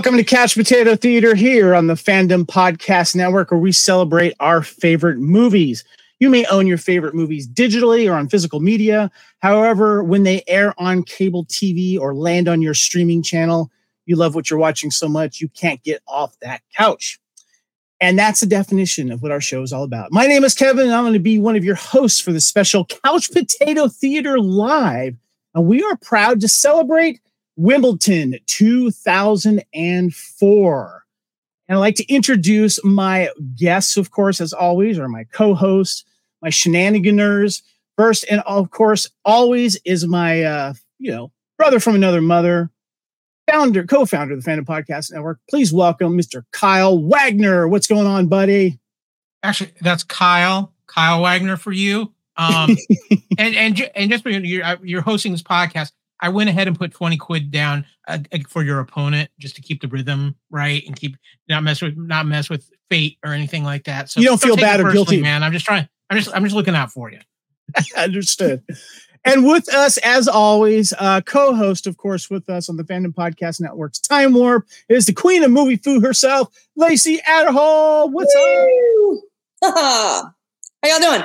[0.00, 4.62] Welcome to Couch Potato Theater here on the Fandom Podcast Network, where we celebrate our
[4.62, 5.84] favorite movies.
[6.20, 9.10] You may own your favorite movies digitally or on physical media.
[9.40, 13.70] However, when they air on cable TV or land on your streaming channel,
[14.06, 17.20] you love what you're watching so much you can't get off that couch.
[18.00, 20.12] And that's the definition of what our show is all about.
[20.12, 22.40] My name is Kevin, and I'm going to be one of your hosts for the
[22.40, 25.18] special Couch Potato Theater Live.
[25.54, 27.20] And we are proud to celebrate
[27.60, 31.04] Wimbledon 2004.
[31.68, 36.06] And I'd like to introduce my guests, of course, as always, or my co hosts,
[36.40, 37.60] my shenaniganers.
[37.98, 42.70] First, and of course, always is my, uh, you know, brother from another mother,
[43.46, 45.38] founder, co founder of the Fandom Podcast Network.
[45.50, 46.44] Please welcome Mr.
[46.52, 47.68] Kyle Wagner.
[47.68, 48.80] What's going on, buddy?
[49.42, 52.10] Actually, that's Kyle, Kyle Wagner for you.
[52.38, 52.78] Um,
[53.38, 57.16] and, and, and just you're, you're hosting this podcast I went ahead and put 20
[57.16, 58.18] quid down uh,
[58.48, 61.16] for your opponent just to keep the rhythm right and keep
[61.48, 64.10] not mess with not mess with fate or anything like that.
[64.10, 65.42] So you don't, don't feel bad or guilty, man.
[65.42, 65.88] I'm just trying.
[66.10, 67.20] I'm just I'm just looking out for you.
[67.96, 68.62] Understood.
[69.24, 73.60] and with us, as always, uh, co-host, of course, with us on the Fandom Podcast
[73.60, 78.10] Network's Time Warp is the Queen of Movie Foo herself, Lacey Adderhall.
[78.10, 79.22] What's Woo!
[79.62, 80.34] up?
[80.82, 81.24] How y'all doing?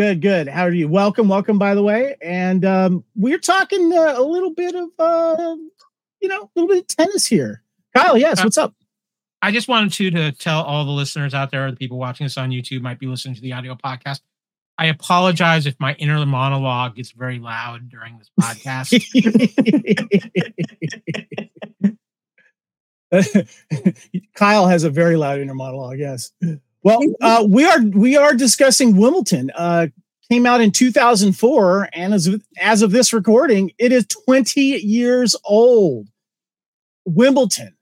[0.00, 0.48] Good, good.
[0.48, 0.88] How are you?
[0.88, 1.58] Welcome, welcome.
[1.58, 5.56] By the way, and um, we're talking uh, a little bit of, uh,
[6.22, 7.62] you know, a little bit of tennis here.
[7.94, 8.72] Kyle, yes, uh, what's up?
[9.42, 12.38] I just wanted to to tell all the listeners out there, the people watching this
[12.38, 14.22] on YouTube, might be listening to the audio podcast.
[14.78, 18.96] I apologize if my inner monologue gets very loud during this podcast.
[24.34, 25.98] Kyle has a very loud inner monologue.
[25.98, 26.32] Yes.
[26.82, 29.50] Well, uh, we are we are discussing Wimbledon.
[29.54, 29.88] Uh,
[30.30, 35.36] came out in 2004, and as of, as of this recording, it is 20 years
[35.44, 36.08] old.
[37.04, 37.76] Wimbledon,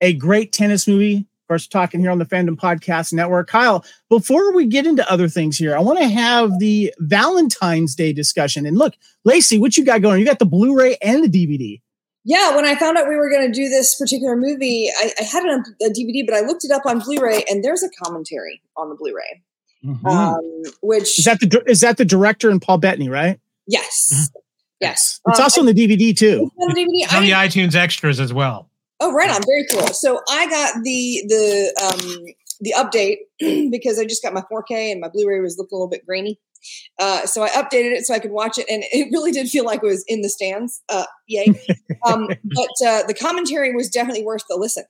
[0.00, 1.16] a great tennis movie.
[1.16, 3.48] Of course, talking here on the Fandom Podcast Network.
[3.48, 8.12] Kyle, before we get into other things here, I want to have the Valentine's Day
[8.12, 8.66] discussion.
[8.66, 10.20] And look, Lacey, what you got going?
[10.20, 11.80] You got the Blu-ray and the DVD
[12.24, 15.22] yeah, when I found out we were going to do this particular movie, I, I
[15.22, 17.88] had it on a DVD, but I looked it up on Blu-ray, and there's a
[18.02, 19.42] commentary on the Blu-ray.
[19.84, 20.06] Mm-hmm.
[20.06, 23.38] Um, which is that the is that the director and Paul Bettany, right?
[23.68, 24.38] Yes, mm-hmm.
[24.80, 25.20] yes.
[25.28, 26.50] It's um, also on the DVD too.
[26.58, 28.68] On the DVD, on the iTunes extras as well.
[28.98, 29.86] Oh, right on, very cool.
[29.88, 32.24] So I got the the um
[32.60, 33.18] the update
[33.70, 36.40] because I just got my 4K and my Blu-ray was looking a little bit grainy.
[36.98, 39.64] Uh, so I updated it so I could watch it, and it really did feel
[39.64, 40.82] like it was in the stands.
[40.88, 41.48] Uh, yay!
[42.06, 44.84] Um, but uh, the commentary was definitely worth the listen,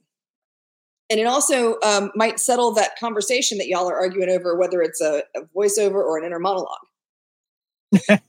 [1.11, 5.01] and it also um, might settle that conversation that y'all are arguing over whether it's
[5.01, 6.79] a, a voiceover or an inner monologue.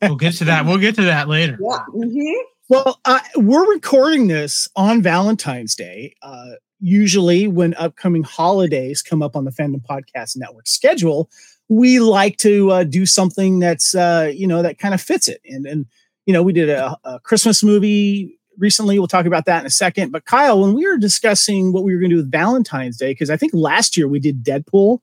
[0.01, 0.65] we'll get to that.
[0.65, 1.57] We'll get to that later.
[1.61, 1.79] Yeah.
[1.93, 2.41] Mm-hmm.
[2.69, 6.15] Well, uh, we're recording this on Valentine's Day.
[6.21, 11.29] Uh, usually, when upcoming holidays come up on the Fandom Podcast Network schedule,
[11.69, 15.39] we like to uh, do something that's uh, you know that kind of fits it.
[15.45, 15.85] And and
[16.25, 18.99] you know we did a, a, Christmas movie recently.
[18.99, 20.11] We'll talk about that in a second.
[20.11, 23.11] But Kyle, when we were discussing what we were going to do with Valentine's Day,
[23.11, 24.99] because I think last year we did Deadpool,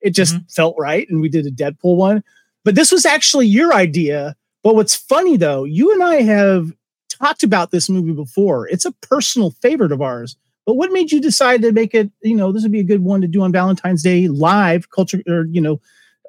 [0.00, 0.44] it just mm-hmm.
[0.48, 2.22] felt right, and we did a Deadpool one.
[2.64, 4.36] But this was actually your idea.
[4.64, 6.72] But what's funny though, you and I have
[7.08, 8.68] talked about this movie before.
[8.68, 10.36] It's a personal favorite of ours.
[10.66, 12.10] But what made you decide to make it?
[12.22, 15.22] You know, this would be a good one to do on Valentine's Day live culture,
[15.26, 15.80] or you know,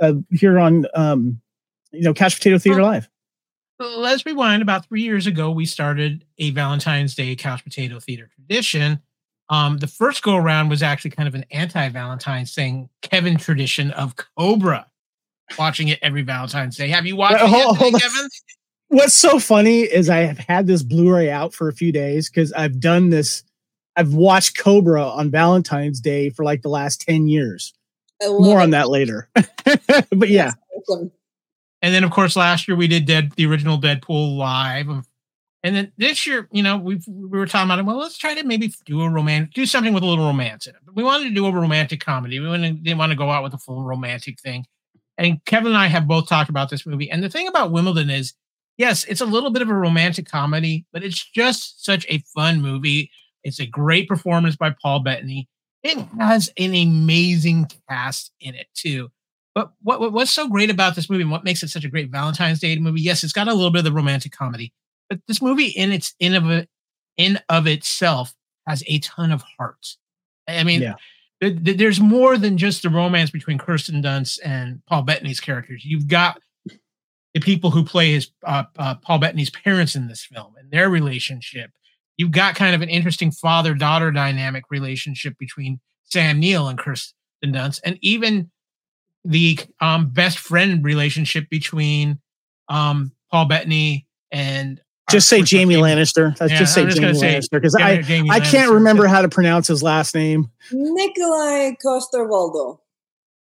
[0.01, 1.41] uh, here on um,
[1.91, 3.09] you know Couch Potato Theater well, Live.
[3.79, 4.61] Let's rewind.
[4.61, 8.99] About three years ago, we started a Valentine's Day Couch Potato Theater tradition.
[9.49, 14.15] Um, the first go around was actually kind of an anti-Valentine's thing, Kevin tradition of
[14.37, 14.85] Cobra,
[15.57, 16.89] watching it every Valentine's Day.
[16.89, 18.29] Have you watched it yet, today, Kevin?
[18.89, 22.51] What's so funny is I have had this Blu-ray out for a few days because
[22.53, 23.43] I've done this.
[23.95, 27.73] I've watched Cobra on Valentine's Day for like the last ten years.
[28.21, 28.63] More it.
[28.63, 29.29] on that later.
[30.11, 30.53] but yeah.
[31.81, 34.89] And then, of course, last year we did Dead, the original Deadpool live.
[35.61, 37.85] And then this year, you know, we we were talking about it.
[37.85, 40.75] Well, let's try to maybe do a romantic, do something with a little romance in
[40.75, 40.81] it.
[40.85, 42.39] But we wanted to do a romantic comedy.
[42.39, 42.47] We
[42.81, 44.65] didn't want to go out with a full romantic thing.
[45.17, 47.11] And Kevin and I have both talked about this movie.
[47.11, 48.33] And the thing about Wimbledon is,
[48.77, 52.61] yes, it's a little bit of a romantic comedy, but it's just such a fun
[52.61, 53.11] movie.
[53.43, 55.49] It's a great performance by Paul Bettany.
[55.83, 59.09] It has an amazing cast in it too.
[59.55, 61.89] But what, what, what's so great about this movie and what makes it such a
[61.89, 63.01] great Valentine's Day movie?
[63.01, 64.73] Yes, it's got a little bit of the romantic comedy,
[65.09, 66.67] but this movie in its in of
[67.17, 68.33] in of itself
[68.67, 69.95] has a ton of heart.
[70.47, 70.95] I mean, yeah.
[71.41, 75.83] th- th- there's more than just the romance between Kirsten Dunst and Paul Bettany's characters.
[75.83, 76.41] You've got
[77.33, 80.89] the people who play his uh, uh, Paul Bettany's parents in this film and their
[80.89, 81.71] relationship
[82.19, 87.13] you've got kind of an interesting father daughter dynamic relationship between Sam Neill and Kirsten
[87.45, 88.51] Dunst, and even
[89.23, 92.19] the um, best friend relationship between
[92.67, 96.39] um, Paul Bettany and just say Jamie Lannister.
[96.39, 99.67] Let's yeah, just say Jamie Lannister because I Jamie I can't remember how to pronounce
[99.67, 100.51] his last name.
[100.71, 102.79] Nikolai Coster-Waldau.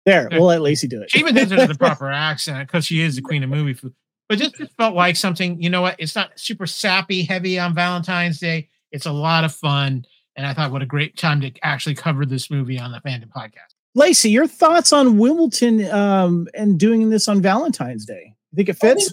[0.05, 1.11] There, we'll let Lacey do it.
[1.11, 3.75] She even does it with the proper accent because she is the queen of movie
[3.75, 3.95] food.
[4.29, 5.61] But this just felt like something.
[5.61, 5.97] You know what?
[5.99, 8.69] It's not super sappy, heavy on Valentine's Day.
[8.93, 10.05] It's a lot of fun,
[10.37, 13.31] and I thought what a great time to actually cover this movie on the Fandom
[13.31, 13.75] Podcast.
[13.95, 18.35] Lacey, your thoughts on Wimbledon um, and doing this on Valentine's Day?
[18.53, 19.13] You think it fits?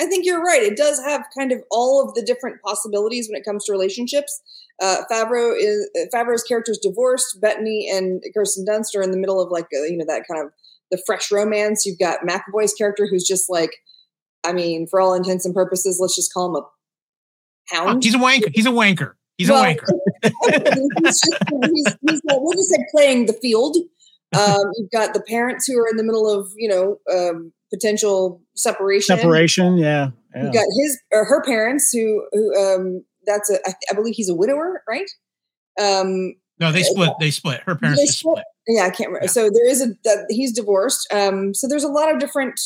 [0.00, 0.62] I think you're right.
[0.62, 4.42] It does have kind of all of the different possibilities when it comes to relationships.
[4.80, 7.40] Uh, Favreau is Favreau's character is divorced.
[7.40, 10.44] Bettany and Kirsten Dunst are in the middle of like a, you know that kind
[10.44, 10.52] of
[10.90, 11.84] the fresh romance.
[11.84, 13.76] You've got McAvoy's character who's just like,
[14.44, 17.96] I mean, for all intents and purposes, let's just call him a hound.
[17.96, 18.50] Oh, he's a wanker.
[18.52, 19.12] He's a wanker.
[19.38, 19.88] He's well, a wanker.
[20.22, 23.76] he's just, he's, he's, we'll just say playing the field.
[24.34, 28.40] Um, you've got the parents who are in the middle of you know um, potential
[28.54, 29.16] separation.
[29.16, 30.10] Separation, yeah.
[30.34, 30.44] yeah.
[30.44, 34.30] You got his or her parents who who um that's a I, I believe he's
[34.30, 35.10] a widower, right?
[35.80, 37.10] Um no, they split.
[37.18, 37.60] They split.
[37.66, 38.14] Her parents split.
[38.14, 38.44] split.
[38.68, 39.24] Yeah, I can't remember.
[39.24, 39.30] Yeah.
[39.30, 41.12] So there is a uh, he's divorced.
[41.12, 42.60] Um, so there's a lot of different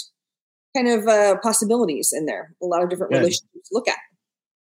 [0.76, 2.54] kind of uh, possibilities in there.
[2.62, 3.18] A lot of different Good.
[3.18, 3.98] relationships to look at.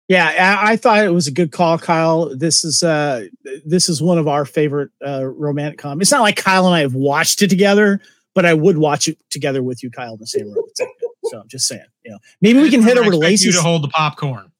[0.07, 2.35] Yeah, I, I, thought it was a good call, Kyle.
[2.35, 3.27] This is uh
[3.65, 6.07] this is one of our favorite uh romantic comedies.
[6.07, 8.01] It's not like Kyle and I have watched it together,
[8.35, 10.65] but I would watch it together with you, Kyle, in the same room.
[11.25, 13.55] So I'm just saying, you know, maybe we can head over to Lacey's.
[13.55, 14.51] to hold the popcorn.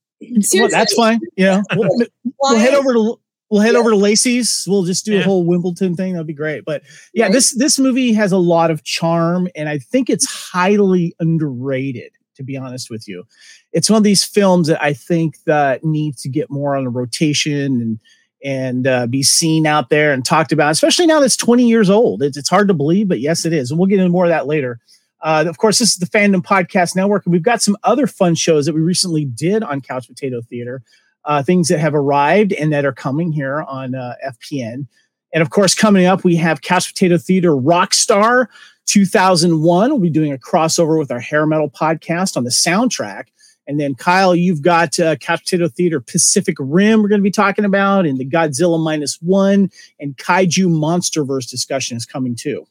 [0.53, 1.19] Well, that's fine.
[1.35, 1.89] You know, we'll,
[2.39, 3.19] we'll head over to
[3.51, 3.79] we'll head yeah.
[3.79, 4.65] over to Lacey's.
[4.67, 5.19] We'll just do yeah.
[5.19, 6.13] a whole Wimbledon thing.
[6.13, 6.65] That'd be great.
[6.65, 6.81] But
[7.13, 7.33] yeah, right.
[7.33, 12.13] this this movie has a lot of charm, and I think it's highly underrated.
[12.37, 13.25] To be honest with you,
[13.73, 16.89] it's one of these films that I think that needs to get more on a
[16.89, 17.99] rotation and
[18.43, 22.23] and uh, be seen out there and talked about, especially now that's 20 years old.
[22.23, 23.69] It's, it's hard to believe, but yes, it is.
[23.69, 24.79] And we'll get into more of that later.
[25.21, 28.33] Uh, of course, this is the Fandom Podcast Network, and we've got some other fun
[28.33, 30.81] shows that we recently did on Couch Potato Theater,
[31.25, 34.87] uh, things that have arrived and that are coming here on uh, FPN.
[35.33, 38.47] And of course, coming up, we have Couch Potato Theater Rockstar
[38.87, 39.89] 2001.
[39.89, 43.25] We'll be doing a crossover with our hair metal podcast on the soundtrack.
[43.67, 47.01] And then Kyle, you've got uh, Potato Theater Pacific Rim.
[47.01, 49.69] We're going to be talking about, and the Godzilla minus one
[49.99, 52.65] and Kaiju MonsterVerse discussion is coming too.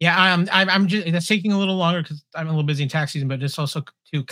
[0.00, 0.48] Yeah, I'm.
[0.50, 1.12] I'm, I'm just.
[1.12, 3.56] That's taking a little longer because I'm a little busy in tax season, but it's
[3.56, 4.24] also too.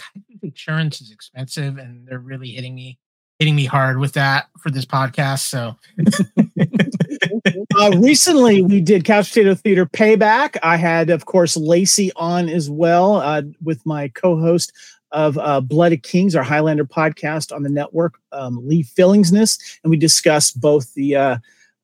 [0.43, 2.99] Insurance is expensive, and they're really hitting me,
[3.41, 5.49] hitting me hard with that for this podcast.
[5.49, 5.75] So.
[7.81, 10.59] uh, recently, we did Couch Potato Theater Payback.
[10.63, 14.73] I had, of course, Lacey on as well uh, with my co-host
[15.11, 19.97] of uh, Blooded Kings, our Highlander podcast on the network, um, Lee Fillingsness, and we
[19.97, 21.39] discussed both the uh,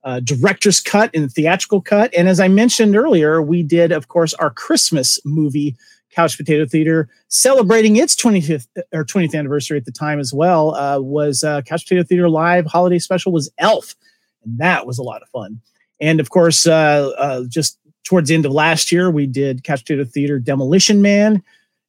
[0.04, 2.14] uh, director's cut and the theatrical cut.
[2.14, 5.74] And as I mentioned earlier, we did, of course, our Christmas movie,
[6.16, 10.74] Couch Potato Theater, celebrating its 25th or 20th anniversary at the time as well.
[10.74, 13.94] Uh, was uh, Couch Potato Theater live holiday special was Elf,
[14.44, 15.60] and that was a lot of fun.
[16.00, 19.84] And of course, uh, uh, just towards the end of last year, we did Couch
[19.84, 21.42] Potato Theater Demolition Man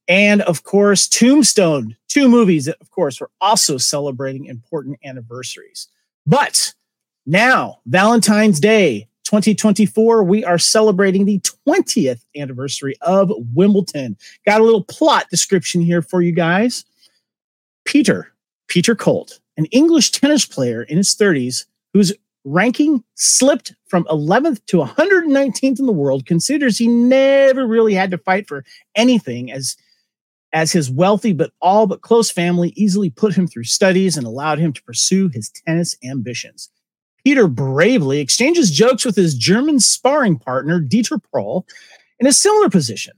[0.07, 5.87] and of course, Tombstone, two movies that, of course, were also celebrating important anniversaries.
[6.25, 6.73] But
[7.25, 14.15] now, Valentine's Day 2024, we are celebrating the 20th anniversary of Wimbledon.
[14.45, 16.85] Got a little plot description here for you guys.
[17.83, 18.31] Peter,
[18.67, 22.13] Peter Colt, an English tennis player in his 30s whose
[22.45, 28.17] ranking slipped from 11th to 119th in the world, considers he never really had to
[28.17, 28.63] fight for
[28.95, 29.75] anything as
[30.53, 34.57] as his wealthy but all but close family easily put him through studies and allowed
[34.57, 36.69] him to pursue his tennis ambitions.
[37.27, 41.67] Peter bravely exchanges jokes with his German sparring partner, Dieter Prohl,
[42.21, 43.11] in a similar position,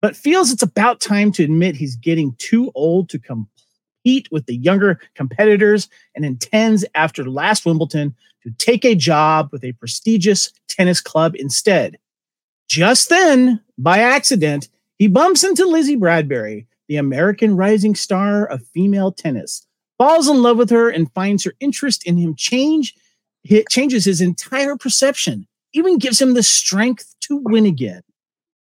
[0.00, 4.56] but feels it's about time to admit he's getting too old to compete with the
[4.56, 11.02] younger competitors and intends, after last Wimbledon, to take a job with a prestigious tennis
[11.02, 11.98] club instead.
[12.70, 19.12] Just then, by accident, he bumps into Lizzie Bradbury, the American rising star of female
[19.12, 19.66] tennis,
[19.98, 22.94] falls in love with her, and finds her interest in him change.
[23.44, 28.02] It changes his entire perception, even gives him the strength to win again.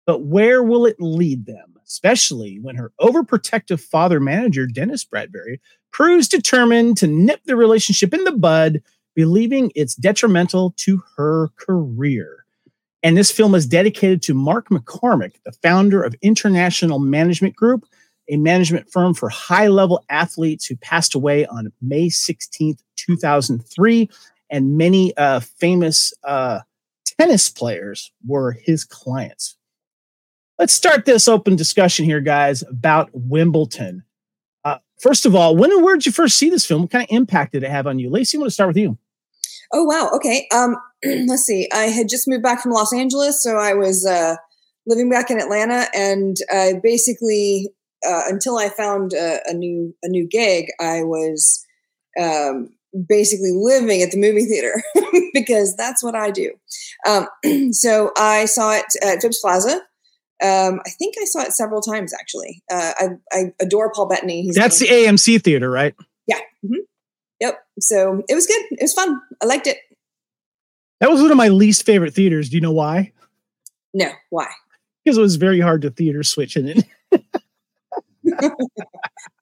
[0.06, 5.60] But where will it lead them, especially when her overprotective father manager, Dennis Bradbury,
[5.92, 8.82] proves determined to nip the relationship in the bud,
[9.14, 12.44] believing it's detrimental to her career?
[13.02, 17.84] And this film is dedicated to Mark McCormack, the founder of International Management Group,
[18.28, 24.10] a management firm for high level athletes who passed away on May 16th, 2003.
[24.50, 26.60] And many uh, famous uh,
[27.18, 29.56] tennis players were his clients.
[30.58, 34.04] Let's start this open discussion here, guys, about Wimbledon.
[34.64, 36.82] Uh, first of all, when and where did you first see this film?
[36.82, 38.08] What kind of impact did it have on you?
[38.08, 38.96] Lacey, I want to start with you.
[39.72, 40.10] Oh wow.
[40.14, 40.46] Okay.
[40.54, 40.76] Um,
[41.26, 41.68] let's see.
[41.72, 44.36] I had just moved back from Los Angeles, so I was uh,
[44.86, 47.68] living back in Atlanta, and I basically
[48.06, 51.64] uh, until I found a, a, new a new gig, I was
[52.20, 52.70] um,
[53.08, 54.82] basically living at the movie theater
[55.32, 56.52] because that's what I do.
[57.06, 57.28] Um,
[57.72, 59.80] so I saw it at Phipps Plaza.
[60.42, 62.62] Um, I think I saw it several times actually.
[62.70, 64.42] Uh, I, I, adore Paul Bettany.
[64.42, 65.94] He's that's the AMC theater, right?
[66.26, 66.38] Yeah.
[66.64, 66.80] Mm-hmm.
[67.40, 67.58] Yep.
[67.80, 68.62] So it was good.
[68.72, 69.20] It was fun.
[69.42, 69.78] I liked it.
[71.00, 72.50] That was one of my least favorite theaters.
[72.50, 73.12] Do you know why?
[73.94, 74.10] No.
[74.30, 74.48] Why?
[75.04, 76.84] Because it was very hard to theater switch in it.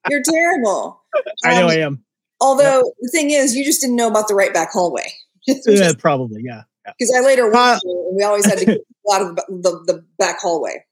[0.09, 1.01] You're terrible.
[1.43, 2.04] I know um, I am.
[2.41, 2.91] Although yeah.
[3.01, 5.13] the thing is, you just didn't know about the right back hallway.
[5.47, 6.63] yeah, probably, yeah.
[6.85, 8.81] Because I later uh, and we always had to get
[9.13, 10.85] out of the, the, the, back hallway.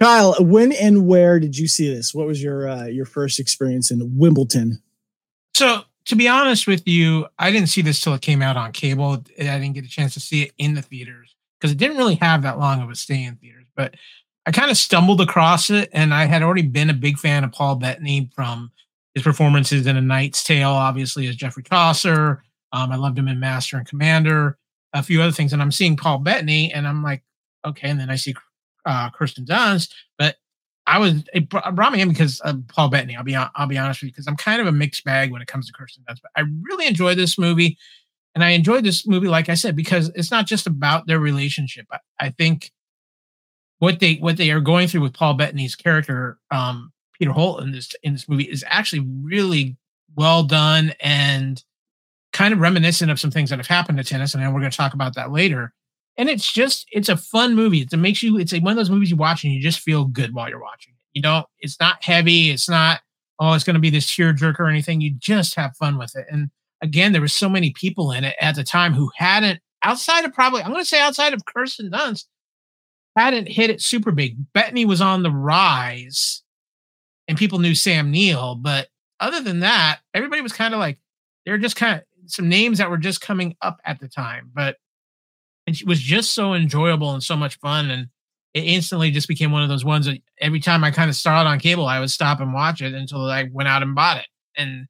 [0.00, 2.14] Kyle, when and where did you see this?
[2.14, 4.82] What was your uh, your first experience in Wimbledon?
[5.54, 8.72] So, to be honest with you, I didn't see this till it came out on
[8.72, 9.24] cable.
[9.38, 12.16] I didn't get a chance to see it in the theaters because it didn't really
[12.16, 13.66] have that long of a stay in theaters.
[13.74, 13.94] But
[14.46, 17.52] I kind of stumbled across it, and I had already been a big fan of
[17.52, 18.70] Paul Bettany from
[19.14, 22.42] his performances in A Knight's Tale, obviously as Geoffrey Chaucer.
[22.72, 24.58] Um, I loved him in Master and Commander,
[24.92, 27.22] a few other things, and I'm seeing Paul Bettany, and I'm like,
[27.64, 27.88] okay.
[27.88, 28.34] And then I see
[28.84, 30.36] uh, Kirsten Dunst, but
[30.86, 33.16] I was it brought me in because of Paul Bettany.
[33.16, 35.40] I'll be I'll be honest with you because I'm kind of a mixed bag when
[35.40, 37.78] it comes to Kirsten Dunst, but I really enjoyed this movie,
[38.34, 41.86] and I enjoyed this movie, like I said, because it's not just about their relationship.
[41.92, 42.72] I, I think
[43.78, 47.72] what they what they are going through with Paul Bettany's character, um, Peter Holt in
[47.72, 49.76] this in this movie is actually really
[50.16, 51.62] well done and
[52.32, 54.76] kind of reminiscent of some things that have happened to tennis, and we're going to
[54.76, 55.72] talk about that later.
[56.16, 57.80] And it's just it's a fun movie.
[57.80, 60.04] It makes you it's a, one of those movies you watch and you just feel
[60.04, 61.00] good while you're watching it.
[61.12, 61.46] You don't.
[61.60, 62.50] It's not heavy.
[62.50, 63.00] It's not
[63.40, 65.00] oh it's going to be this tearjerker or anything.
[65.00, 66.26] You just have fun with it.
[66.30, 66.50] And
[66.82, 70.32] again, there were so many people in it at the time who hadn't outside of
[70.32, 72.26] probably I'm going to say outside of Kirsten Dunst
[73.16, 74.36] hadn't hit it super big.
[74.52, 76.43] Bettany was on the rise
[77.28, 78.54] and people knew Sam Neill.
[78.54, 78.88] But
[79.20, 80.98] other than that, everybody was kind of like,
[81.44, 84.50] they're just kind of some names that were just coming up at the time.
[84.54, 84.76] But
[85.66, 87.90] it was just so enjoyable and so much fun.
[87.90, 88.08] And
[88.54, 91.26] it instantly just became one of those ones that every time I kind of it
[91.26, 94.26] on cable, I would stop and watch it until I went out and bought it.
[94.56, 94.86] And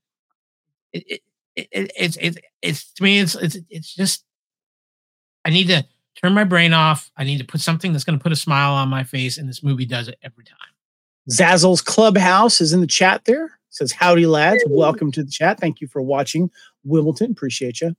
[0.93, 1.21] it, it,
[1.57, 4.25] it, it's, it's, it's, to me, it's, it's, it's just,
[5.45, 5.85] I need to
[6.23, 7.11] turn my brain off.
[7.17, 9.49] I need to put something that's going to put a smile on my face, and
[9.49, 10.57] this movie does it every time.
[11.31, 13.47] Zazzle's Clubhouse is in the chat there.
[13.47, 14.63] It says, Howdy, lads.
[14.67, 15.59] Welcome to the chat.
[15.59, 16.51] Thank you for watching
[16.85, 17.31] Wimbledon.
[17.33, 17.97] Appreciate you.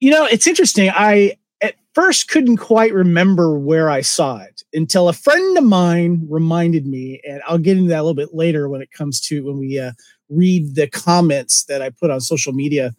[0.00, 0.90] You know, it's interesting.
[0.94, 6.26] I at first couldn't quite remember where I saw it until a friend of mine
[6.28, 9.44] reminded me, and I'll get into that a little bit later when it comes to
[9.44, 9.92] when we uh,
[10.28, 12.94] read the comments that I put on social media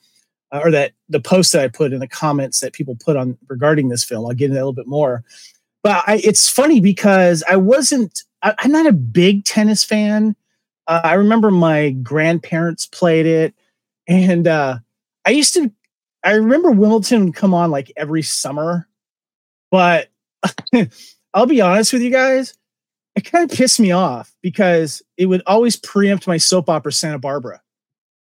[0.51, 3.37] uh, or that the post that I put in the comments that people put on
[3.47, 4.25] regarding this film.
[4.25, 5.23] I'll get into that a little bit more.
[5.83, 10.35] But I, it's funny because I wasn't, I, am not a big tennis fan.
[10.87, 13.53] Uh, I remember my grandparents played it.
[14.07, 14.79] And uh,
[15.25, 15.71] I used to,
[16.23, 18.87] I remember Wimbledon would come on like every summer.
[19.71, 20.09] But
[21.33, 22.53] I'll be honest with you guys,
[23.15, 27.19] it kind of pissed me off because it would always preempt my soap opera Santa
[27.19, 27.61] Barbara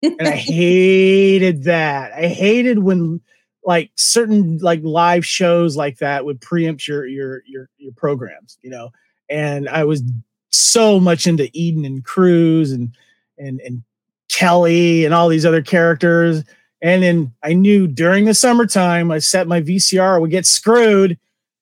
[0.02, 2.12] and I hated that.
[2.12, 3.20] I hated when
[3.64, 8.70] like certain like live shows like that would preempt your your your your programs, you
[8.70, 8.90] know.
[9.28, 10.02] And I was
[10.50, 12.94] so much into Eden and Cruz and
[13.38, 13.82] and and
[14.28, 16.44] Kelly and all these other characters.
[16.80, 21.16] And then I knew during the summertime, I set my VCR would get screwed,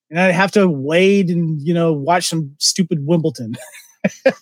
[0.08, 3.56] and I'd have to wait and you know watch some stupid Wimbledon.
[4.26, 4.32] uh,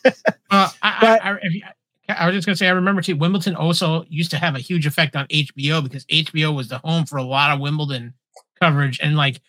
[0.50, 1.72] I, but, I, I,
[2.08, 3.16] I was just gonna say, I remember too.
[3.16, 7.04] Wimbledon also used to have a huge effect on HBO because HBO was the home
[7.04, 8.14] for a lot of Wimbledon
[8.60, 9.40] coverage, and like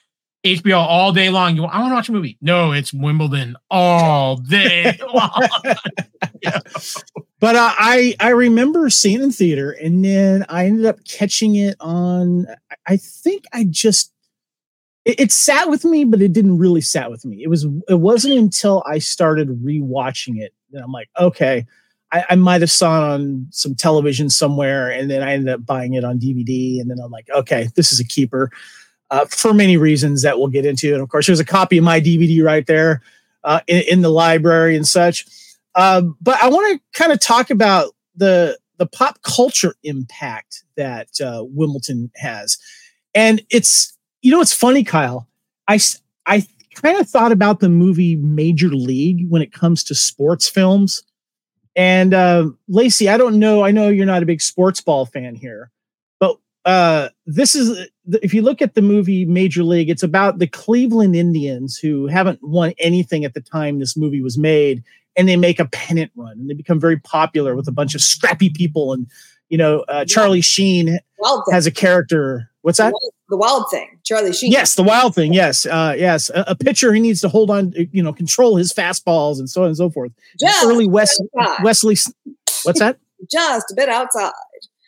[0.46, 1.56] HBO all day long.
[1.56, 2.38] You, I want to watch a movie.
[2.42, 5.48] No, it's Wimbledon all day long.
[6.42, 6.60] yeah.
[7.40, 11.56] But uh, I I remember seeing it in theater, and then I ended up catching
[11.56, 12.46] it on.
[12.88, 14.12] I think I just
[15.06, 17.42] it, it sat with me, but it didn't really sat with me.
[17.42, 21.66] It was it wasn't until I started rewatching it that I'm like, okay
[22.12, 25.66] I, I might have saw it on some television somewhere, and then I ended up
[25.66, 26.82] buying it on DVD.
[26.82, 28.52] And then I'm like, okay, this is a keeper
[29.12, 30.94] uh, for many reasons that we'll get into.
[30.94, 33.02] And of course, there's a copy of my DVD right there
[33.44, 35.26] uh, in, in, the library and such.
[35.76, 41.10] Um, but I want to kind of talk about the the pop culture impact that
[41.22, 42.58] uh, Wimbledon has,
[43.14, 45.28] and it's you know it's funny, Kyle.
[45.68, 45.80] I
[46.26, 51.04] I kind of thought about the movie Major League when it comes to sports films.
[51.80, 53.64] And uh, Lacey, I don't know.
[53.64, 55.72] I know you're not a big sports ball fan here,
[56.20, 57.88] but uh, this is
[58.22, 62.40] if you look at the movie Major League, it's about the Cleveland Indians who haven't
[62.44, 64.84] won anything at the time this movie was made,
[65.16, 68.02] and they make a pennant run and they become very popular with a bunch of
[68.02, 68.92] scrappy people.
[68.92, 69.08] And
[69.48, 71.00] you know, uh, Charlie Sheen
[71.50, 72.52] has a character.
[72.62, 72.94] What's that?
[73.30, 74.52] The wild thing, Charlie Sheen.
[74.52, 75.34] Yes, the wild thing.
[75.34, 76.32] Yes, uh, yes.
[76.32, 79.62] A, a, pitcher he needs to hold on, you know, control his fastballs and so
[79.62, 80.12] on and so forth.
[80.40, 81.22] Just Early West,
[81.62, 81.96] Wesley.
[82.64, 82.98] What's that?
[83.32, 84.32] Just a bit outside.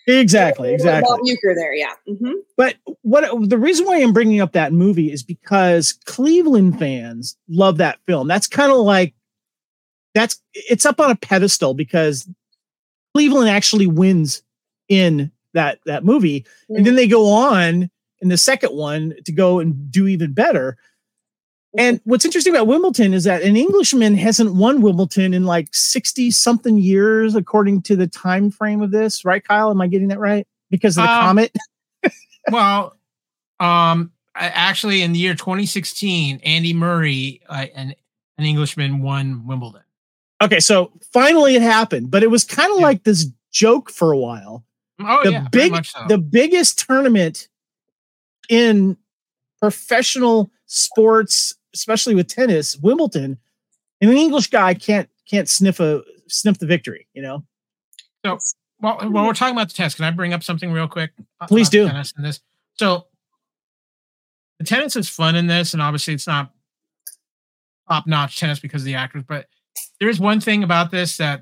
[0.08, 1.18] Exactly, exactly.
[1.32, 1.94] Uecker there, yeah.
[2.08, 2.32] Mm-hmm.
[2.58, 7.78] But what the reason why I'm bringing up that movie is because Cleveland fans love
[7.78, 8.28] that film.
[8.28, 9.14] That's kind of like
[10.14, 12.28] that's it's up on a pedestal because
[13.14, 14.42] Cleveland actually wins
[14.90, 16.78] in that that movie, mm-hmm.
[16.78, 17.90] and then they go on
[18.22, 20.78] in the second one to go and do even better.
[21.78, 22.10] And mm-hmm.
[22.10, 26.78] what's interesting about Wimbledon is that an Englishman hasn't won Wimbledon in like 60 something
[26.78, 29.72] years, according to the time frame of this, right, Kyle?
[29.72, 30.48] Am I getting that right?
[30.70, 31.58] Because of the um, comet?
[32.52, 32.96] well,
[33.60, 37.96] um, actually, in the year 2016, Andy Murray, uh, an,
[38.38, 39.84] an Englishman, won Wimbledon.
[40.42, 42.86] Okay, so finally it happened, but it was kind of yeah.
[42.86, 44.66] like this joke for a while.
[45.00, 46.06] Oh, the yeah, big, so.
[46.08, 47.48] the biggest tournament
[48.52, 48.98] in
[49.60, 53.40] professional sports, especially with tennis, Wimbledon,
[54.02, 57.08] and an English guy can't can't sniff a sniff the victory.
[57.14, 57.44] You know.
[58.24, 58.38] So,
[58.82, 59.12] well, mm-hmm.
[59.12, 61.12] while we're talking about the tennis, can I bring up something real quick?
[61.40, 61.88] Uh, Please do.
[61.88, 62.42] Tennis in this.
[62.76, 63.08] So,
[64.60, 66.52] the tennis is fun in this, and obviously, it's not
[67.88, 69.48] top notch tennis because of the actors, but
[70.00, 71.42] there is one thing about this that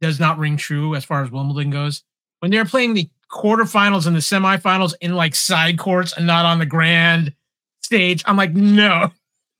[0.00, 2.02] does not ring true as far as Wimbledon goes.
[2.40, 6.58] When they're playing the quarterfinals and the semifinals in like side courts and not on
[6.58, 7.34] the grand
[7.82, 8.22] stage.
[8.26, 9.10] I'm like, no.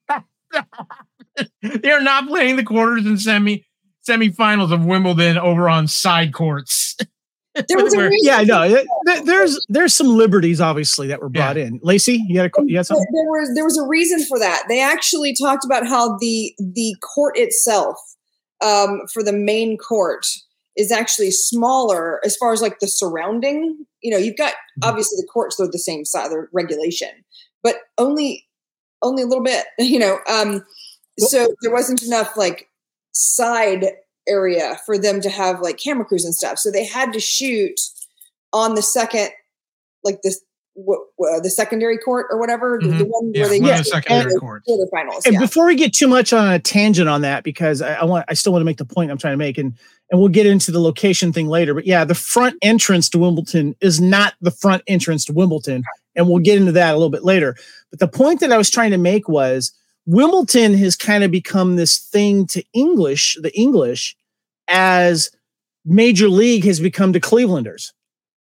[1.63, 3.65] They're not playing the quarters and semi
[4.09, 6.97] semifinals of Wimbledon over on side courts.
[7.69, 8.83] There was a yeah, no.
[9.25, 11.67] There's there's some liberties obviously that were brought yeah.
[11.67, 11.79] in.
[11.85, 13.07] Lacey, you had a you had something?
[13.13, 14.65] There was there was a reason for that.
[14.69, 17.97] They actually talked about how the the court itself
[18.61, 20.27] um, for the main court
[20.77, 23.87] is actually smaller as far as like the surrounding.
[24.03, 24.89] You know, you've got mm-hmm.
[24.89, 27.11] obviously the courts are the same size, the regulation,
[27.63, 28.47] but only
[29.03, 29.67] only a little bit.
[29.79, 30.65] You know, um,
[31.19, 32.69] so there wasn't enough like
[33.13, 33.87] side
[34.27, 36.59] area for them to have like camera crews and stuff.
[36.59, 37.81] So they had to shoot
[38.53, 39.31] on the second,
[40.03, 40.43] like this
[40.75, 41.01] what,
[41.43, 42.99] the secondary court or whatever, mm-hmm.
[42.99, 44.63] the one yeah, where they yeah, the secondary court.
[44.67, 45.25] The finals.
[45.25, 45.41] And yeah.
[45.41, 48.35] before we get too much on a tangent on that, because I, I, want, I
[48.35, 49.75] still want to make the point I'm trying to make, and
[50.15, 51.75] and we'll get into the location thing later.
[51.75, 55.83] But yeah, the front entrance to Wimbledon is not the front entrance to Wimbledon,
[56.15, 57.57] and we'll get into that a little bit later.
[57.91, 59.73] But the point that I was trying to make was
[60.07, 64.17] Wimbledon has kind of become this thing to English, the English,
[64.69, 65.31] as
[65.85, 67.91] Major League has become to Clevelanders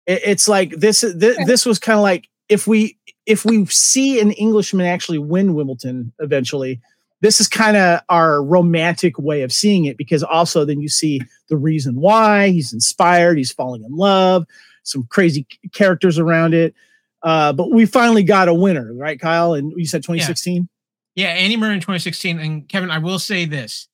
[0.08, 4.32] it's like this this, this was kind of like if we if we see an
[4.32, 6.80] englishman actually win wimbledon eventually
[7.20, 11.20] this is kind of our romantic way of seeing it because also then you see
[11.48, 14.44] the reason why he's inspired he's falling in love
[14.82, 16.74] some crazy characters around it
[17.22, 20.68] uh, but we finally got a winner right kyle and you said 2016
[21.14, 21.28] yeah.
[21.28, 23.88] yeah andy murray in 2016 and kevin i will say this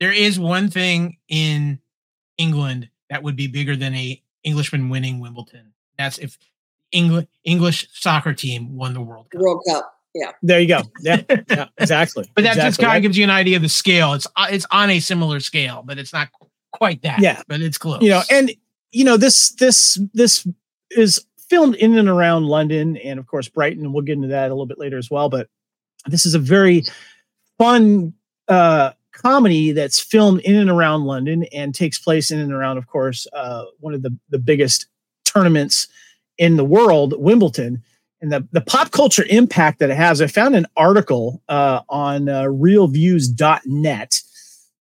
[0.00, 1.78] there is one thing in
[2.38, 5.72] england that would be bigger than a Englishman winning Wimbledon.
[5.98, 6.38] That's if
[6.92, 9.40] English English soccer team won the World Cup.
[9.40, 9.95] World Cup.
[10.16, 10.32] Yeah.
[10.42, 10.82] There you go.
[11.00, 12.30] Yeah, yeah exactly.
[12.34, 12.68] but that exactly.
[12.68, 14.14] just kind of gives you an idea of the scale.
[14.14, 16.28] It's uh, it's on a similar scale, but it's not
[16.72, 17.20] quite that.
[17.20, 18.02] Yeah, but it's close.
[18.02, 18.50] You know, and
[18.92, 20.46] you know this this this
[20.90, 24.50] is filmed in and around London and of course Brighton, and we'll get into that
[24.50, 25.28] a little bit later as well.
[25.28, 25.48] But
[26.06, 26.82] this is a very
[27.58, 28.14] fun
[28.48, 32.86] uh comedy that's filmed in and around London and takes place in and around, of
[32.86, 34.86] course, uh, one of the, the biggest
[35.24, 35.88] tournaments
[36.38, 37.82] in the world, Wimbledon.
[38.20, 42.28] And the, the pop culture impact that it has, I found an article uh, on
[42.28, 44.20] uh, reelviews.net.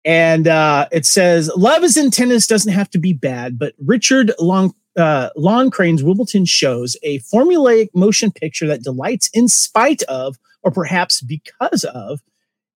[0.05, 4.33] And uh, it says, Love is in tennis doesn't have to be bad, but Richard
[4.41, 10.73] Long, uh, Loncraine's Wimbledon shows a formulaic motion picture that delights in spite of, or
[10.73, 12.21] perhaps because of,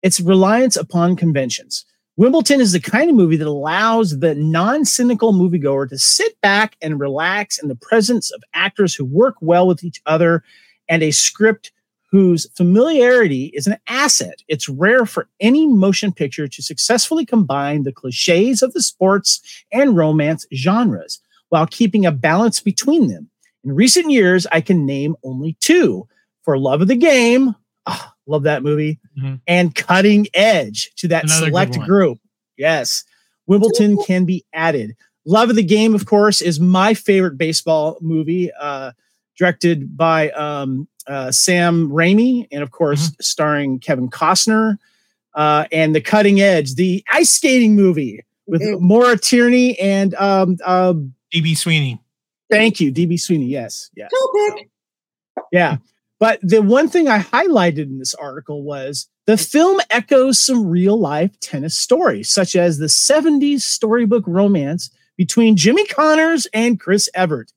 [0.04, 1.84] its reliance upon conventions.
[2.18, 6.78] Wimbledon is the kind of movie that allows the non cynical moviegoer to sit back
[6.82, 10.42] and relax in the presence of actors who work well with each other
[10.88, 11.74] and a script
[12.10, 14.42] whose familiarity is an asset.
[14.48, 19.42] It's rare for any motion picture to successfully combine the cliches of the sports
[19.74, 23.30] and romance genres while keeping a balance between them.
[23.66, 26.08] In recent years, I can name only two
[26.44, 27.56] For Love of the Game,
[28.28, 29.36] love that movie, mm-hmm.
[29.48, 32.20] and Cutting Edge to that Another select group.
[32.58, 33.04] Yes,
[33.48, 34.96] Wimbledon can be added.
[35.26, 38.92] Love of the Game, of course, is my favorite baseball movie, uh,
[39.38, 43.22] directed by um, uh, Sam Raimi, and of course, mm-hmm.
[43.22, 44.78] starring Kevin Costner.
[45.34, 48.86] Uh, and The Cutting Edge, the ice skating movie with mm-hmm.
[48.86, 50.94] Maura Tierney and um, uh,
[51.34, 52.02] DB Sweeney.
[52.50, 53.48] Thank you, DB Sweeney.
[53.48, 54.12] Yes, yes.
[55.52, 55.78] Yeah.
[56.20, 61.00] But the one thing I highlighted in this article was the film echoes some real
[61.00, 67.52] life tennis stories, such as the 70s storybook romance between Jimmy Connors and Chris Evert.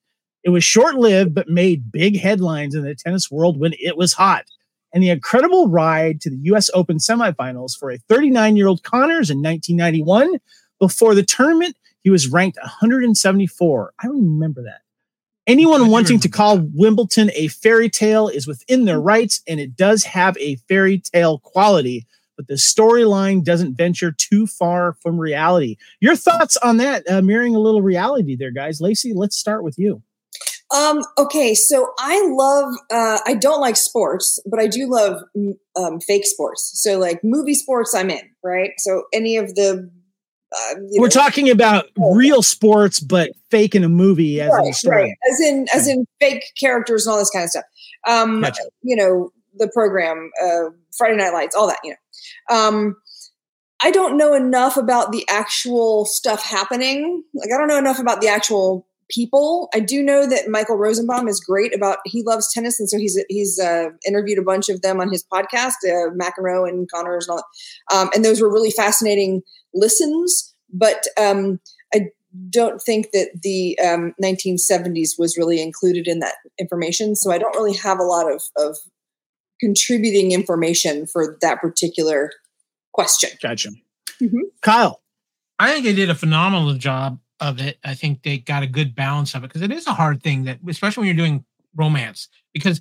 [0.45, 4.13] It was short lived, but made big headlines in the tennis world when it was
[4.13, 4.47] hot.
[4.93, 9.31] And the incredible ride to the US Open semifinals for a 39 year old Connors
[9.31, 10.39] in 1991.
[10.81, 13.93] Before the tournament, he was ranked 174.
[14.03, 14.81] I remember that.
[15.49, 20.05] Anyone wanting to call Wimbledon a fairy tale is within their rights, and it does
[20.05, 22.07] have a fairy tale quality,
[22.37, 25.77] but the storyline doesn't venture too far from reality.
[26.01, 28.83] Your thoughts on that, uh, mirroring a little reality there, guys?
[28.83, 30.03] Lacey, let's start with you.
[30.77, 35.23] Um, okay, so I love, uh, I don't like sports, but I do love
[35.77, 36.73] um, fake sports.
[36.75, 38.73] So, like movie sports, I'm in, right?
[38.77, 39.91] So, any of the
[40.55, 44.71] uh, We're know, talking about real sports, but fake in a movie as right, in
[44.71, 45.03] a story.
[45.03, 45.13] Right.
[45.31, 47.65] As in, as in fake characters and all this kind of stuff.
[48.07, 48.63] Um, gotcha.
[48.83, 51.79] You know, the program, uh, Friday Night Lights, all that.
[51.85, 51.95] You
[52.51, 52.97] know, um,
[53.81, 57.23] I don't know enough about the actual stuff happening.
[57.35, 59.69] Like, I don't know enough about the actual people.
[59.75, 63.23] I do know that Michael Rosenbaum is great about he loves tennis, and so he's
[63.29, 67.37] he's uh, interviewed a bunch of them on his podcast, uh, McEnroe and Connors and
[67.37, 67.45] all.
[67.91, 67.97] That.
[67.97, 69.43] Um, and those were really fascinating
[69.75, 71.61] listens, but um,
[71.95, 72.09] I
[72.51, 77.17] don't think that the um, 1970s was really included in that information.
[77.17, 78.77] So I don't really have a lot of, of
[79.61, 82.31] contributing information for that particular
[82.93, 83.31] question.
[83.43, 83.71] Gotcha.
[84.21, 84.41] Mm-hmm.
[84.63, 85.01] Kyle.
[85.59, 87.79] I think they did a phenomenal job of it.
[87.85, 90.45] I think they got a good balance of it because it is a hard thing
[90.45, 92.81] that, especially when you're doing romance, because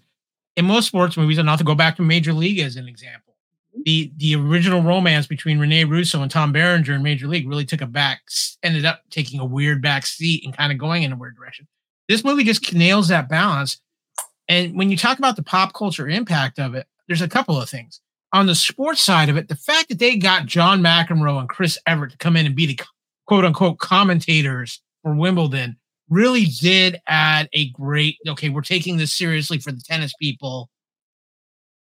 [0.56, 3.27] in most sports movies, and not to go back to Major League as an example,
[3.86, 7.82] the the original romance between Rene Russo and Tom Berenger in Major League really took
[7.82, 8.22] a back,
[8.64, 11.68] ended up taking a weird back seat and kind of going in a weird direction.
[12.08, 13.80] This movie just nails that balance.
[14.48, 17.70] And when you talk about the pop culture impact of it, there's a couple of
[17.70, 18.00] things.
[18.34, 21.78] On the sports side of it, the fact that they got John McEnroe and Chris
[21.86, 22.80] Evert to come in and be the
[23.26, 25.78] quote unquote commentators for Wimbledon
[26.10, 30.70] really did add a great, okay, we're taking this seriously for the tennis people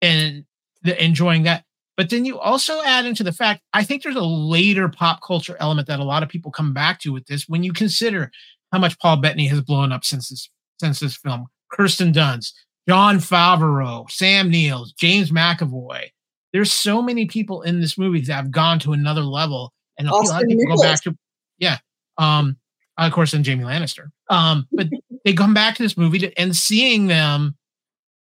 [0.02, 0.46] and
[0.84, 1.64] the, enjoying that.
[1.96, 5.56] But then you also add into the fact, I think there's a later pop culture
[5.60, 8.32] element that a lot of people come back to with this when you consider
[8.72, 11.48] how much Paul Bettany has blown up since this since this film.
[11.72, 12.54] Kirsten Dunst,
[12.88, 16.10] Jon Favreau, Sam Neill, James McAvoy.
[16.52, 20.12] There's so many people in this movie that have gone to another level, and a
[20.12, 21.16] lot of people go back to,
[21.58, 21.78] yeah,
[22.18, 22.58] um,
[22.98, 24.12] of course, and Jamie Lannister.
[24.30, 24.88] Um, but
[25.26, 27.56] they come back to this movie to, and seeing them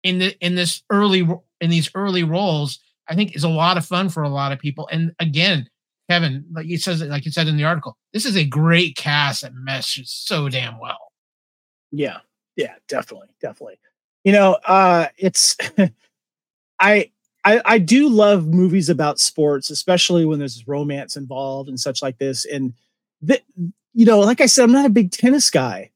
[0.02, 1.28] in the in this early
[1.60, 4.58] in these early roles I think is a lot of fun for a lot of
[4.58, 4.88] people.
[4.90, 5.68] And again,
[6.08, 9.42] Kevin, like you says, like you said in the article, this is a great cast
[9.42, 11.12] that meshes so damn well.
[11.90, 12.18] Yeah,
[12.56, 13.78] yeah, definitely, definitely.
[14.24, 15.56] You know, uh, it's
[16.80, 17.10] I,
[17.44, 22.18] I I do love movies about sports, especially when there's romance involved and such like
[22.18, 22.44] this.
[22.44, 22.72] And
[23.22, 23.42] that,
[23.94, 25.90] you know, like I said, I'm not a big tennis guy,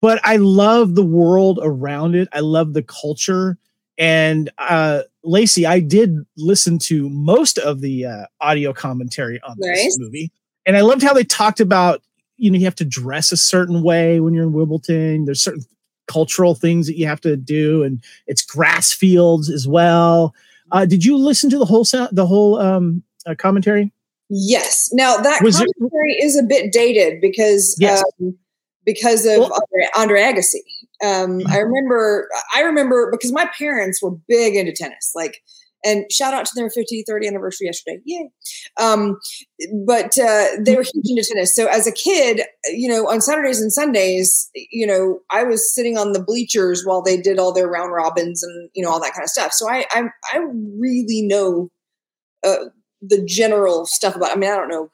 [0.00, 2.28] but I love the world around it.
[2.32, 3.58] I love the culture
[3.98, 9.84] and uh, Lacey, I did listen to most of the uh, audio commentary on nice.
[9.84, 10.32] this movie,
[10.66, 12.02] and I loved how they talked about
[12.36, 15.24] you know you have to dress a certain way when you're in Wimbledon.
[15.24, 15.64] There's certain
[16.08, 20.34] cultural things that you have to do, and it's grass fields as well.
[20.70, 23.92] Uh, did you listen to the whole sound, the whole um, uh, commentary?
[24.28, 24.88] Yes.
[24.92, 28.02] Now that Was commentary it, is a bit dated because yes.
[28.20, 28.36] um,
[28.84, 30.60] because of well, Andre, Andre Agassi.
[31.02, 35.42] Um, I remember, I remember because my parents were big into tennis, like,
[35.84, 37.98] and shout out to their 50, 30 anniversary yesterday.
[38.04, 38.30] Yay.
[38.80, 39.18] Um,
[39.84, 41.56] but uh, they were huge into tennis.
[41.56, 45.98] So as a kid, you know, on Saturdays and Sundays, you know, I was sitting
[45.98, 49.12] on the bleachers while they did all their round robins and, you know, all that
[49.12, 49.52] kind of stuff.
[49.52, 50.38] So I, I, I
[50.78, 51.70] really know
[52.44, 52.66] uh,
[53.00, 54.90] the general stuff about, I mean, I don't know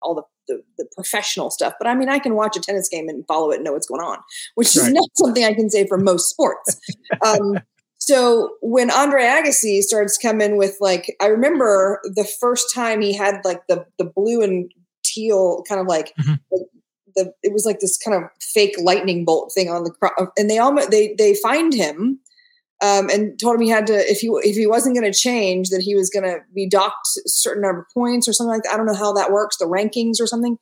[0.00, 1.74] all the the, the professional stuff.
[1.78, 3.86] But I mean, I can watch a tennis game and follow it and know what's
[3.86, 4.18] going on,
[4.54, 4.86] which right.
[4.86, 6.80] is not something I can say for most sports.
[7.24, 7.58] um,
[7.98, 13.40] so when Andre Agassi starts coming with like, I remember the first time he had
[13.44, 14.70] like the the blue and
[15.04, 16.38] teal kind of like, Mhm.
[16.52, 16.62] like
[17.16, 20.58] the it was like this kind of fake lightning bolt thing on the and they
[20.58, 22.20] almost they they find him
[22.82, 25.70] um, and told him he had to if he if he wasn't going to change
[25.70, 28.62] that he was going to be docked a certain number of points or something like
[28.64, 28.74] that.
[28.74, 30.58] I don't know how that works, the rankings or something.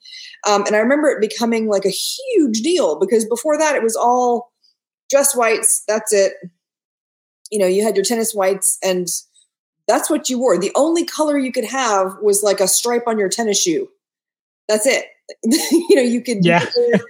[0.47, 3.97] Um, and I remember it becoming like a huge deal because before that it was
[3.97, 4.53] all
[5.11, 5.83] dress whites.
[5.89, 6.35] That's it.
[7.51, 9.09] You know, you had your tennis whites and
[9.89, 10.59] that's what you wore.
[10.59, 13.89] The only color you could have was like a stripe on your tennis shoe.
[14.69, 15.07] That's it.
[15.45, 16.65] you know, you could, Yeah.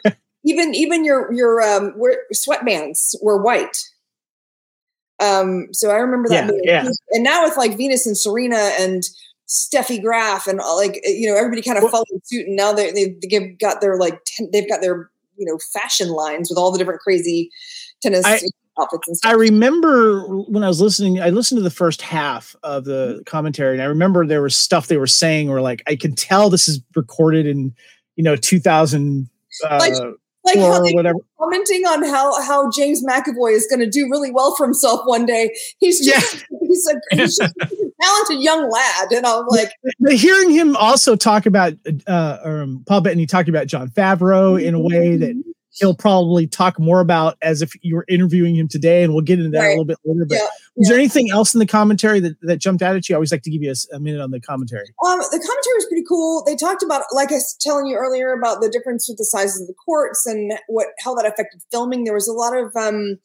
[0.45, 1.95] even even your your um
[2.35, 3.79] sweatbands were white.
[5.21, 6.53] Um, so I remember that.
[6.65, 6.91] Yeah, yeah.
[7.11, 9.03] And now with like Venus and Serena and
[9.49, 12.73] Steffi Graf and all, like you know everybody kind of Well- followed suit, and now
[12.73, 16.59] they they've they've got their like ten, they've got their you know fashion lines with
[16.59, 17.51] all the different crazy
[18.03, 18.41] tennis I-
[18.81, 19.31] outfits and stuff.
[19.31, 23.75] I remember when I was listening, I listened to the first half of the commentary,
[23.75, 26.67] and I remember there was stuff they were saying where like I can tell this
[26.67, 27.73] is recorded in
[28.17, 29.29] you know 2000
[29.69, 29.93] uh, Like,
[30.45, 31.19] like or how they whatever.
[31.41, 35.27] commenting on how how James McAvoy is going to do really well for himself one
[35.27, 35.55] day.
[35.79, 37.67] He's just he's a he's just a
[38.03, 41.75] talented young lad, and I'm like, But hearing him also talk about
[42.07, 46.79] uh, um, Paul Bettany talking about Jon Favreau in a way that he'll probably talk
[46.79, 49.69] more about as if you were interviewing him today, and we'll get into that a
[49.71, 50.25] little bit later.
[50.27, 53.15] But Yeah, was there anything else in the commentary that, that jumped out at you?
[53.15, 54.87] I always like to give you a minute on the commentary.
[55.05, 56.45] Um, the commentary was pretty cool.
[56.45, 59.63] They talked about, like I was telling you earlier, about the difference with the sizes
[59.63, 62.05] of the courts and what how that affected filming.
[62.05, 63.19] There was a lot of um,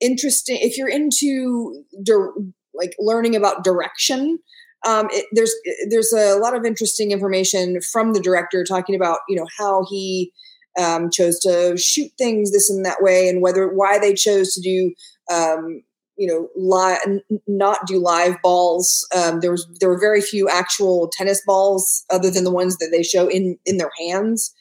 [0.00, 0.58] interesting.
[0.60, 2.32] If you're into dir-
[2.74, 4.38] like learning about direction,
[4.86, 5.54] um, it, there's
[5.88, 10.32] there's a lot of interesting information from the director talking about you know how he
[10.80, 14.60] um, chose to shoot things this and that way, and whether why they chose to
[14.60, 14.94] do
[15.32, 15.82] um,
[16.16, 16.98] you know live
[17.46, 22.30] not do live balls um, there was there were very few actual tennis balls other
[22.30, 24.54] than the ones that they show in in their hands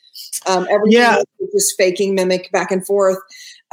[0.47, 1.21] um, everything Yeah.
[1.39, 3.17] was just faking mimic back and forth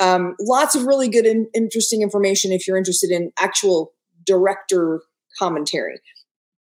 [0.01, 3.92] um, lots of really good and interesting information if you're interested in actual
[4.27, 5.01] director
[5.38, 6.01] commentary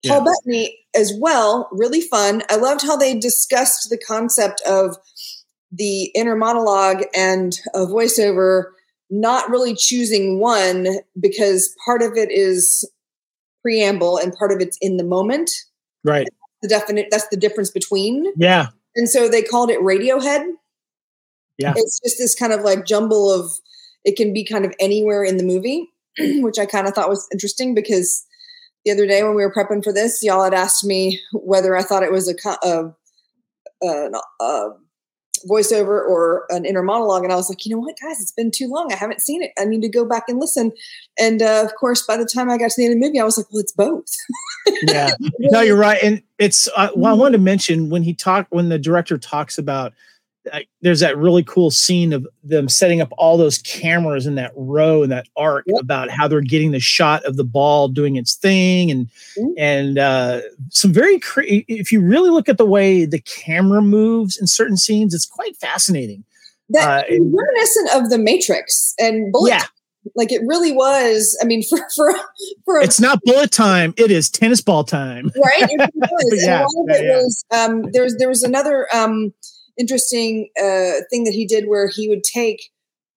[0.06, 0.32] paul Yeah.
[0.44, 4.96] bettany as well really fun i loved how they discussed the concept of
[5.76, 8.64] the inner monologue and a voiceover
[9.10, 10.86] not really choosing one
[11.20, 12.88] because part of it is
[13.62, 15.50] preamble and part of it's in the moment
[16.04, 16.28] Right.
[16.62, 18.68] the definite that's the difference between Yeah.
[18.94, 20.44] and so they called it radiohead
[21.58, 21.72] Yeah.
[21.76, 23.50] it's just this kind of like jumble of
[24.04, 27.26] it can be kind of anywhere in the movie which i kind of thought was
[27.32, 28.24] interesting because
[28.84, 31.82] the other day when we were prepping for this y'all had asked me whether i
[31.82, 32.34] thought it was a,
[32.66, 32.94] a,
[33.82, 34.10] a,
[34.44, 34.70] a
[35.48, 38.20] voiceover or an inner monologue and i was like you know what guys?
[38.20, 38.92] It's been too long.
[38.92, 39.52] I haven't seen it.
[39.58, 40.72] I need to go back and listen.
[41.18, 43.20] And uh, of course by the time i got to the end of the movie
[43.20, 44.06] i was like well it's both.
[44.82, 45.10] Yeah.
[45.38, 46.02] no, you're right.
[46.02, 49.58] And it's, uh, well, I wanted to mention when he talked, when the director talks
[49.58, 49.92] about,
[50.52, 54.52] uh, there's that really cool scene of them setting up all those cameras in that
[54.56, 55.80] row and that arc Yep.
[55.80, 59.52] about how they're getting the shot of the ball doing its thing and Mhm.
[59.58, 64.36] and uh, some very cre- if you really look at the way the camera moves
[64.38, 66.24] in certain scenes, it's quite fascinating.
[66.70, 69.62] that Uh, reminiscent of the matrix and bullet Yeah,
[70.16, 72.12] like it really was i mean for for
[72.64, 75.30] for a it's not bullet time; it is tennis ball time.
[75.36, 76.42] right it was.
[76.44, 77.16] Yeah, and a of it yeah.
[77.16, 79.32] was um there's there was another um
[79.78, 82.70] interesting uh thing that he did where he would take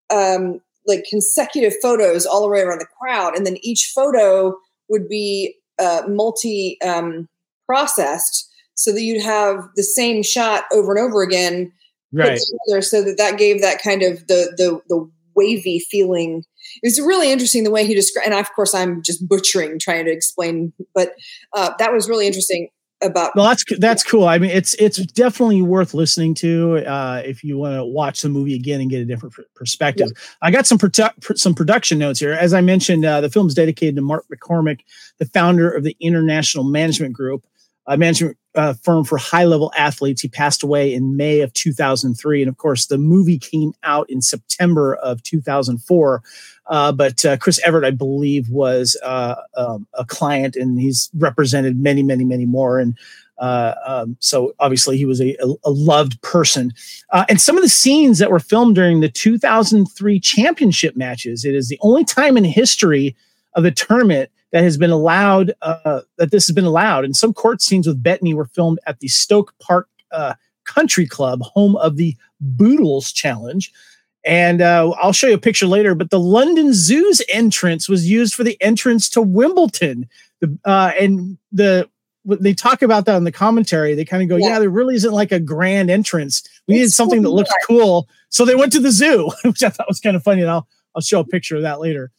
[0.09, 4.55] um like consecutive photos all the way around the crowd and then each photo
[4.89, 7.27] would be uh multi um
[7.65, 11.71] processed so that you'd have the same shot over and over again
[12.11, 12.39] Right.
[12.67, 16.43] together so that that gave that kind of the the the wavy feeling.
[16.83, 20.05] It was really interesting the way he described, and of course I'm just butchering trying
[20.05, 21.13] to explain, but
[21.55, 22.69] uh, that was really interesting
[23.01, 23.35] about.
[23.35, 24.27] Well, that's that's cool.
[24.27, 28.29] I mean, it's it's definitely worth listening to uh, if you want to watch the
[28.29, 30.09] movie again and get a different perspective.
[30.41, 32.33] I got some produ- some production notes here.
[32.33, 34.81] As I mentioned, uh, the film is dedicated to Mark McCormack,
[35.17, 37.45] the founder of the International Management Group,
[37.87, 40.21] a management uh, firm for high level athletes.
[40.21, 44.21] He passed away in May of 2003, and of course, the movie came out in
[44.21, 46.21] September of 2004.
[46.69, 51.79] Uh, but uh, Chris Evert, I believe, was uh, um, a client, and he's represented
[51.79, 52.79] many, many, many more.
[52.79, 52.95] And
[53.39, 56.71] uh, um, so, obviously, he was a, a, loved person.
[57.09, 61.55] Uh, and some of the scenes that were filmed during the 2003 championship matches, it
[61.55, 63.15] is the only time in history
[63.55, 67.03] of the tournament that has been allowed uh, that this has been allowed.
[67.03, 69.87] And some court scenes with Bettany were filmed at the Stoke Park
[70.65, 73.71] Country Club, home of the Boodles Challenge.
[74.25, 75.95] And uh, I'll show you a picture later.
[75.95, 80.09] But the London Zoo's entrance was used for the entrance to Wimbledon.
[80.41, 81.89] The uh, and the
[82.25, 83.95] they talk about that in the commentary.
[83.95, 84.47] They kind of go, yeah.
[84.47, 84.59] yeah.
[84.59, 86.43] there really isn't like a grand entrance.
[86.67, 88.07] We it's needed something that looks cool.
[88.29, 90.41] So they went to the zoo, which I thought was kind of funny.
[90.41, 92.11] And I'll, I'll show a picture of that later.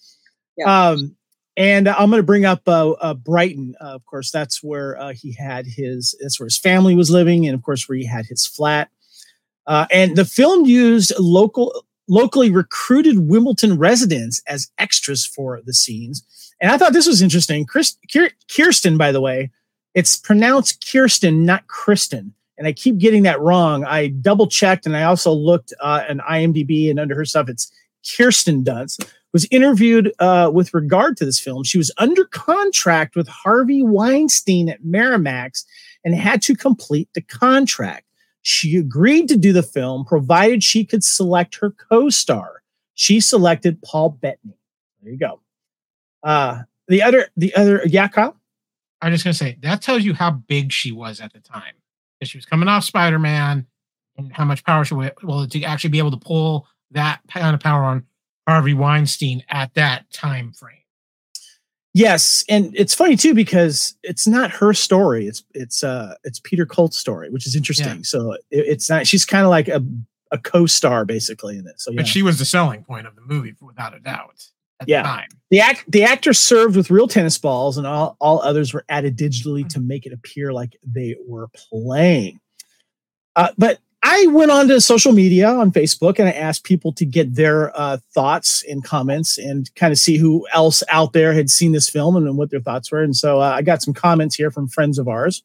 [0.56, 0.88] Yeah.
[0.90, 1.16] Um,
[1.56, 3.74] and I'm going to bring up uh, uh, Brighton.
[3.80, 7.46] Uh, of course, that's where uh, he had his, that's where his family was living.
[7.46, 8.88] And of course, where he had his flat.
[9.66, 16.23] Uh, and the film used local, locally recruited Wimbledon residents as extras for the scenes.
[16.61, 17.64] And I thought this was interesting.
[17.64, 17.96] Chris,
[18.55, 19.51] Kirsten, by the way,
[19.94, 22.35] it's pronounced Kirsten, not Kristen.
[22.59, 23.85] And I keep getting that wrong.
[23.85, 27.73] I double checked and I also looked uh, on IMDb and under her stuff, it's
[28.16, 31.64] Kirsten Dunst was interviewed uh, with regard to this film.
[31.64, 35.64] She was under contract with Harvey Weinstein at Miramax
[36.05, 38.05] and had to complete the contract.
[38.42, 42.62] She agreed to do the film provided she could select her co-star.
[42.94, 44.59] She selected Paul Bettany.
[45.03, 45.40] There you go.
[46.22, 48.37] Uh, the other, the other, Kyle.
[49.03, 51.74] I'm just gonna say that tells you how big she was at the time.
[52.22, 53.66] She was coming off Spider Man,
[54.18, 57.55] and how much power she was well to actually be able to pull that kind
[57.55, 58.05] of power on
[58.46, 60.76] Harvey Weinstein at that time frame.
[61.92, 65.26] Yes, and it's funny too because it's not her story.
[65.26, 67.96] It's it's uh it's Peter Colt's story, which is interesting.
[67.96, 68.03] Yeah.
[68.03, 69.07] So it, it's not.
[69.07, 69.85] She's kind of like a
[70.31, 71.83] a co-star basically in this.
[71.83, 71.96] So yeah.
[71.96, 74.50] but she was the selling point of the movie without a doubt
[74.87, 75.24] yeah.
[75.29, 78.85] The, the act the actor served with real tennis balls, and all, all others were
[78.88, 82.40] added digitally to make it appear like they were playing.
[83.37, 87.04] Uh, but I went on to social media on Facebook and I asked people to
[87.04, 91.50] get their uh, thoughts and comments and kind of see who else out there had
[91.50, 93.02] seen this film and, and what their thoughts were.
[93.02, 95.42] And so uh, I got some comments here from friends of ours.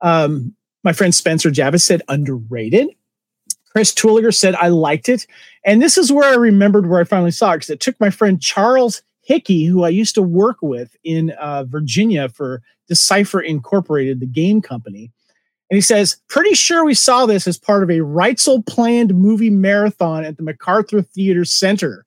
[0.00, 2.88] Um, my friend Spencer Javis said underrated.
[3.70, 5.26] Chris Tooliger said, I liked it.
[5.64, 8.10] And this is where I remembered where I finally saw it because it took my
[8.10, 14.20] friend Charles Hickey, who I used to work with in uh, Virginia for Decipher Incorporated,
[14.20, 15.10] the game company.
[15.72, 19.48] And he says, Pretty sure we saw this as part of a Reitzel planned movie
[19.48, 22.04] marathon at the MacArthur Theater Center.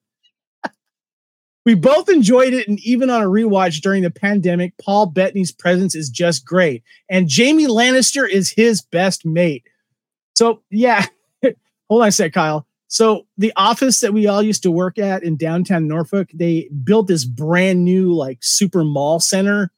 [1.66, 5.96] we both enjoyed it, and even on a rewatch during the pandemic, Paul Bettany's presence
[5.96, 6.84] is just great.
[7.10, 9.64] And Jamie Lannister is his best mate.
[10.36, 11.08] So, yeah,
[11.90, 12.68] hold on a sec, Kyle.
[12.88, 17.08] So the office that we all used to work at in downtown Norfolk, they built
[17.08, 19.72] this brand new like super mall center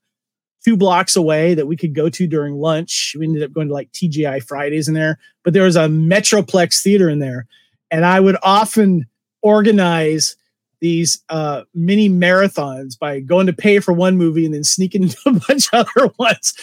[0.68, 3.16] two blocks away that we could go to during lunch.
[3.18, 6.84] We ended up going to like TGI Fridays in there, but there was a Metroplex
[6.84, 7.48] theater in there.
[7.90, 9.06] And I would often
[9.42, 10.36] organize
[10.82, 15.18] these uh, mini marathons by going to pay for one movie and then sneaking into
[15.26, 16.54] a bunch of other ones.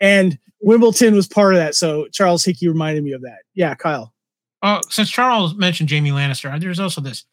[0.00, 1.74] And Wimbledon was part of that.
[1.74, 3.38] So Charles Hickey reminded me of that.
[3.54, 4.12] Yeah, Kyle.
[4.62, 7.24] Oh, since Charles mentioned Jamie Lannister, there's also this.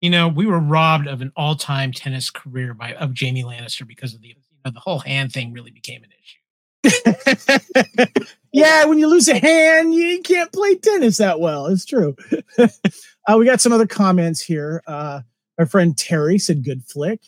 [0.00, 4.14] You know, we were robbed of an all-time tennis career by of Jamie Lannister because
[4.14, 4.30] of the
[4.64, 6.40] know the whole hand thing really became an issue.
[8.52, 11.66] yeah, when you lose a hand, you can't play tennis that well.
[11.66, 12.16] It's true.
[12.58, 14.82] uh, we got some other comments here.
[14.86, 15.20] Uh,
[15.58, 17.20] our friend Terry said, "Good flick."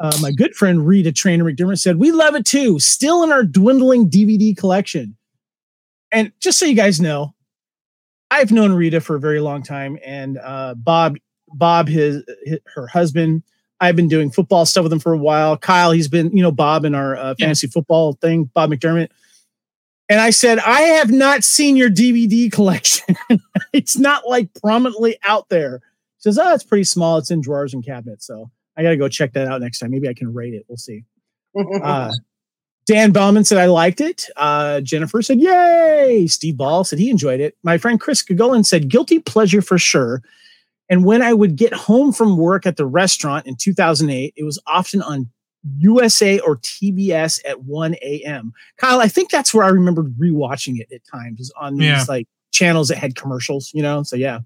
[0.00, 2.78] Uh, my good friend Rita Trainer McDermott said, "We love it too.
[2.78, 5.16] Still in our dwindling DVD collection."
[6.12, 7.34] And just so you guys know,
[8.30, 11.16] I've known Rita for a very long time, and uh, Bob,
[11.48, 13.42] Bob, his, his, her husband.
[13.80, 15.56] I've been doing football stuff with him for a while.
[15.56, 17.72] Kyle, he's been, you know, Bob in our uh, fantasy yeah.
[17.72, 18.44] football thing.
[18.54, 19.10] Bob McDermott.
[20.08, 23.16] And I said, I have not seen your DVD collection.
[23.72, 25.80] it's not like prominently out there.
[26.16, 27.18] He says, Oh, it's pretty small.
[27.18, 28.26] It's in drawers and cabinets.
[28.26, 29.90] So I got to go check that out next time.
[29.90, 30.64] Maybe I can rate it.
[30.68, 31.04] We'll see.
[31.82, 32.12] Uh,
[32.86, 34.26] Dan Bauman said, I liked it.
[34.36, 36.26] Uh, Jennifer said, Yay.
[36.26, 37.54] Steve Ball said he enjoyed it.
[37.62, 40.22] My friend Chris Gagolin said, Guilty pleasure for sure.
[40.88, 44.58] And when I would get home from work at the restaurant in 2008, it was
[44.66, 45.28] often on
[45.78, 48.52] USA or TBS at 1 a.m.
[48.78, 52.04] Kyle, I think that's where I remembered rewatching it at times on these yeah.
[52.08, 54.02] like channels that had commercials, you know?
[54.02, 54.40] So, yeah.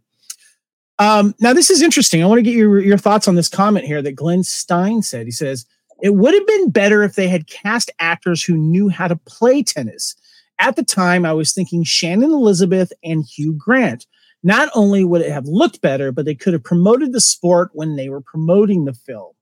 [0.98, 2.22] Um, now, this is interesting.
[2.22, 5.26] I want to get your, your thoughts on this comment here that Glenn Stein said.
[5.26, 5.66] He says,
[6.02, 9.62] it would have been better if they had cast actors who knew how to play
[9.62, 10.16] tennis.
[10.58, 14.06] At the time, I was thinking Shannon Elizabeth and Hugh Grant.
[14.42, 17.96] Not only would it have looked better, but they could have promoted the sport when
[17.96, 19.32] they were promoting the film.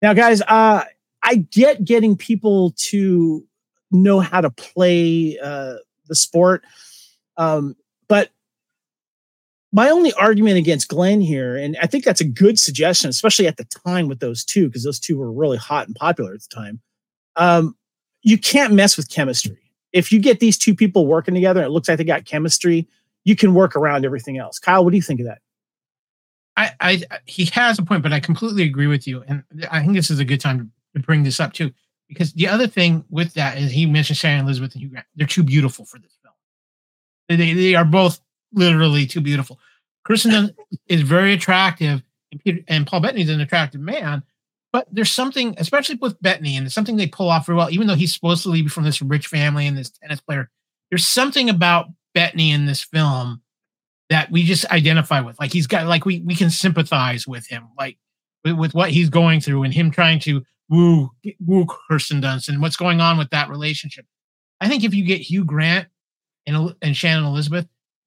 [0.00, 0.84] Now, guys, uh,
[1.22, 3.44] I get getting people to
[3.90, 5.74] know how to play uh,
[6.06, 6.64] the sport,
[7.36, 7.76] um,
[8.08, 8.30] but
[9.72, 13.58] my only argument against Glenn here, and I think that's a good suggestion, especially at
[13.58, 16.54] the time with those two, because those two were really hot and popular at the
[16.54, 16.80] time.
[17.36, 17.76] Um,
[18.22, 19.58] you can't mess with chemistry.
[19.92, 22.88] If you get these two people working together, it looks like they got chemistry,
[23.24, 24.58] you can work around everything else.
[24.58, 25.38] Kyle, what do you think of that?
[26.56, 29.94] I, I, he has a point, but I completely agree with you, and I think
[29.94, 31.70] this is a good time to, bring this up too,
[32.08, 35.06] because the other thing with that is he mentioned Shannon Elizabeth and Hugh Grant.
[35.14, 36.34] They're too beautiful for this film.
[37.28, 38.20] They, they are both
[38.52, 39.60] literally too beautiful.
[40.04, 40.52] Kristen
[40.88, 42.02] is very attractive,
[42.32, 44.24] and, Peter, and Paul Bettany is an attractive man,
[44.72, 47.86] but there's something, especially with Bettany, and it's something they pull off very well, even
[47.86, 50.50] though he's supposed to be from this rich family and this tennis player.
[50.90, 53.42] There's something about Bettany in this film
[54.10, 55.38] that we just identify with.
[55.38, 57.98] Like he's got, like we we can sympathize with him, like
[58.44, 61.10] with, with what he's going through and him trying to woo
[61.44, 64.06] woo Kirsten Dunst and what's going on with that relationship.
[64.60, 65.88] I think if you get Hugh Grant
[66.46, 67.66] and and Shannon Elizabeth,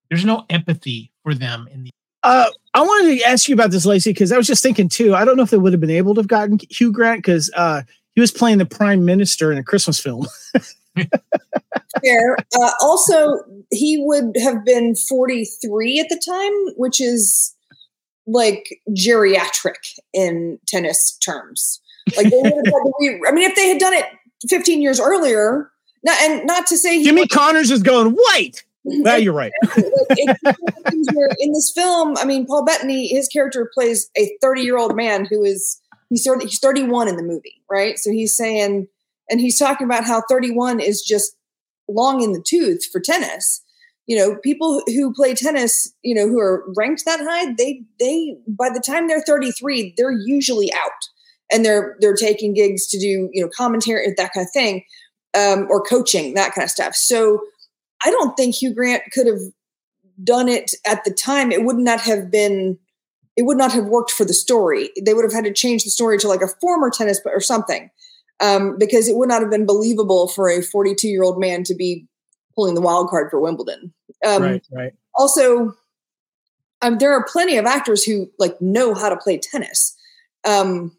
[0.10, 1.91] there's no empathy for them in the
[2.24, 5.16] uh, I wanted to ask you about this, Lacey, because I was just thinking too.
[5.16, 7.49] I don't know if they would have been able to have gotten Hugh Grant because
[7.56, 7.82] uh,
[8.14, 10.28] he was playing the prime minister in a Christmas film.
[12.04, 12.38] Fair.
[12.60, 13.39] Uh, also,
[13.72, 17.56] he would have been 43 at the time, which is
[18.28, 21.82] like geriatric in tennis terms.
[22.16, 24.06] Like, they would have had to re- I mean, if they had done it
[24.50, 25.72] 15 years earlier,
[26.04, 28.64] not, and not to say Jimmy Connors is going white.
[28.84, 29.52] Well, you're right.
[30.18, 35.26] in this film, I mean, Paul Bettany, his character plays a 30 year old man
[35.30, 35.80] who is
[36.10, 38.00] he's 30, he's 31 in the movie, right?
[38.00, 38.88] So he's saying,
[39.32, 41.36] and he's talking about how 31 is just
[41.88, 43.63] long in the tooth for tennis.
[44.07, 48.36] You know, people who play tennis, you know, who are ranked that high, they they
[48.47, 50.91] by the time they're 33, they're usually out,
[51.51, 54.84] and they're they're taking gigs to do you know commentary that kind of thing,
[55.38, 56.95] um, or coaching that kind of stuff.
[56.95, 57.41] So
[58.03, 59.39] I don't think Hugh Grant could have
[60.23, 61.51] done it at the time.
[61.51, 62.77] It would not have been.
[63.38, 64.89] It would not have worked for the story.
[65.01, 67.89] They would have had to change the story to like a former tennis or something,
[68.42, 71.76] um, because it would not have been believable for a 42 year old man to
[71.76, 72.06] be
[72.56, 73.94] pulling the wild card for Wimbledon.
[74.26, 74.94] Um, right, right.
[75.16, 75.74] Also,
[76.82, 79.96] um, there are plenty of actors who like know how to play tennis,
[80.46, 80.96] um,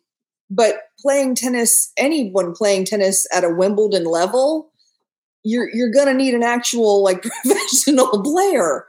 [0.48, 4.72] but playing tennis, anyone playing tennis at a Wimbledon level
[5.44, 8.86] you're you're gonna need an actual like professional player.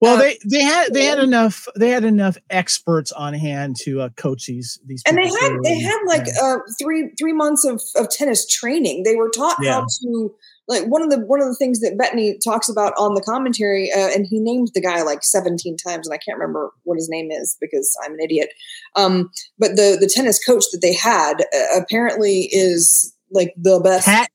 [0.00, 4.02] Well, uh, they they had they had enough they had enough experts on hand to
[4.02, 5.02] uh, coach these these.
[5.06, 9.02] And they had they had like uh, three three months of, of tennis training.
[9.02, 9.72] They were taught yeah.
[9.72, 10.34] how to
[10.68, 13.90] like one of the one of the things that Bettany talks about on the commentary,
[13.90, 17.08] uh, and he named the guy like seventeen times, and I can't remember what his
[17.08, 18.50] name is because I'm an idiot.
[18.94, 24.06] Um, but the the tennis coach that they had uh, apparently is like the best.
[24.06, 24.30] Pat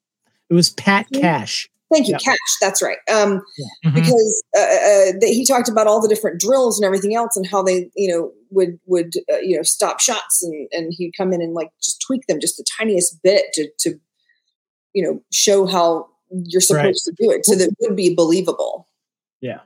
[0.49, 1.69] it was Pat Cash.
[1.93, 2.37] Thank you, Cash.
[2.59, 2.97] That's right.
[3.11, 3.65] Um, yeah.
[3.85, 3.95] mm-hmm.
[3.95, 7.45] Because uh, uh, they, he talked about all the different drills and everything else, and
[7.45, 11.33] how they, you know, would would uh, you know stop shots, and and he'd come
[11.33, 13.99] in and like just tweak them just the tiniest bit to to,
[14.93, 16.95] you know, show how you're supposed right.
[16.95, 18.87] to do it, so that it would be believable.
[19.39, 19.59] Yeah.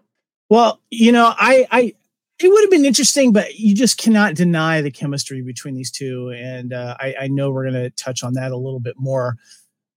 [0.50, 1.94] Well, you know, I I
[2.40, 6.32] it would have been interesting, but you just cannot deny the chemistry between these two,
[6.36, 9.38] and uh, I, I know we're going to touch on that a little bit more.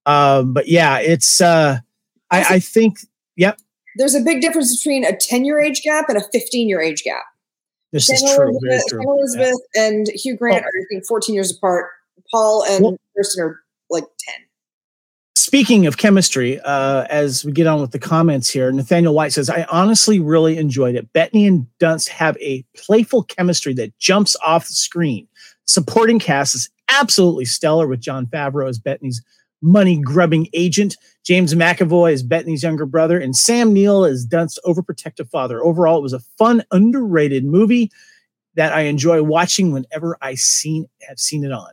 [0.05, 1.79] Um, but yeah, it's uh,
[2.31, 2.99] I, I think
[3.35, 3.59] yep.
[3.97, 7.03] There's a big difference between a 10 year age gap and a 15 year age
[7.03, 7.23] gap.
[7.91, 8.49] This is true.
[8.49, 9.01] Elizabeth, true.
[9.01, 9.87] Elizabeth yeah.
[9.87, 10.67] and Hugh Grant oh.
[10.67, 11.89] are I think 14 years apart.
[12.31, 13.59] Paul and well, Kirsten are
[13.89, 14.35] like 10.
[15.35, 19.49] Speaking of chemistry, uh, as we get on with the comments here, Nathaniel White says,
[19.49, 21.11] I honestly really enjoyed it.
[21.11, 25.27] Bettany and Dunst have a playful chemistry that jumps off the screen.
[25.65, 29.21] Supporting cast is absolutely stellar with Jon Favreau as Bettany's
[29.61, 30.97] money grubbing agent.
[31.23, 35.63] James McAvoy is Bettany's younger brother, and Sam Neill is Dunst's overprotective father.
[35.63, 37.91] Overall, it was a fun, underrated movie
[38.55, 41.71] that I enjoy watching whenever I seen have seen it on.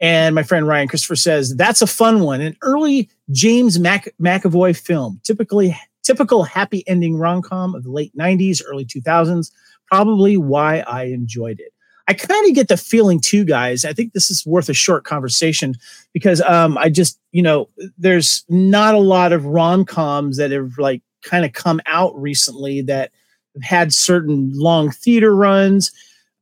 [0.00, 4.76] And my friend Ryan Christopher says that's a fun one, an early James Mac- McAvoy
[4.78, 9.50] film, typically typical happy ending rom com of the late '90s, early 2000s.
[9.86, 11.72] Probably why I enjoyed it.
[12.08, 13.84] I kind of get the feeling too, guys.
[13.84, 15.74] I think this is worth a short conversation
[16.14, 20.78] because um, I just, you know, there's not a lot of rom coms that have
[20.78, 23.12] like kind of come out recently that
[23.54, 25.92] have had certain long theater runs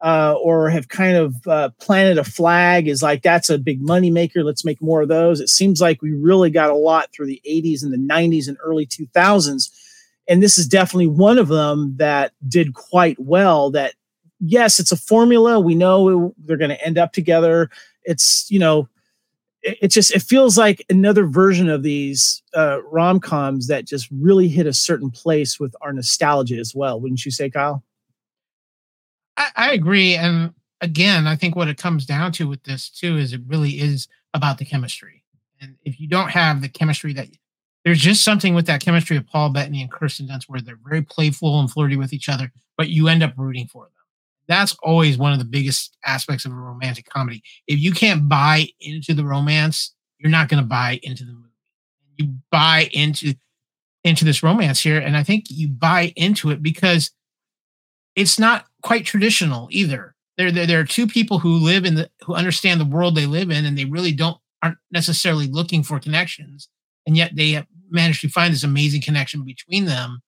[0.03, 4.11] uh, or have kind of uh, planted a flag is like that's a big money
[4.11, 4.45] maker.
[4.45, 5.41] Let's make more of those.
[5.41, 8.57] It seems like we really got a lot through the 80s and the 90s and
[8.63, 9.69] early 2000s.
[10.29, 13.95] And this is definitely one of them that did quite well that
[14.41, 15.61] yes, it's a formula.
[15.61, 17.71] We know they're going to end up together.
[18.05, 18.89] It's, you know,
[19.63, 24.09] it, it, just, it feels like another version of these uh, rom coms that just
[24.11, 27.01] really hit a certain place with our nostalgia as well.
[27.01, 27.83] Wouldn't you say, Kyle?
[29.37, 30.15] I, I agree.
[30.15, 33.81] And again, I think what it comes down to with this too is it really
[33.81, 35.25] is about the chemistry.
[35.61, 37.29] And if you don't have the chemistry that
[37.85, 41.03] there's just something with that chemistry of Paul Bettany and Kirsten Dunst where they're very
[41.03, 43.93] playful and flirty with each other, but you end up rooting for them
[44.49, 47.43] that's always one of the biggest aspects of a romantic comedy.
[47.67, 51.43] If you can't buy into the romance, you're not going to buy into the movie.
[52.17, 53.35] You buy into
[54.05, 57.11] into this romance here, and I think you buy into it because
[58.15, 60.15] it's not quite traditional either.
[60.39, 63.27] There, there, there are two people who live in the who understand the world they
[63.27, 66.69] live in, and they really don't aren't necessarily looking for connections,
[67.07, 70.21] and yet they have managed to find this amazing connection between them,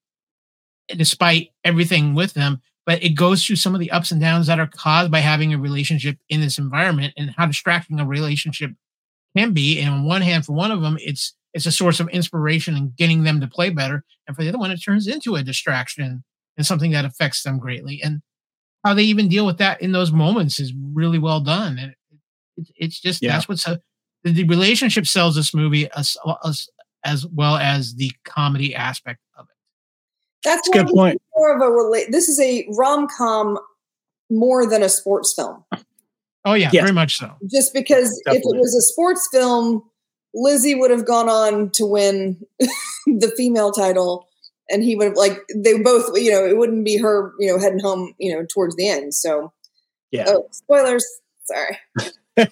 [0.89, 4.59] despite everything with them but it goes through some of the ups and downs that
[4.59, 8.71] are caused by having a relationship in this environment and how distracting a relationship
[9.37, 9.79] can be.
[9.79, 12.97] And on one hand, for one of them, it's it's a source of inspiration and
[12.97, 14.05] getting them to play better.
[14.27, 16.25] And for the other one, it turns into a distraction
[16.57, 18.01] and something that affects them greatly.
[18.03, 18.23] And
[18.83, 21.77] how they even deal with that in those moments is really well done.
[21.79, 21.95] And
[22.57, 23.33] it, it's just yeah.
[23.33, 23.83] that's what's a,
[24.25, 26.67] the, the relationship sells this movie as, as
[27.05, 29.58] as well as the comedy aspect of it.
[30.45, 31.21] That's, That's a good point.
[31.37, 33.59] More of a rela- This is a rom com
[34.31, 35.65] more than a sports film.
[36.45, 36.83] Oh yeah, yes.
[36.83, 37.35] very much so.
[37.51, 38.51] Just because Definitely.
[38.51, 39.83] if it was a sports film,
[40.35, 42.41] Lizzie would have gone on to win
[43.07, 44.29] the female title,
[44.71, 46.07] and he would have like they both.
[46.15, 47.33] You know, it wouldn't be her.
[47.39, 48.15] You know, heading home.
[48.19, 49.15] You know, towards the end.
[49.15, 49.53] So
[50.11, 50.25] yeah.
[50.29, 51.05] Oh, spoilers.
[51.45, 51.79] Sorry.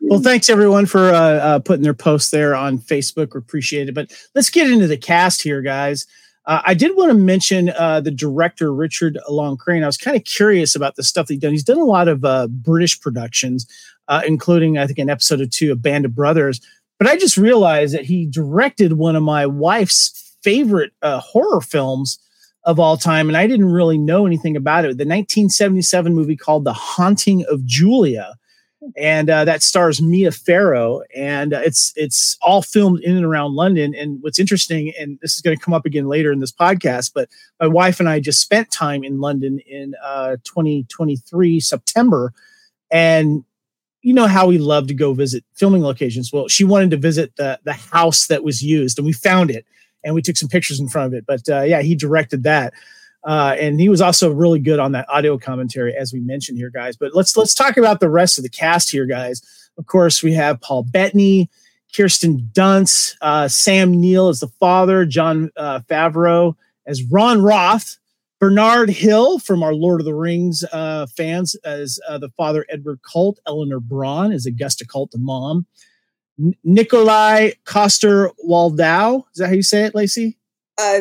[0.00, 3.34] well, thanks everyone for uh, uh, putting their posts there on Facebook.
[3.34, 3.94] We Appreciate it.
[3.94, 6.06] But let's get into the cast here, guys.
[6.46, 9.82] Uh, I did want to mention uh, the director Richard Loncraine.
[9.82, 11.52] I was kind of curious about the stuff that he's done.
[11.52, 13.66] He's done a lot of uh, British productions,
[14.08, 16.60] uh, including I think an episode or two of Band of Brothers.
[16.98, 22.18] But I just realized that he directed one of my wife's favorite uh, horror films
[22.64, 24.98] of all time, and I didn't really know anything about it.
[24.98, 28.34] The 1977 movie called The Haunting of Julia
[28.94, 33.54] and uh, that stars Mia Farrow, and uh, it's it's all filmed in and around
[33.54, 33.94] London.
[33.94, 37.12] And what's interesting, and this is going to come up again later in this podcast,
[37.14, 37.28] but
[37.60, 42.32] my wife and I just spent time in London in uh, 2023 September,
[42.90, 43.44] and
[44.02, 46.32] you know how we love to go visit filming locations.
[46.32, 49.66] Well, she wanted to visit the the house that was used, and we found it,
[50.04, 51.24] and we took some pictures in front of it.
[51.26, 52.72] But uh, yeah, he directed that.
[53.26, 56.70] Uh, and he was also really good on that audio commentary, as we mentioned here,
[56.70, 56.96] guys.
[56.96, 59.42] But let's let's talk about the rest of the cast here, guys.
[59.76, 61.50] Of course, we have Paul Bettany,
[61.94, 66.54] Kirsten Dunst, uh, Sam Neill as the father, Jon uh, Favreau
[66.86, 67.98] as Ron Roth,
[68.38, 73.00] Bernard Hill from our Lord of the Rings uh, fans as uh, the father Edward
[73.02, 75.66] Colt, Eleanor Bron as Augusta Colt, the mom,
[76.62, 79.24] Nikolai Coster Waldau.
[79.32, 80.38] Is that how you say it, Lacey?
[80.78, 81.00] Uh,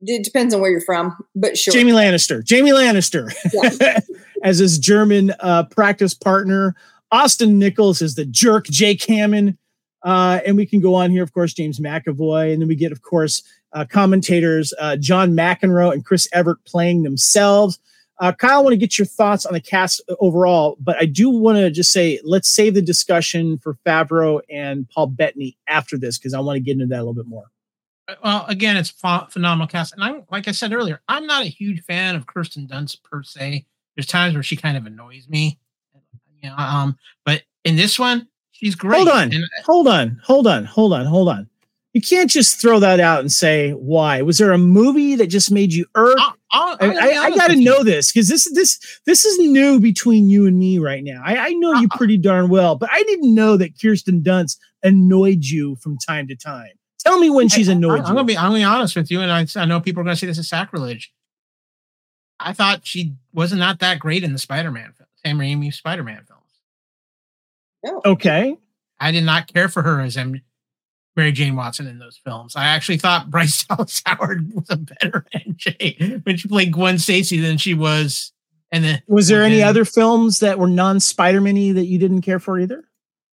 [0.00, 1.72] it depends on where you're from, but sure.
[1.72, 2.44] Jamie Lannister.
[2.44, 4.00] Jamie Lannister yeah.
[4.42, 6.74] as his German uh, practice partner.
[7.10, 9.56] Austin Nichols is the jerk, Jake Hammond.
[10.02, 12.52] Uh, and we can go on here, of course, James McAvoy.
[12.52, 13.42] And then we get, of course,
[13.72, 17.78] uh, commentators uh, John McEnroe and Chris Evert playing themselves.
[18.20, 21.30] Uh, Kyle, I want to get your thoughts on the cast overall, but I do
[21.30, 26.18] want to just say let's save the discussion for Favreau and Paul Bettany after this
[26.18, 27.50] because I want to get into that a little bit more.
[28.08, 31.48] Uh, well, again, it's phenomenal cast, and I'm like I said earlier, I'm not a
[31.48, 33.66] huge fan of Kirsten Dunst per se.
[33.96, 35.58] There's times where she kind of annoys me,
[36.42, 36.56] you know.
[36.56, 38.96] Um, but in this one, she's great.
[38.96, 41.48] Hold on, and, hold on, hold on, hold on, hold on.
[41.94, 44.22] You can't just throw that out and say why.
[44.22, 46.18] Was there a movie that just made you irk?
[46.52, 50.46] I I, I got to know this because this this this is new between you
[50.46, 51.20] and me right now.
[51.24, 54.58] I, I know uh, you pretty darn well, but I didn't know that Kirsten Dunst
[54.82, 56.77] annoyed you from time to time.
[56.98, 58.00] Tell me when she's annoyed.
[58.00, 58.36] I, am gonna be.
[58.36, 60.38] I'm gonna be honest with you, and I, I know people are gonna say this
[60.38, 61.12] is sacrilege.
[62.40, 66.42] I thought she wasn't not that great in the Spider-Man film, Sam Raimi Spider-Man films.
[67.84, 68.00] No.
[68.04, 68.56] Okay.
[69.00, 70.40] I did not care for her as M-
[71.16, 72.56] Mary Jane Watson in those films.
[72.56, 77.40] I actually thought Bryce Dallas Howard was a better MJ when she played Gwen Stacy
[77.40, 78.32] than she was.
[78.70, 82.58] And then was there any other films that were non-Spider-Man-y that you didn't care for
[82.58, 82.84] either?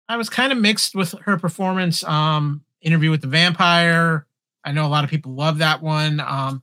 [0.10, 2.04] I was kind of mixed with her performance.
[2.04, 4.26] Um, Interview with the Vampire.
[4.64, 6.20] I know a lot of people love that one.
[6.20, 6.62] Um,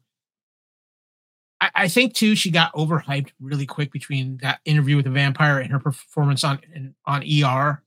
[1.60, 5.58] I, I, think too she got overhyped really quick between that interview with the vampire
[5.58, 7.82] and her performance on in, on ER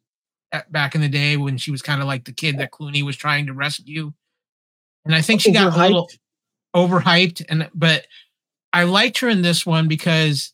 [0.51, 3.03] at, back in the day when she was kind of like the kid that Clooney
[3.03, 4.11] was trying to rescue.
[5.05, 6.09] And I think she got a little
[6.75, 7.45] overhyped.
[7.49, 8.05] And but
[8.73, 10.53] I liked her in this one because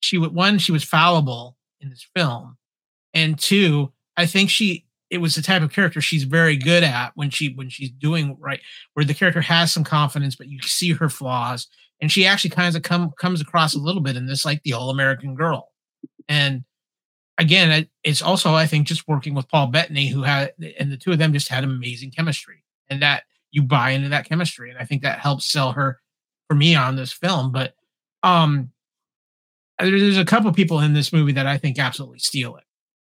[0.00, 2.56] she would one she was fallible in this film,
[3.14, 7.12] and two I think she it was the type of character she's very good at
[7.14, 8.60] when she when she's doing right
[8.94, 11.68] where the character has some confidence but you see her flaws
[12.00, 14.72] and she actually kind of come comes across a little bit in this like the
[14.72, 15.68] all american girl
[16.28, 16.64] and
[17.38, 21.12] again it's also i think just working with paul bettany who had and the two
[21.12, 24.84] of them just had amazing chemistry and that you buy into that chemistry and i
[24.84, 26.00] think that helps sell her
[26.48, 27.74] for me on this film but
[28.22, 28.72] um
[29.78, 32.64] there's a couple people in this movie that I think absolutely steal it,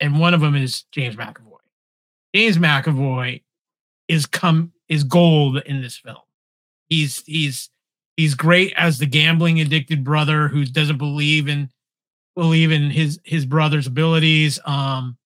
[0.00, 1.51] and one of them is James McAvoy.
[2.34, 3.42] James McAvoy
[4.08, 6.16] is come is gold in this film.
[6.88, 7.70] He's he's
[8.16, 11.70] he's great as the gambling addicted brother who doesn't believe in
[12.34, 14.58] believe in his his brother's abilities.
[14.64, 15.16] Um,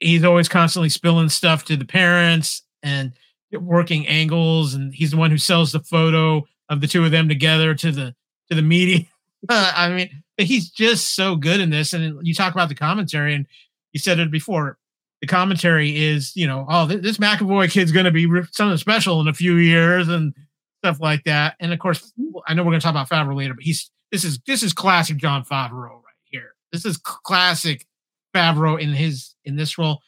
[0.00, 3.12] he's always constantly spilling stuff to the parents and
[3.52, 7.28] working angles, and he's the one who sells the photo of the two of them
[7.28, 8.14] together to the
[8.48, 9.06] to the media.
[9.48, 11.92] I mean, he's just so good in this.
[11.92, 13.46] And you talk about the commentary, and
[13.92, 14.78] you said it before.
[15.20, 19.28] The commentary is, you know, oh, this McAvoy kid's going to be something special in
[19.28, 20.32] a few years and
[20.78, 21.56] stuff like that.
[21.58, 22.12] And of course,
[22.46, 24.72] I know we're going to talk about Favreau later, but he's this is this is
[24.72, 26.54] classic Jon Favreau right here.
[26.72, 27.86] This is classic
[28.34, 30.00] Favreau in his in this role.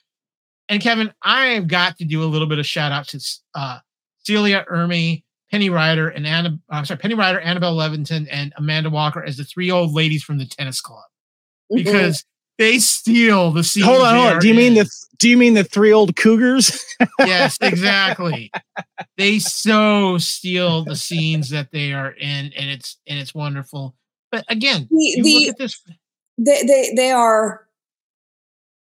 [0.68, 3.20] And Kevin, I have got to do a little bit of shout out to
[3.56, 3.78] uh,
[4.18, 9.22] Celia Imrie Penny Ryder and Anna, I'm sorry, Penny Ryder, Annabel Leventon, and Amanda Walker
[9.22, 11.02] as the three old ladies from the tennis club
[11.72, 11.82] mm-hmm.
[11.82, 12.24] because.
[12.60, 13.84] They steal the scene.
[13.84, 14.38] Hold on, hold on.
[14.40, 14.58] Do you in.
[14.58, 16.84] mean the Do you mean the three old cougars?
[17.20, 18.52] yes, exactly.
[19.16, 23.96] they so steal the scenes that they are in, and it's and it's wonderful.
[24.30, 25.82] But again, the, the, look at this.
[26.36, 27.66] They they they are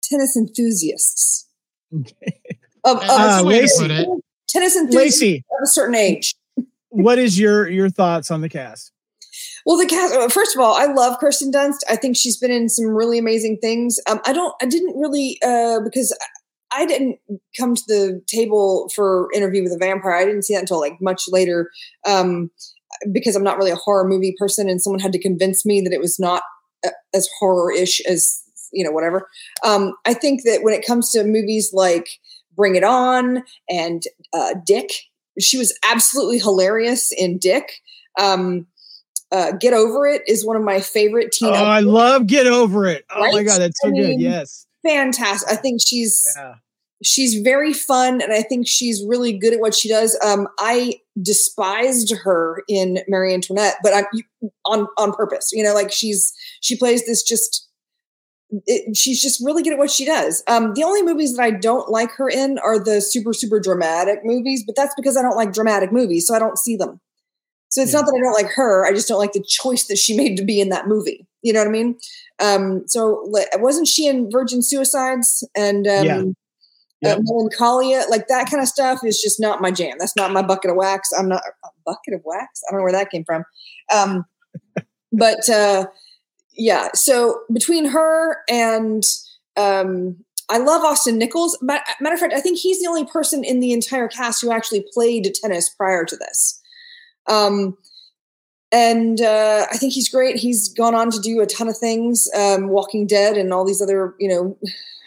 [0.02, 1.48] tennis enthusiasts.
[1.92, 2.38] Okay.
[2.84, 3.42] Of, of uh,
[4.48, 5.44] tennis enthusiasts Lacey.
[5.50, 6.34] of a certain age
[6.90, 8.92] what is your your thoughts on the cast?
[9.70, 10.12] Well, the cast.
[10.12, 11.84] Uh, first of all, I love Kirsten Dunst.
[11.88, 14.00] I think she's been in some really amazing things.
[14.10, 14.52] Um, I don't.
[14.60, 16.12] I didn't really uh, because
[16.72, 17.20] I didn't
[17.56, 20.16] come to the table for Interview with a Vampire.
[20.16, 21.70] I didn't see that until like much later.
[22.04, 22.50] Um,
[23.12, 25.92] because I'm not really a horror movie person, and someone had to convince me that
[25.92, 26.42] it was not
[26.84, 28.42] uh, as horror-ish as
[28.72, 29.28] you know whatever.
[29.64, 32.08] Um, I think that when it comes to movies like
[32.56, 34.02] Bring It On and
[34.32, 34.90] uh, Dick
[35.38, 37.80] she was absolutely hilarious in Dick.
[38.18, 38.66] Um,
[39.32, 41.48] uh, Get Over It is one of my favorite teen.
[41.48, 43.04] Oh, I love Get Over It.
[43.10, 43.34] Oh right?
[43.34, 44.20] my god, that's so I mean, good.
[44.20, 45.50] Yes, fantastic.
[45.50, 46.54] I think she's yeah.
[47.02, 50.18] she's very fun, and I think she's really good at what she does.
[50.24, 54.04] Um, I despised her in Marie Antoinette, but I
[54.64, 55.50] on on purpose.
[55.52, 57.68] You know, like she's she plays this just
[58.66, 60.42] it, she's just really good at what she does.
[60.48, 64.20] Um, the only movies that I don't like her in are the super, super dramatic
[64.24, 67.00] movies, but that's because I don't like dramatic movies, so I don't see them.
[67.70, 68.00] So it's yeah.
[68.00, 70.36] not that I don't like her; I just don't like the choice that she made
[70.36, 71.26] to be in that movie.
[71.42, 71.98] You know what I mean?
[72.38, 76.22] Um, so wasn't she in Virgin Suicides and um, yeah.
[77.12, 78.04] Uh, Melancholia?
[78.10, 79.96] Like that kind of stuff is just not my jam.
[79.98, 81.10] That's not my bucket of wax.
[81.18, 82.60] I'm not a bucket of wax.
[82.66, 83.44] I don't know where that came from.
[83.94, 84.24] Um,
[85.12, 85.86] but uh,
[86.52, 86.88] yeah.
[86.94, 89.02] So between her and
[89.56, 90.16] um,
[90.50, 91.56] I love Austin Nichols.
[91.62, 94.84] Matter of fact, I think he's the only person in the entire cast who actually
[94.92, 96.59] played tennis prior to this.
[97.28, 97.76] Um,
[98.72, 100.36] and uh, I think he's great.
[100.36, 103.82] He's gone on to do a ton of things, um, Walking Dead, and all these
[103.82, 104.14] other.
[104.18, 104.58] You know,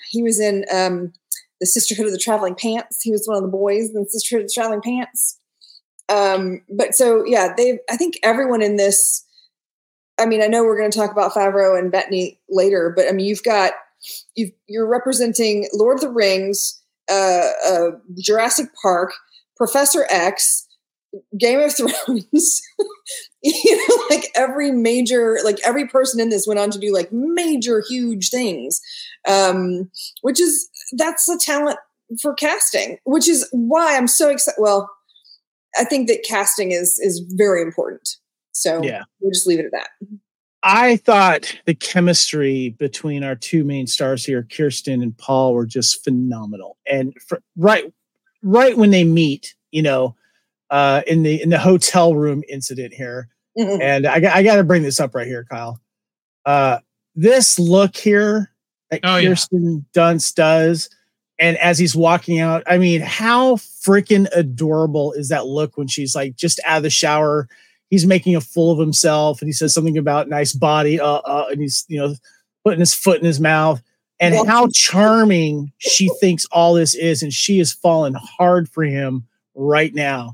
[0.10, 1.14] he was in um,
[1.62, 3.02] the Sisterhood of the Traveling Pants.
[3.02, 5.40] He was one of the boys in the Sisterhood of the Traveling Pants.
[6.10, 7.80] Um, but so yeah, they.
[7.90, 9.26] I think everyone in this
[10.20, 13.12] I mean, I know we're going to talk about Favreau and Bettany later, but I
[13.12, 13.74] mean, you've got
[14.36, 19.14] you are representing Lord of the Rings, uh, uh, Jurassic Park,
[19.56, 20.63] Professor X,
[21.38, 22.62] Game of Thrones.
[23.44, 27.12] you know, like every major, like every person in this went on to do like
[27.12, 28.82] major, huge things,
[29.28, 29.90] um,
[30.22, 31.78] which is that's a talent
[32.22, 34.60] for casting, which is why I'm so excited.
[34.60, 34.90] Well,
[35.78, 38.18] I think that casting is is very important.
[38.52, 39.90] So yeah, we'll just leave it at that.
[40.64, 46.04] I thought the chemistry between our two main stars here, Kirsten and Paul, were just
[46.06, 46.78] phenomenal.
[46.88, 47.94] And for, right,
[48.42, 50.16] right when they meet, you know,
[50.74, 53.80] uh, in the in the hotel room incident here, mm-hmm.
[53.80, 55.80] and I, I got to bring this up right here, Kyle.
[56.46, 56.80] Uh,
[57.14, 58.52] this look here
[58.90, 60.02] that oh, Kirsten yeah.
[60.02, 60.90] Dunst does,
[61.38, 66.16] and as he's walking out, I mean, how freaking adorable is that look when she's
[66.16, 67.48] like just out of the shower
[67.92, 71.46] he's making a fool of himself and he says something about nice body uh, uh,
[71.52, 72.16] and he's you know
[72.64, 73.84] putting his foot in his mouth
[74.20, 79.28] and how charming she thinks all this is and she is falling hard for him
[79.54, 80.34] right now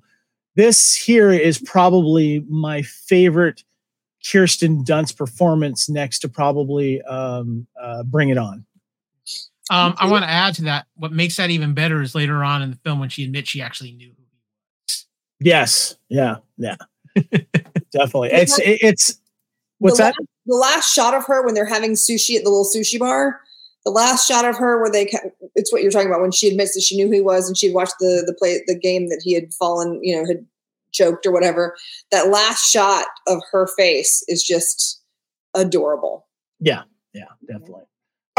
[0.60, 3.64] this here is probably my favorite
[4.30, 8.66] kirsten dunst performance next to probably um, uh, bring it on
[9.72, 12.62] um, i want to add to that what makes that even better is later on
[12.62, 14.40] in the film when she admits she actually knew who he
[14.88, 15.06] was
[15.40, 16.76] yes yeah yeah
[17.92, 18.30] Definitely.
[18.32, 19.20] It's it, it's
[19.80, 20.16] what's the that?
[20.20, 23.42] Last, the last shot of her when they're having sushi at the little sushi bar.
[23.86, 25.12] The last shot of her where they
[25.56, 27.58] it's what you're talking about when she admits that she knew who he was and
[27.58, 30.46] she'd watched the the play the game that he had fallen, you know, had
[30.92, 31.76] choked or whatever.
[32.12, 35.02] That last shot of her face is just
[35.54, 36.28] adorable.
[36.60, 37.84] Yeah, yeah, definitely.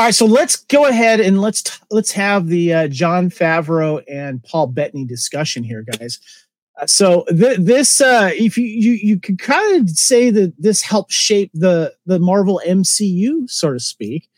[0.00, 4.42] All right, so let's go ahead and let's let's have the uh, Jon Favreau and
[4.42, 6.18] Paul Bettany discussion here, guys.
[6.80, 10.80] Uh, so th- this, uh, if you you you could kind of say that this
[10.80, 14.28] helped shape the the Marvel MCU, so to speak.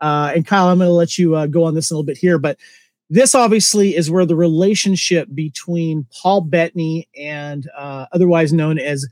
[0.00, 2.16] Uh, and Kyle, I'm going to let you uh, go on this a little bit
[2.18, 2.58] here, but
[3.10, 9.06] this obviously is where the relationship between Paul Bettany and uh, otherwise known as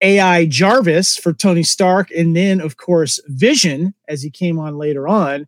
[0.00, 5.08] AI Jarvis for Tony Stark, and then of course Vision as he came on later
[5.08, 5.46] on.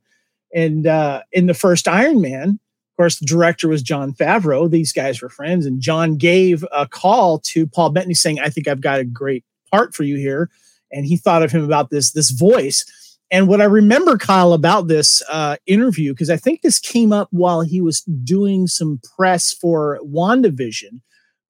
[0.54, 4.68] And uh, in the first Iron Man, of course, the director was Jon Favreau.
[4.68, 8.66] These guys were friends, and John gave a call to Paul Bettany saying, "I think
[8.66, 10.50] I've got a great part for you here,"
[10.90, 12.84] and he thought of him about this this voice.
[13.30, 17.28] And what I remember, Kyle, about this uh, interview, because I think this came up
[17.30, 21.00] while he was doing some press for WandaVision.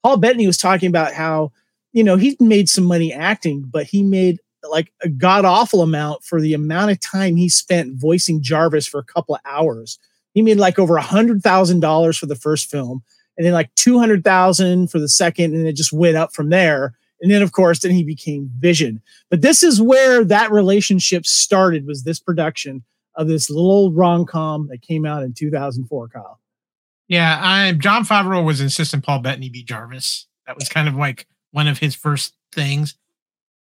[0.03, 1.53] Paul Bettany was talking about how
[1.93, 6.23] you know, he made some money acting, but he made like a god awful amount
[6.25, 9.99] for the amount of time he spent voicing Jarvis for a couple of hours.
[10.35, 13.03] He made like over a hundred thousand dollars for the first film,
[13.37, 16.51] and then like two hundred thousand for the second, and it just went up from
[16.51, 16.95] there.
[17.21, 19.03] And then, of course, then he became Vision.
[19.31, 21.87] But this is where that relationship started.
[21.87, 22.85] Was this production
[23.17, 26.39] of this little old rom com that came out in 2004, Kyle?
[27.09, 30.27] Yeah, I Jon Favreau was insisting Paul Bettany be Jarvis.
[30.47, 32.95] That was kind of like one of his first things.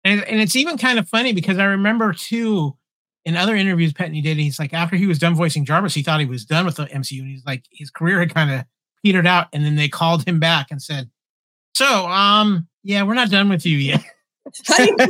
[0.05, 2.77] And, and it's even kind of funny because I remember too
[3.25, 6.21] in other interviews Bettany did, he's like, after he was done voicing Jarvis, he thought
[6.21, 7.21] he was done with the MCU.
[7.21, 8.65] And he's like, his career had kind of
[9.03, 9.49] petered out.
[9.53, 11.11] And then they called him back and said,
[11.75, 14.03] So, um, yeah, we're not done with you yet.
[14.67, 14.97] How do you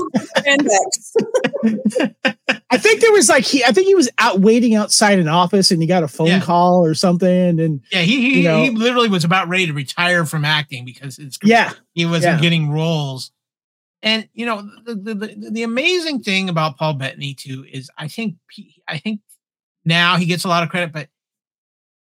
[2.71, 5.71] I think there was like he I think he was out waiting outside an office
[5.71, 6.41] and he got a phone yeah.
[6.41, 9.73] call or something and yeah he he, you know, he literally was about ready to
[9.73, 12.41] retire from acting because it's yeah he wasn't yeah.
[12.41, 13.33] getting roles
[14.03, 18.09] and you know the, the, the the amazing thing about Paul Bettany too is I
[18.09, 18.37] think
[18.89, 19.21] I think
[19.85, 21.09] now he gets a lot of credit but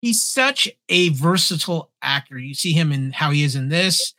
[0.01, 4.15] he's such a versatile actor you see him in how he is in this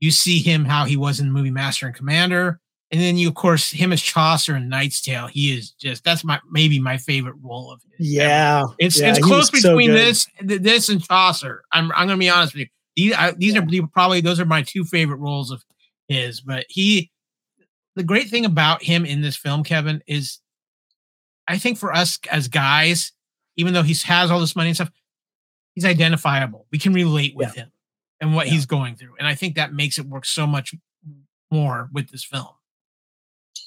[0.00, 2.60] you see him how he was in the movie Master and Commander.
[2.92, 5.26] And then you, of course, him as Chaucer in Knight's Tale.
[5.26, 8.08] He is just that's my maybe my favorite role of his.
[8.12, 8.74] Yeah, ever.
[8.78, 11.64] it's yeah, it's close between so this this and Chaucer.
[11.72, 12.66] I'm I'm gonna be honest with you.
[12.94, 13.62] These I, these yeah.
[13.62, 15.64] are probably those are my two favorite roles of
[16.06, 16.40] his.
[16.40, 17.10] But he,
[17.96, 20.38] the great thing about him in this film, Kevin, is
[21.48, 23.10] I think for us as guys,
[23.56, 24.92] even though he has all this money and stuff,
[25.74, 26.66] he's identifiable.
[26.70, 27.64] We can relate with yeah.
[27.64, 27.72] him
[28.20, 28.52] and what yeah.
[28.54, 29.14] he's going through.
[29.18, 30.74] And I think that makes it work so much
[31.50, 32.48] more with this film.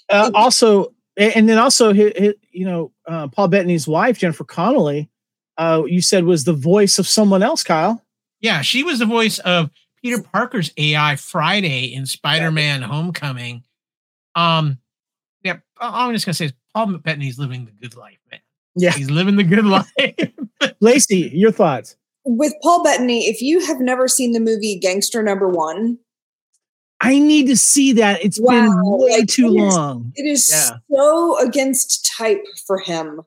[0.10, 5.10] Uh, also, and then also, you know, uh, Paul Bettany's wife, Jennifer Connelly,
[5.58, 8.04] uh, you said was the voice of someone else, Kyle.
[8.39, 9.70] Yeah, she was the voice of
[10.02, 13.64] Peter Parker's AI Friday in Spider-Man: Homecoming.
[14.36, 14.80] Um,
[15.43, 18.39] yeah, I'm just gonna say Paul Bettany's living the good life, man.
[18.76, 19.91] Yeah, he's living the good life.
[20.80, 21.97] Lacey, your thoughts?
[22.26, 25.97] With Paul Bettany, if you have never seen the movie Gangster Number One,
[27.01, 28.24] I need to see that.
[28.24, 28.51] It's wow.
[28.51, 30.11] been way too it long.
[30.15, 30.78] It is yeah.
[30.91, 33.22] so against type for him.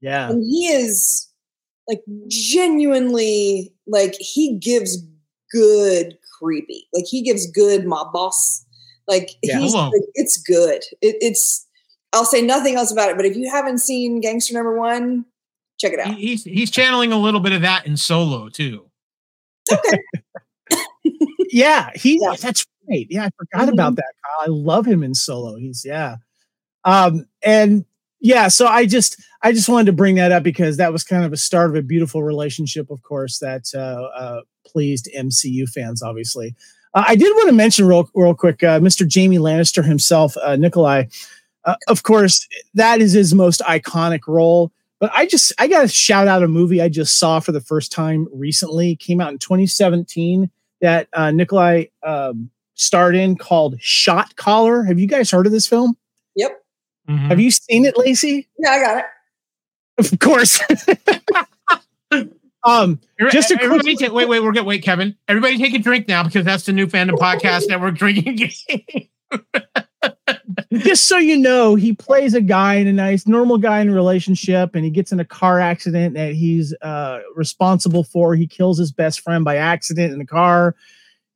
[0.00, 0.30] Yeah.
[0.30, 1.28] And he is
[1.86, 5.02] like genuinely like he gives
[5.52, 6.88] good creepy.
[6.92, 8.64] Like he gives good mob boss.
[9.06, 9.58] Like yeah.
[9.58, 10.82] he's like, it's good.
[11.02, 11.66] It, it's
[12.12, 15.26] I'll say nothing else about it, but if you haven't seen Gangster Number One,
[15.78, 16.14] check it out.
[16.14, 18.86] He's he's channeling a little bit of that in solo too.
[19.72, 20.02] Okay.
[21.50, 22.34] yeah, he yeah.
[22.40, 23.06] that's right.
[23.08, 23.74] Yeah, I forgot mm-hmm.
[23.74, 24.12] about that.
[24.24, 24.46] Kyle.
[24.46, 25.56] I love him in solo.
[25.56, 26.16] He's yeah.
[26.84, 27.84] Um and
[28.20, 31.24] yeah, so I just I just wanted to bring that up because that was kind
[31.24, 36.02] of a start of a beautiful relationship, of course, that uh, uh pleased MCU fans,
[36.02, 36.54] obviously.
[36.94, 39.06] Uh, I did want to mention real real quick, uh, Mr.
[39.06, 41.14] Jamie Lannister himself, uh, Nikolaj.
[41.64, 44.72] Uh, of course, that is his most iconic role.
[45.00, 47.60] But I just I got to shout out a movie I just saw for the
[47.60, 48.96] first time recently.
[48.96, 54.84] Came out in 2017 that uh, Nikolaj um, starred in called Shot Caller.
[54.84, 55.96] Have you guys heard of this film?
[56.34, 56.62] Yep.
[57.08, 57.26] Mm-hmm.
[57.28, 58.48] Have you seen it, Lacey?
[58.58, 59.04] Yeah, I got it.
[59.98, 60.60] Of course.
[62.64, 64.66] um, just a everybody quick- take, wait, wait, we're good.
[64.66, 65.16] Wait, Kevin.
[65.26, 68.50] Everybody take a drink now because that's the new fandom podcast that we're drinking.
[70.72, 73.94] just so you know, he plays a guy in a nice, normal guy in a
[73.94, 78.34] relationship, and he gets in a car accident that he's uh, responsible for.
[78.34, 80.74] He kills his best friend by accident in the car.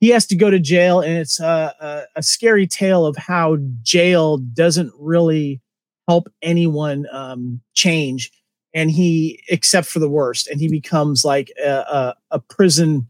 [0.00, 3.56] He has to go to jail, and it's a, a, a scary tale of how
[3.82, 5.60] jail doesn't really
[6.08, 8.30] help anyone um, change,
[8.74, 13.06] and he except for the worst, and he becomes like a, a, a prison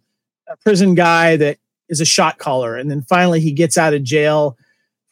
[0.49, 1.59] a prison guy that
[1.89, 4.57] is a shot caller, and then finally he gets out of jail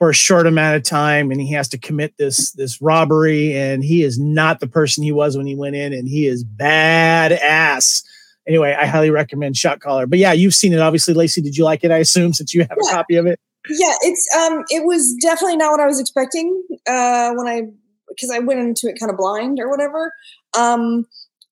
[0.01, 3.85] for a short amount of time, and he has to commit this this robbery, and
[3.85, 7.31] he is not the person he was when he went in, and he is bad
[7.33, 8.03] ass
[8.49, 10.07] Anyway, I highly recommend Shot Caller.
[10.07, 11.41] But yeah, you've seen it, obviously, Lacey.
[11.43, 11.91] Did you like it?
[11.93, 12.91] I assume since you have Yeah.
[12.91, 13.39] a copy of it.
[13.69, 17.61] yeah it's um it was definitely not what i was expecting uh when i
[18.09, 20.13] because i went into it kind of blind or whatever
[20.59, 21.05] um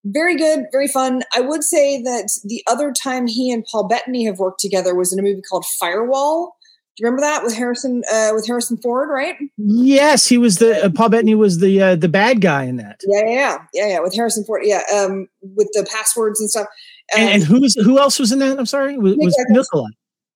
[0.07, 4.25] very good very fun i would say that the other time he and paul bettany
[4.25, 6.57] have worked together was in a movie called firewall
[6.99, 10.91] you remember that with harrison uh with harrison ford right Yes, he was the uh,
[10.91, 13.01] Paul Bettany was the uh, the bad guy in that.
[13.07, 16.67] yeah yeah yeah yeah, yeah with harrison ford yeah um with the passwords and stuff
[17.15, 18.59] um, And, and who was who else was in that?
[18.59, 19.57] I'm sorry, was, was Eccles.
[19.73, 19.89] Nicola.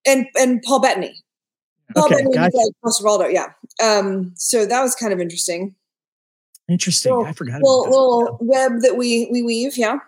[0.07, 1.15] and and Paul Bettany.
[1.95, 2.51] Paul Okay, Bettany gotcha.
[2.83, 3.53] was like Osvaldo, yeah.
[3.85, 5.75] Um, so that was kind of interesting.
[6.69, 7.13] Interesting.
[7.13, 7.61] Little- I forgot.
[7.61, 9.99] Little about little web that we we weave, yeah.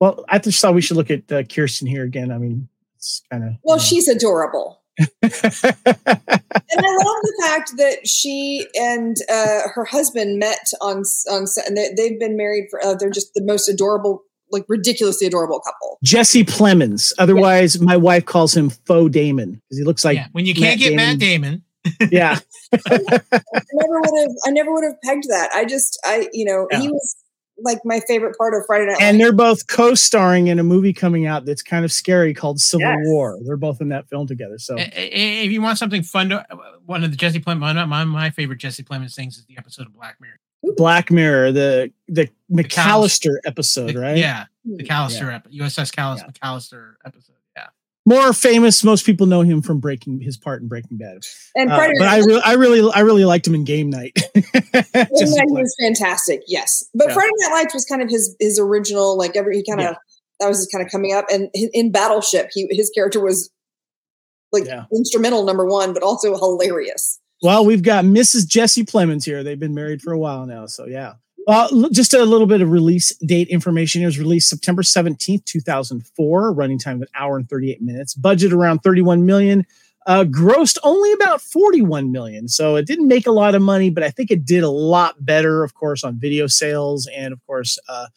[0.00, 2.32] Well, I just thought we should look at uh, Kirsten here again.
[2.32, 8.66] I mean, it's kind of Well, she's adorable, and I love the fact that she
[8.74, 12.84] and uh, her husband met on on set, and they, they've been married for.
[12.84, 15.98] Uh, they're just the most adorable, like ridiculously adorable couple.
[16.02, 17.12] Jesse Plemons.
[17.18, 20.26] Otherwise, my wife calls him Faux Damon because he looks like yeah.
[20.32, 21.62] When you can't Matt get Matt Damon,
[22.10, 22.38] yeah.
[22.72, 23.20] I
[23.72, 24.30] never would have.
[24.46, 25.50] I never would have pegged that.
[25.54, 27.16] I just, I, you know, he was
[27.60, 28.98] like my favorite part of Friday Night.
[29.00, 29.24] and Lights.
[29.24, 32.98] they're both co-starring in a movie coming out that's kind of scary called Civil Yes.
[33.06, 33.38] War.
[33.44, 34.58] They're both in that film together.
[34.58, 35.10] So I- I-
[35.44, 36.46] if you want something fun to
[36.86, 39.86] one of the Jesse Plemons, my, my, my favorite Jesse Plemons things is the episode
[39.86, 40.38] of Black Mirror.
[40.76, 42.64] Black Mirror, the the McAllister.
[42.66, 44.16] McAllister episode, The- right?
[44.16, 44.90] Yeah, the Hmm.
[44.92, 46.30] Callister ep- USS Callis Yeah.
[46.30, 47.34] McAllister episode.
[48.08, 48.82] More famous.
[48.82, 51.18] Most people know him from Breaking his part in Breaking Bad.
[51.54, 54.12] and Uh, but I really, I really, I really liked him in Game Night.
[54.34, 56.40] Jesse Night was fantastic.
[56.46, 57.14] Yes, but Yeah.
[57.14, 59.18] Friday Night Lights was kind of his his original.
[59.18, 59.96] Like every he kind of Yeah.
[60.40, 61.26] that was his kind of coming up.
[61.30, 63.50] And in, in Battleship, he his character was
[64.52, 64.84] like Yeah.
[64.94, 67.20] instrumental number one, but also hilarious.
[67.42, 68.48] Well, we've got Mrs.
[68.48, 69.44] Jesse Plemons here.
[69.44, 70.66] They've been married for a while now.
[70.66, 71.14] So, yeah.
[71.48, 74.02] Well, just a little bit of release date information.
[74.02, 78.52] It was released September 17th, 2004, running time of an hour and 38 minutes, budget
[78.52, 79.64] around 31 million,
[80.06, 82.48] uh, grossed only about 41 million.
[82.48, 85.24] So it didn't make a lot of money, but I think it did a lot
[85.24, 88.08] better, of course, on video sales and, of course, uh,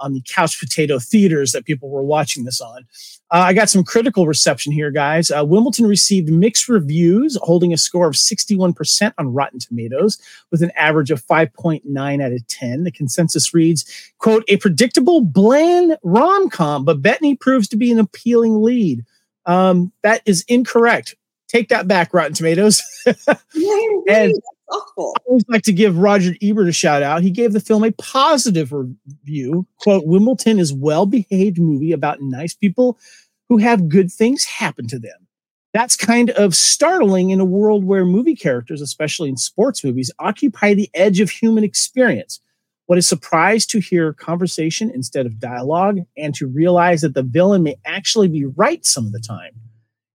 [0.00, 2.84] on the couch potato theaters that people were watching this on.
[3.30, 5.30] Uh, I got some critical reception here, guys.
[5.30, 10.18] Uh, Wimbledon received mixed reviews, holding a score of 61% on Rotten Tomatoes,
[10.50, 12.84] with an average of 5.9 out of 10.
[12.84, 13.84] The consensus reads,
[14.18, 19.04] quote, a predictable, bland rom-com, but Bettany proves to be an appealing lead.
[19.44, 21.14] Um, that is incorrect.
[21.48, 22.82] Take that back, Rotten Tomatoes.
[24.08, 24.34] And-
[24.70, 25.14] awful.
[25.16, 27.22] I always like to give Roger Ebert a shout out.
[27.22, 29.66] He gave the film a positive review.
[29.78, 32.98] Quote, Wimbledon is well-behaved movie about nice people
[33.48, 35.26] who have good things happen to them.
[35.74, 40.74] That's kind of startling in a world where movie characters, especially in sports movies, occupy
[40.74, 42.40] the edge of human experience.
[42.86, 47.62] What a surprise to hear conversation instead of dialogue and to realize that the villain
[47.62, 49.52] may actually be right some of the time.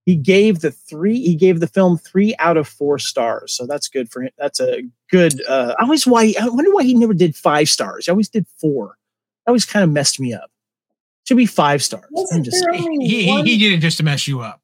[0.06, 3.54] He gave the three, he gave the film three out of four stars.
[3.54, 4.30] So that's good for him.
[4.36, 8.06] That's a good uh I always why I wonder why he never did five stars.
[8.06, 8.96] He always did four.
[9.44, 10.50] That always kind of messed me up.
[11.26, 12.04] Should be five stars.
[12.32, 14.60] I'm just He, he, he did it just to mess you up.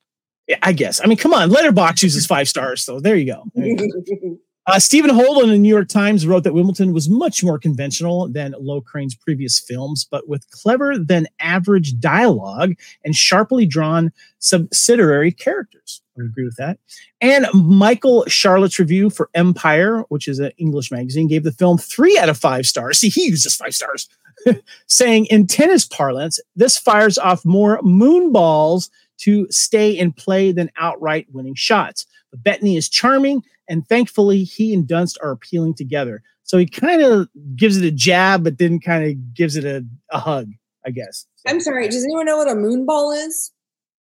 [0.47, 1.01] Yeah, I guess.
[1.03, 1.49] I mean, come on.
[1.49, 3.45] Letterboxd uses five stars, so there you go.
[3.55, 4.39] There you go.
[4.71, 8.29] Uh, Stephen Holden in the New York Times wrote that Wimbledon was much more conventional
[8.29, 16.03] than Loncraine's previous films, but with clever than average dialogue and sharply drawn subsidiary characters.
[16.17, 16.79] I agree with that.
[17.21, 22.17] And Michael Charlotte's review for Empire, which is an English magazine, gave the film three
[22.17, 23.01] out of five stars.
[23.01, 24.09] See, he uses five stars,
[24.87, 28.89] saying in tennis parlance, this fires off more moonballs
[29.23, 32.07] to stay in play than outright winning shots.
[32.31, 36.23] But Bettany is charming, and thankfully, he and Dunst are appealing together.
[36.43, 39.85] So he kind of gives it a jab, but then kind of gives it a,
[40.11, 40.51] a hug,
[40.85, 41.27] I guess.
[41.47, 41.89] I'm sorry.
[41.89, 43.53] Does anyone know what a moonball is?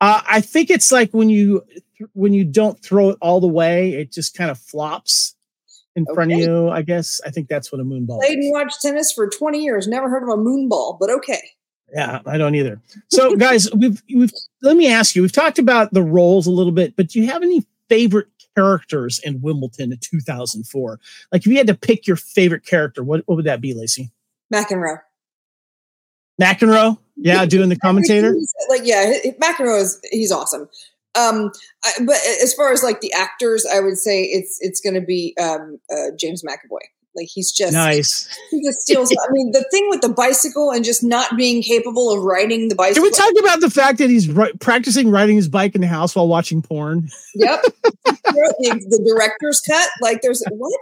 [0.01, 1.63] Uh, I think it's like when you
[2.15, 5.37] when you don't throw it all the way, it just kind of flops
[5.95, 6.69] in front of you.
[6.71, 8.19] I guess I think that's what a moonball.
[8.19, 8.47] Played is.
[8.47, 9.87] and watched tennis for 20 years.
[9.87, 11.41] Never heard of a moonball, but okay.
[11.95, 12.81] Yeah, I don't either.
[13.09, 14.33] So, guys, we've we've
[14.63, 15.23] let me ask you.
[15.23, 19.21] We've talked about the roles a little bit, but do you have any favorite characters
[19.23, 21.01] in Wimbledon in 2004?
[21.31, 24.11] Like, if you had to pick your favorite character, what what would that be, Lacey?
[24.53, 25.01] McEnroe.
[26.41, 26.99] McEnroe?
[27.17, 28.35] Yeah, doing the commentator.
[28.69, 30.69] Like, yeah, McEnroe is he's awesome.
[31.15, 31.53] Um,
[31.85, 35.03] I, but as far as like the actors, I would say it's it's going to
[35.03, 36.81] be um, uh, James McAvoy.
[37.15, 38.29] Like he's just nice.
[38.51, 39.13] He just steals.
[39.13, 42.75] I mean, the thing with the bicycle and just not being capable of riding the
[42.75, 43.03] bicycle.
[43.03, 45.87] Can we talk about the fact that he's ri- practicing riding his bike in the
[45.87, 47.09] house while watching porn?
[47.35, 47.63] Yep.
[48.05, 49.91] the, the director's cut.
[50.01, 50.81] Like there's what?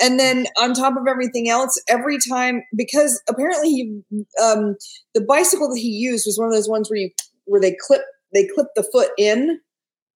[0.00, 4.02] And then on top of everything else, every time because apparently he
[4.42, 4.76] um
[5.14, 7.10] the bicycle that he used was one of those ones where you
[7.44, 8.02] where they clip
[8.34, 9.60] they clip the foot in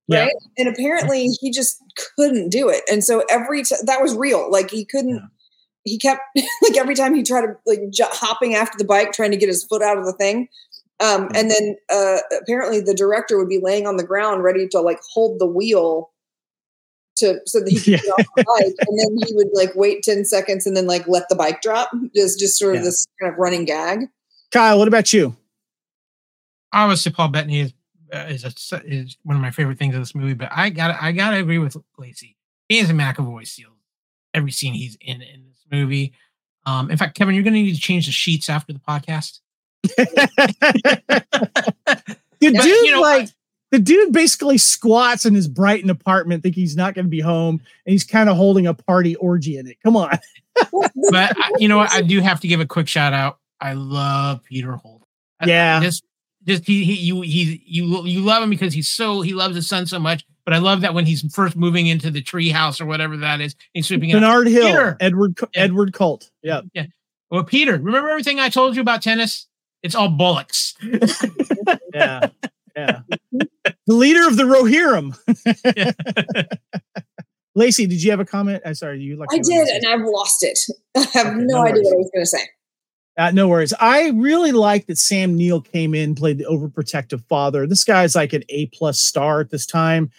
[0.08, 0.24] Yeah.
[0.24, 1.78] right and apparently he just
[2.16, 5.26] couldn't do it and so every t- that was real like he couldn't Yeah.
[5.84, 6.20] He kept
[6.62, 9.48] like every time he tried to like j- hopping after the bike trying to get
[9.48, 10.48] his foot out of the thing
[11.00, 14.80] um and then uh apparently the director would be laying on the ground ready to
[14.80, 16.10] like hold the wheel
[17.16, 17.96] to so that he could Yeah.
[17.98, 21.06] get off the bike and then he would like wait 10 seconds and then like
[21.08, 22.84] let the bike drop just just sort of Yeah.
[22.86, 24.08] this kind of running gag
[24.52, 25.34] Kyle, what about you?
[26.74, 27.72] Obviously, Paul Bettany is
[28.12, 30.34] uh, is a, is one of my favorite things of this movie.
[30.34, 32.36] But I got to I gotta agree with Lacey.
[32.70, 33.76] Anson McAvoy steals
[34.34, 36.12] every scene he's in in this movie.
[36.66, 39.40] Um, in fact, Kevin, you're going to need to change the sheets after the podcast.
[42.42, 43.28] The dude, you know, like,
[43.70, 47.60] the dude basically squats in his Brighton apartment, thinking he's not going to be home,
[47.86, 49.78] and he's kind of holding a party orgy in it.
[49.82, 50.18] Come on.
[51.10, 51.92] but I, you know what?
[51.92, 53.38] I do have to give a quick shout out.
[53.60, 55.02] I love Peter Colt.
[55.46, 55.80] Yeah.
[55.80, 56.04] just
[56.44, 59.68] just he, he you he you you love him because he's so he loves his
[59.68, 60.26] son so much.
[60.44, 63.40] But I love that when he's first moving into the tree house or whatever that
[63.40, 64.16] is, he's sweeping it.
[64.16, 64.22] up.
[64.22, 64.96] Bernard Hill, Peter.
[65.00, 65.62] Edward Co- Yeah.
[65.62, 66.30] Edward Colt.
[66.42, 66.62] Yeah.
[66.74, 66.86] yeah.
[67.30, 69.46] Well, Peter, remember everything I told you about tennis?
[69.82, 70.74] It's all bullocks.
[71.94, 72.28] Yeah.
[72.74, 73.00] Yeah.
[73.32, 73.48] the
[73.86, 75.14] leader of the Rohirrim.
[77.54, 78.62] Lacey, did you have a comment?
[78.64, 80.58] I'm sorry, you like i did and i've lost it
[80.96, 82.38] i have Okay, no, no idea what i was going to say
[83.18, 83.74] Uh, no worries.
[83.78, 87.66] I really like that Sam Neill came in, played the overprotective father.
[87.66, 90.10] This guy's like an A plus star at this time,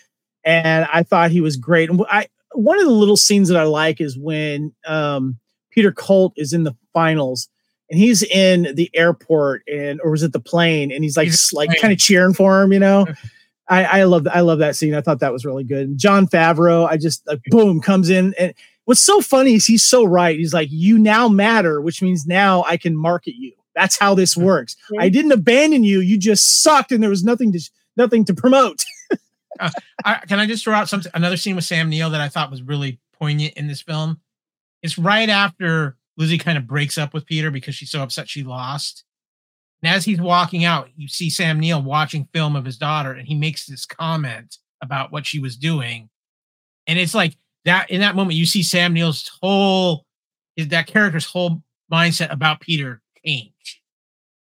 [0.44, 1.90] and I thought he was great.
[1.90, 5.38] And I one of the little scenes that I like is when um,
[5.72, 7.50] Peter Colt is in the finals
[7.90, 11.52] and he's in the airport and or was it the plane and he's like He's
[11.54, 13.08] like kind of cheering for him, you know.
[13.70, 14.94] I, I love I love that scene.
[14.94, 15.88] I thought that was really good.
[15.88, 18.54] And Jon Favreau, I just like boom comes in and
[18.86, 20.38] what's so funny is he's so right.
[20.38, 23.54] He's like, you now matter, which means now I can market you.
[23.76, 24.76] That's how this works.
[25.00, 26.00] I didn't abandon you.
[26.00, 27.60] You just sucked, and there was nothing to
[27.96, 28.86] nothing to promote.
[29.60, 29.70] Uh,
[30.06, 31.12] I, can I just throw out something?
[31.14, 34.20] Another scene with Sam Neill that I thought was really poignant in this film.
[34.82, 38.44] It's right after Lizzie kind of breaks up with Peter because she's so upset she
[38.44, 39.04] lost.
[39.82, 43.28] And as he's walking out, you see Sam Neill watching film of his daughter, and
[43.28, 46.10] he makes this comment about what she was doing.
[46.88, 50.06] And it's like that in that moment, you see Sam Neill's whole
[50.56, 53.82] is that character's whole mindset about Peter change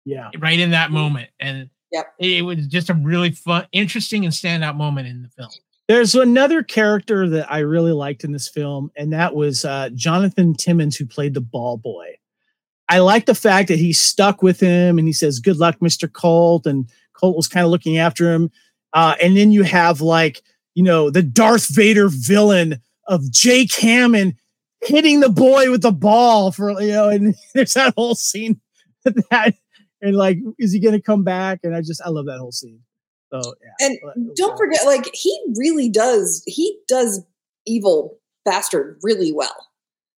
[0.05, 1.29] Yeah, right in that moment.
[1.39, 2.13] And Yep.
[2.19, 5.49] it, it was just a really fun, interesting, and standout moment in the film.
[5.87, 10.55] there's another character that I really liked in this film, and that was uh, Jonathan
[10.55, 12.15] Timmons, who played the ball boy.
[12.89, 16.07] I like the fact that he stuck with him, and he says, "Good luck, Mister
[16.07, 18.51] Colt," and Colt was kind of looking after him.
[18.91, 20.41] Uh, and then you have like
[20.73, 24.35] you know the Darth Vader villain of Jake Hammond
[24.81, 28.59] hitting the boy with the ball for you know, and there's that whole scene
[29.05, 29.55] that,
[30.03, 31.61] and like, is he going to come back?
[31.63, 32.79] And I just I love that whole scene.
[33.31, 34.57] So yeah, and Well, it was don't awesome.
[34.57, 37.23] forget like he really does he does
[37.65, 39.55] evil bastard really well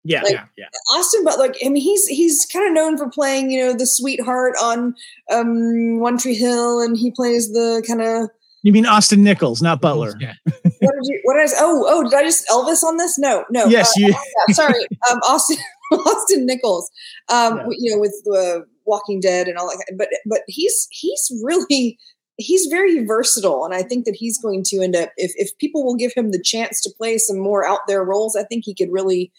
[0.04, 0.66] yeah, like- yeah, yeah.
[0.98, 3.86] austin but like i mean he's he's kind of known for playing you know the
[3.86, 4.94] sweetheart on
[5.32, 8.30] um one tree hill and he plays the kind of
[8.64, 10.16] You mean Austin Nichols, not Butler?
[10.20, 10.34] Yeah.
[10.46, 13.46] what did you what did i oh oh did i just elvis on this no
[13.52, 14.08] no Yes, uh, you.
[14.50, 15.58] yeah, sorry um austin
[15.92, 16.90] austin nichols
[17.30, 17.66] um Yeah.
[17.78, 21.98] you know with the walking dead and all that but but he's he's really
[22.38, 25.86] he's very versatile and i think that he's going to end up if, if people
[25.86, 28.76] will give him the chance to play some more out there roles i think he
[28.76, 29.32] could really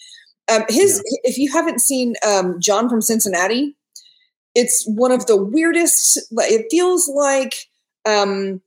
[0.52, 3.76] um his if you haven't seen um john from cincinnati
[4.54, 7.66] it's one of the weirdest it feels like
[8.06, 8.60] um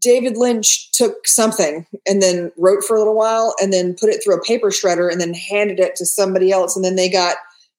[0.00, 4.22] David Lynch took something and then wrote for a little while and then put it
[4.22, 6.76] through a paper shredder and then handed it to somebody else.
[6.76, 7.36] And then they got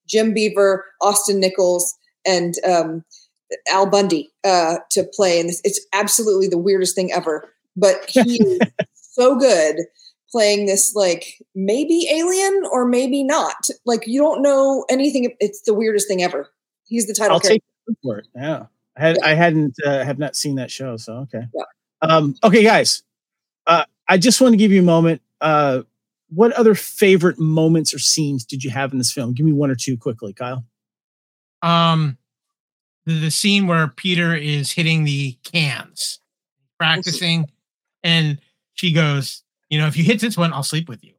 [0.09, 1.95] Jim Beaver, Austin Nichols,
[2.25, 3.03] and um,
[3.69, 5.39] Al Bundy uh, to play.
[5.39, 7.49] And it's absolutely the weirdest thing ever.
[7.75, 8.59] But he is
[8.93, 9.77] so good
[10.31, 13.69] playing this, like maybe alien or maybe not.
[13.85, 15.33] Like you don't know anything.
[15.39, 16.49] It's the weirdest thing ever.
[16.85, 17.65] He's the title I'll character.
[17.87, 18.27] take for it.
[18.35, 18.65] Yeah,
[18.97, 19.27] I had Yeah.
[19.27, 21.43] I hadn't uh, have not seen that show, so okay.
[21.53, 21.63] Yeah.
[22.01, 23.03] Um, okay, guys,
[23.67, 25.21] uh, I just want to give you a moment.
[25.41, 25.81] Uh,
[26.29, 29.33] what other favorite moments or scenes did you have in this film?
[29.33, 30.63] Give me one or two quickly, Kyle.
[31.61, 32.17] Um,
[33.05, 36.19] the, the scene where Peter is hitting the cans,
[36.77, 37.47] practicing,
[38.03, 38.39] and
[38.73, 41.13] she goes, "You know, if you hit this one, I'll sleep with you."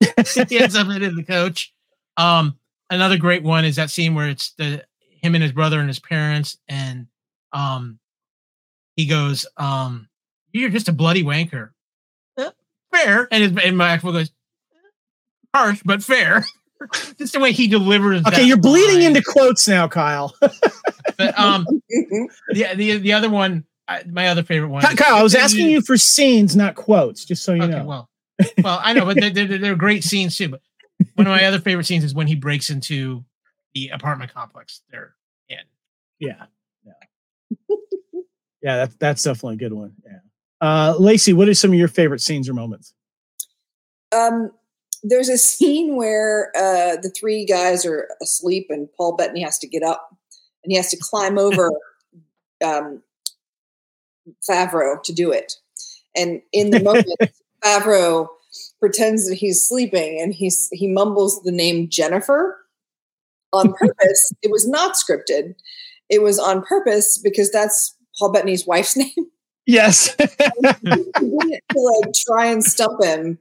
[0.48, 1.72] he ends up hitting the coach.
[2.16, 2.58] Um,
[2.90, 4.84] another great one is that scene where it's the
[5.22, 7.06] him and his brother and his parents, and
[7.52, 7.98] um,
[8.96, 10.08] he goes, um,
[10.52, 11.70] "You're just a bloody wanker."
[12.92, 14.30] Fair, and his and Maxwell goes,
[15.54, 16.44] "Harsh but fair."
[17.18, 18.24] just the way he delivers.
[18.26, 19.16] Okay, you're bleeding line.
[19.16, 20.34] into quotes now, Kyle.
[21.16, 23.64] but um, the the the other one,
[24.06, 24.82] my other favorite one.
[24.82, 27.84] Kyle, I was asking you for scenes, not quotes, just so you okay, know.
[27.84, 28.10] Well,
[28.62, 30.48] well, I know, but they're, they're, they're great scenes too.
[30.48, 30.60] But
[31.14, 33.24] one of my other favorite scenes is when he breaks into
[33.74, 35.14] the apartment complex they're
[35.48, 35.58] in.
[36.18, 36.46] Yeah,
[36.84, 36.92] yeah,
[38.62, 38.76] yeah.
[38.76, 39.92] That's that's definitely a good one.
[40.04, 40.18] Yeah.
[40.60, 42.94] Uh, Lacey, what are some of your favorite scenes or moments?
[44.12, 44.52] Um,
[45.04, 49.68] there's a scene where uh, the three guys are asleep and Paul Bettany has to
[49.68, 50.08] get up
[50.64, 51.70] and he has to climb over
[52.64, 53.02] um,
[54.48, 55.52] Favreau to do it.
[56.16, 57.06] And in the moment,
[57.64, 58.28] Favreau
[58.80, 62.58] pretends that he's sleeping and he's he mumbles the name Jennifer
[63.52, 64.32] on purpose.
[64.42, 65.54] it was not scripted.
[66.08, 69.10] It was on purpose because that's Paul Bettany's wife's name.
[69.66, 70.14] Yes.
[70.16, 70.28] to
[70.62, 73.38] like try and stump him.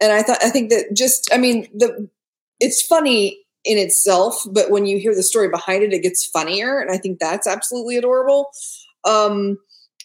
[0.00, 2.08] And I thought I think that just I mean the
[2.60, 6.78] it's funny in itself, but when you hear the story behind it, it gets funnier.
[6.78, 8.46] And I think that's absolutely adorable.
[9.04, 9.58] Um,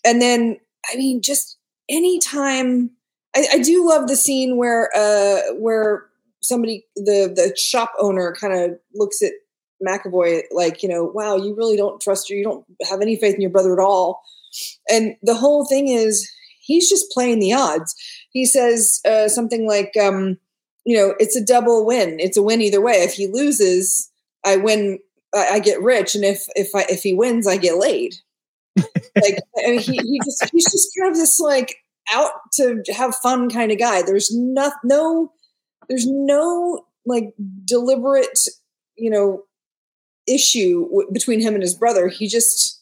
[0.05, 0.57] and then
[0.91, 1.57] I mean, just
[1.89, 2.91] anytime
[3.35, 6.05] I, I do love the scene where uh where
[6.41, 9.33] somebody the the shop owner kind of looks at
[9.85, 13.35] McAvoy like, you know, wow, you really don't trust you, you don't have any faith
[13.35, 14.21] in your brother at all.
[14.89, 17.95] And the whole thing is he's just playing the odds.
[18.31, 20.37] He says uh, something like, um,
[20.85, 22.19] you know, it's a double win.
[22.19, 22.93] It's a win either way.
[22.93, 24.09] If he loses,
[24.45, 24.99] I win,
[25.35, 28.15] I get rich, and if if I, if he wins, I get laid.
[28.77, 31.77] like I mean, he he just he's just kind of this like
[32.11, 34.01] out to have fun kind of guy.
[34.01, 35.31] There's no no
[35.87, 37.33] there's no like
[37.65, 38.39] deliberate
[38.95, 39.43] you know
[40.27, 42.07] issue w- between him and his brother.
[42.07, 42.78] He just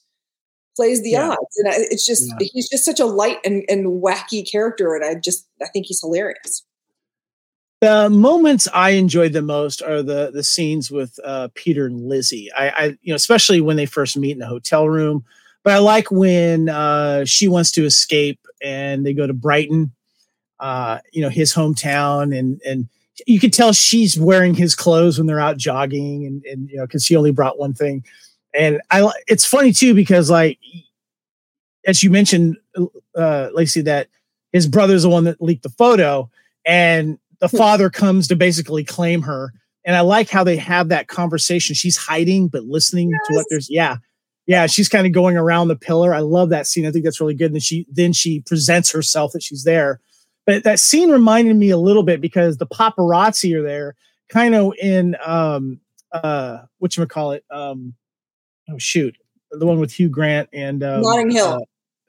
[0.77, 1.31] plays the yeah.
[1.31, 1.57] odds.
[1.57, 2.47] And I, it's just yeah.
[2.53, 5.99] he's just such a light and, and wacky character, and I just I think he's
[5.99, 6.63] hilarious.
[7.81, 12.49] The moments I enjoyed the most are the the scenes with uh, Peter and Lizzie.
[12.53, 15.25] I, I, you know, especially when they first meet in the hotel room.
[15.63, 19.91] But I like when uh, she wants to escape and they go to Brighton,
[20.61, 22.87] uh, you know, his hometown, and and
[23.25, 26.85] you can tell she's wearing his clothes when they're out jogging, and and you know,
[26.85, 28.03] because she only brought one thing
[28.57, 30.59] and I it's funny too because like
[31.87, 32.57] as you mentioned,
[33.15, 34.09] uh, Lacey, that
[34.51, 36.29] his brother's the one that leaked the photo,
[36.65, 37.57] and the hmm.
[37.57, 39.53] father comes to basically claim her.
[39.85, 41.73] And I like how they have that conversation.
[41.73, 43.21] She's hiding but listening yes.
[43.27, 43.69] to what there's.
[43.69, 43.97] Yeah,
[44.45, 44.67] yeah.
[44.67, 46.13] She's kind of going around the pillar.
[46.13, 46.85] I love that scene.
[46.85, 47.53] I think that's really good.
[47.53, 50.01] And she then she presents herself that she's there.
[50.45, 53.95] But that scene reminded me a little bit because the paparazzi are there,
[54.27, 55.79] kind of in um
[56.11, 57.93] uh what you call it um
[58.69, 59.17] oh shoot,
[59.51, 61.47] the one with Hugh Grant and um, Notting Hill.
[61.47, 61.59] Uh,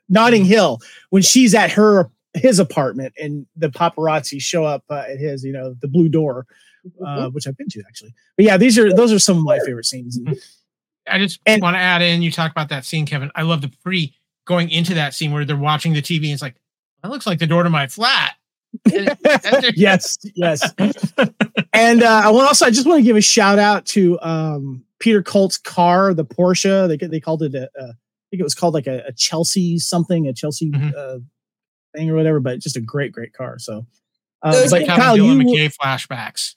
[0.09, 0.81] Notting Hill
[1.11, 5.53] when she's at her his apartment and the paparazzi show up uh, at his, you
[5.53, 6.47] know, the blue door,
[7.01, 7.35] uh, mm-hmm.
[7.35, 8.15] which I've been to actually.
[8.37, 10.19] But yeah, these are those are some of my favorite scenes.
[11.07, 12.23] I just and, want to add in.
[12.23, 13.31] You talk about that scene, Kevin.
[13.35, 14.15] I love the pre
[14.45, 16.25] going into that scene where they're watching the TV.
[16.25, 16.57] and It's like
[17.03, 18.35] that looks like the door to my flat.
[19.75, 20.75] yes, yes.
[21.73, 24.85] and uh, I want also I just want to give a shout out to um,
[24.99, 26.89] Peter Colt's car, the Porsche.
[26.89, 27.95] They they called it a, a
[28.29, 30.91] I think it was called like a, a Chelsea something, a Chelsea mm-hmm.
[30.97, 31.19] uh,
[31.97, 32.41] thing or whatever.
[32.41, 33.59] But just a great, great car.
[33.59, 33.87] So,
[34.43, 36.55] uh, Those but Kyle, Dylan you McKay flashbacks.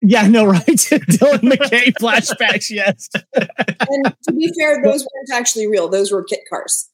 [0.00, 0.64] Yeah, no, right.
[0.64, 2.70] Dylan McKay flashbacks.
[2.70, 3.08] Yes.
[3.34, 5.88] and to be fair, those weren't actually real.
[5.88, 6.88] Those were kit cars.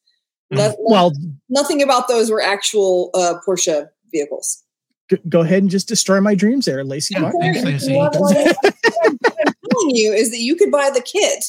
[0.53, 0.75] Mm-hmm.
[0.81, 1.13] well,
[1.49, 4.65] nothing about those were actual uh, Porsche vehicles.
[5.29, 7.15] Go ahead and just destroy my dreams there, Lacey.
[9.81, 11.45] Telling you is that you could buy the kit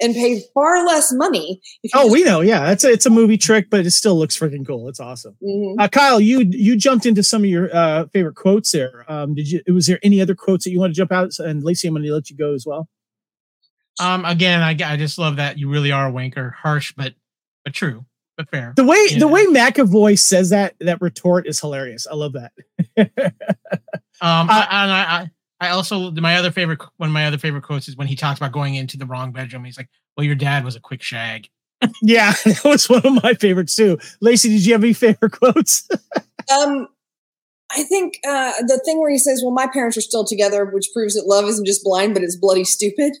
[0.00, 1.60] and pay far less money.
[1.94, 2.40] oh, we know.
[2.40, 4.88] Yeah, it's a, it's a movie trick, but it still looks freaking cool.
[4.88, 5.36] It's awesome.
[5.42, 5.80] Mm-hmm.
[5.80, 9.10] Uh, Kyle, you you jumped into some of your uh, favorite quotes there.
[9.10, 9.62] Um, did you?
[9.68, 11.38] Was there any other quotes that you want to jump out?
[11.38, 12.88] And Lacey, I'm going to let you go as well.
[13.98, 17.14] Um, again, I I just love that you really are a wanker, harsh but
[17.64, 18.04] but true,
[18.36, 18.74] but fair.
[18.76, 19.18] The way yeah.
[19.18, 22.06] the way McAvoy says that that retort is hilarious.
[22.06, 22.52] I love that.
[24.20, 25.30] um, uh, and I, I
[25.60, 28.38] I also my other favorite one of my other favorite quotes is when he talks
[28.38, 29.64] about going into the wrong bedroom.
[29.64, 31.48] He's like, "Well, your dad was a quick shag."
[32.02, 33.98] yeah, that was one of my favorites too.
[34.20, 35.88] Lacey, did you have any favorite quotes?
[36.54, 36.88] um,
[37.72, 40.88] I think uh, the thing where he says, "Well, my parents are still together," which
[40.92, 43.16] proves that love isn't just blind, but it's bloody stupid.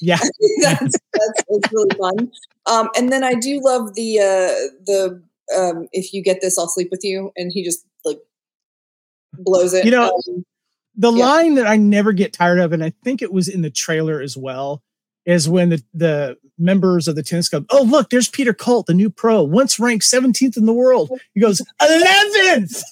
[0.00, 0.18] Yeah,
[0.62, 2.32] that's, that's, that's really fun.
[2.66, 5.22] Um, and then I do love the uh, the
[5.56, 8.18] um, if you get this, I'll sleep with you, and he just like
[9.32, 9.84] blows it.
[9.84, 10.12] You know.
[10.28, 10.44] Um,
[10.96, 11.24] the yeah.
[11.24, 14.20] line that I never get tired of, and I think it was in the trailer
[14.20, 14.82] as well,
[15.26, 18.94] is when the, the members of the tennis club, oh, look, there's Peter Colt, the
[18.94, 21.10] new pro, once ranked 17th in the world.
[21.34, 22.82] He goes, 11th!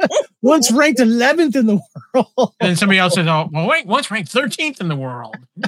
[0.42, 1.80] once ranked 11th in the
[2.14, 2.54] world.
[2.60, 5.36] And somebody else says, oh, well, wait, once ranked 13th in the world.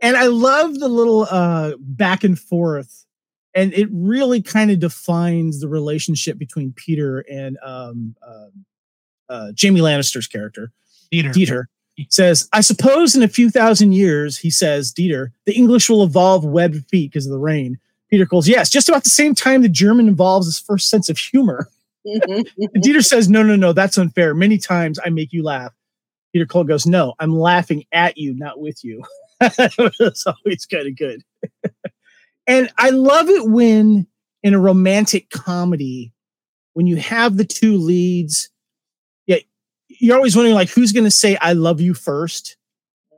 [0.00, 3.04] and I love the little uh, back and forth.
[3.54, 8.46] And it really kind of defines the relationship between Peter and um, uh,
[9.32, 10.70] uh, Jamie Lannister's character,
[11.12, 11.32] Dieter.
[11.32, 11.64] Dieter
[12.10, 16.44] says, I suppose in a few thousand years, he says, Dieter, the English will evolve
[16.44, 17.78] webbed feet because of the rain.
[18.10, 21.16] Peter calls, yes, just about the same time the German evolves his first sense of
[21.16, 21.68] humor.
[22.04, 22.46] and
[22.76, 24.34] Dieter says, no, no, no, that's unfair.
[24.34, 25.72] Many times I make you laugh.
[26.32, 29.02] Peter Colt goes, no, I'm laughing at you, not with you.
[29.40, 31.22] it's always kind of good.
[32.46, 34.06] and I love it when
[34.42, 36.12] in a romantic comedy,
[36.74, 38.50] when you have the two leads
[40.02, 42.56] you're always wondering like who's going to say I love you first.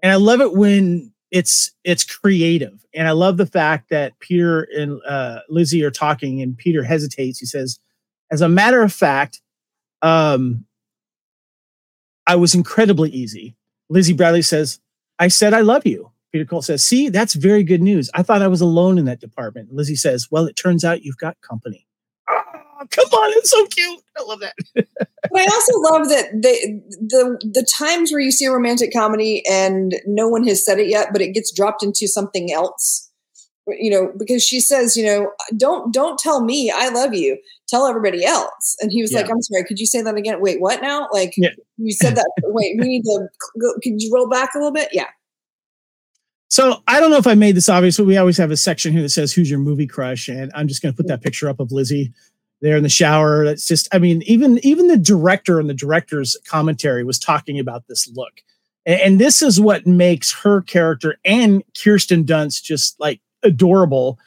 [0.03, 2.85] And I love it when it's it's creative.
[2.95, 7.39] And I love the fact that Peter and uh, Lizzie are talking and Peter hesitates.
[7.39, 7.81] He says,
[8.31, 9.41] as a matter of fact,
[10.03, 10.67] um,
[12.27, 13.57] I was incredibly easy.
[13.89, 14.79] Lizzie Bradley says,
[15.19, 16.11] I said I love you.
[16.33, 18.11] Peter Colt says, see, that's very good news.
[18.13, 19.73] I thought I was alone in that department.
[19.73, 21.87] Lizzie says, well, it turns out you've got company
[22.91, 24.01] come on, it's so cute.
[24.17, 24.55] I love that.
[24.75, 29.43] but I also love that the the the times where you see a romantic comedy
[29.49, 33.11] and no one has said it yet, but it gets dropped into something else.
[33.67, 37.39] You know, because she says, you know, don't don't tell me I love you.
[37.67, 38.77] Tell everybody else.
[38.81, 39.21] And he was yeah.
[39.21, 40.41] like, I'm sorry, could you say that again?
[40.41, 41.09] Wait, what now?
[41.13, 41.49] Like yeah.
[41.79, 42.31] you said that.
[42.43, 43.27] wait, we need to
[43.61, 43.75] go.
[43.83, 44.91] Could you roll back a little bit?
[44.93, 45.07] Yeah.
[46.55, 48.93] So I don't know if I made this obvious, but we always have a section
[48.93, 51.49] here that says who's your movie crush, and I'm just going to put that picture
[51.49, 52.13] up of Lizzie
[52.65, 53.45] there in the shower.
[53.45, 57.87] That's just, I mean, even even the director and the director's commentary was talking about
[57.87, 58.43] this look,
[58.87, 64.19] and, and this is what makes her character and Kirsten Dunst just like adorable.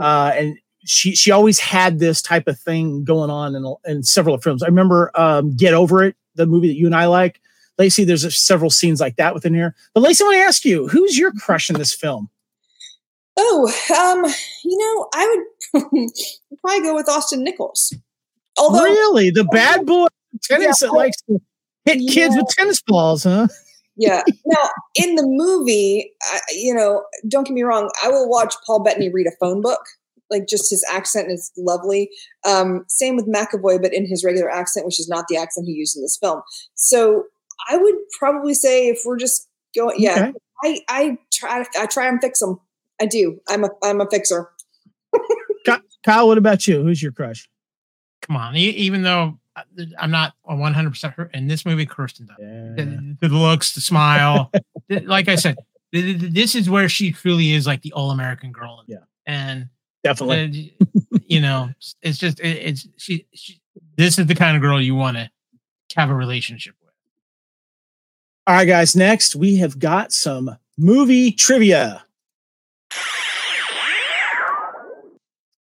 [0.00, 4.38] Uh, and she she always had this type of thing going on in, in several
[4.38, 4.62] films.
[4.62, 7.40] I remember um, Get Over It, the movie that you and I like.
[7.78, 9.74] Lacey, there's a, several scenes like that within here.
[9.94, 12.30] But Lacey, I want to ask you, who's your crush in this film?
[13.36, 13.66] Oh,
[13.98, 14.30] um,
[14.64, 15.44] you know, I
[15.74, 15.82] would
[16.60, 17.94] probably go with Austin Nichols.
[18.58, 20.06] Although, really, the bad boy
[20.42, 21.40] tennis yeah, that likes to
[21.84, 22.12] hit yeah.
[22.12, 23.48] kids with tennis balls, huh?
[23.96, 24.22] yeah.
[24.46, 28.82] Now, in the movie, I, you know, don't get me wrong, I will watch Paul
[28.82, 29.80] Bettany read a phone book.
[30.30, 32.10] Like, just his accent is lovely.
[32.46, 35.72] Um, same with McAvoy, but in his regular accent, which is not the accent he
[35.72, 36.42] used in this film.
[36.74, 37.24] So,
[37.68, 40.38] I would probably say if we're just going, yeah, okay.
[40.64, 42.58] I I try I try and fix them.
[43.02, 43.40] I do.
[43.48, 44.48] I'm a I'm a fixer.
[46.04, 46.82] Kyle, what about you?
[46.82, 47.48] Who's your crush?
[48.22, 49.62] Come on, even though uh,
[49.98, 52.38] I'm not 100 percent in this movie, Kirsten Dunst.
[52.38, 52.84] Yeah.
[53.20, 54.52] The, the, looks, the smile.
[54.88, 55.56] like I said,
[55.90, 58.84] this is where she truly is like the all American girl.
[58.86, 59.68] Yeah, and
[60.04, 60.76] definitely,
[61.26, 61.70] you know,
[62.02, 63.60] it's just it, it's she, she.
[63.96, 65.28] This is the kind of girl you want to
[65.96, 66.92] have a relationship with.
[68.46, 68.94] All right, guys.
[68.94, 72.04] Next, we have got some movie trivia.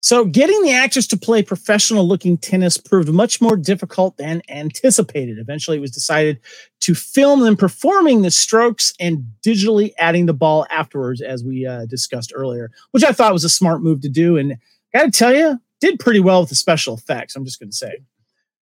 [0.01, 5.37] So, getting the actors to play professional looking tennis proved much more difficult than anticipated.
[5.39, 6.39] Eventually, it was decided
[6.81, 11.85] to film them performing the strokes and digitally adding the ball afterwards, as we uh,
[11.85, 14.37] discussed earlier, which I thought was a smart move to do.
[14.37, 14.57] And
[14.93, 17.35] got to tell you, did pretty well with the special effects.
[17.35, 17.97] I'm just going to say.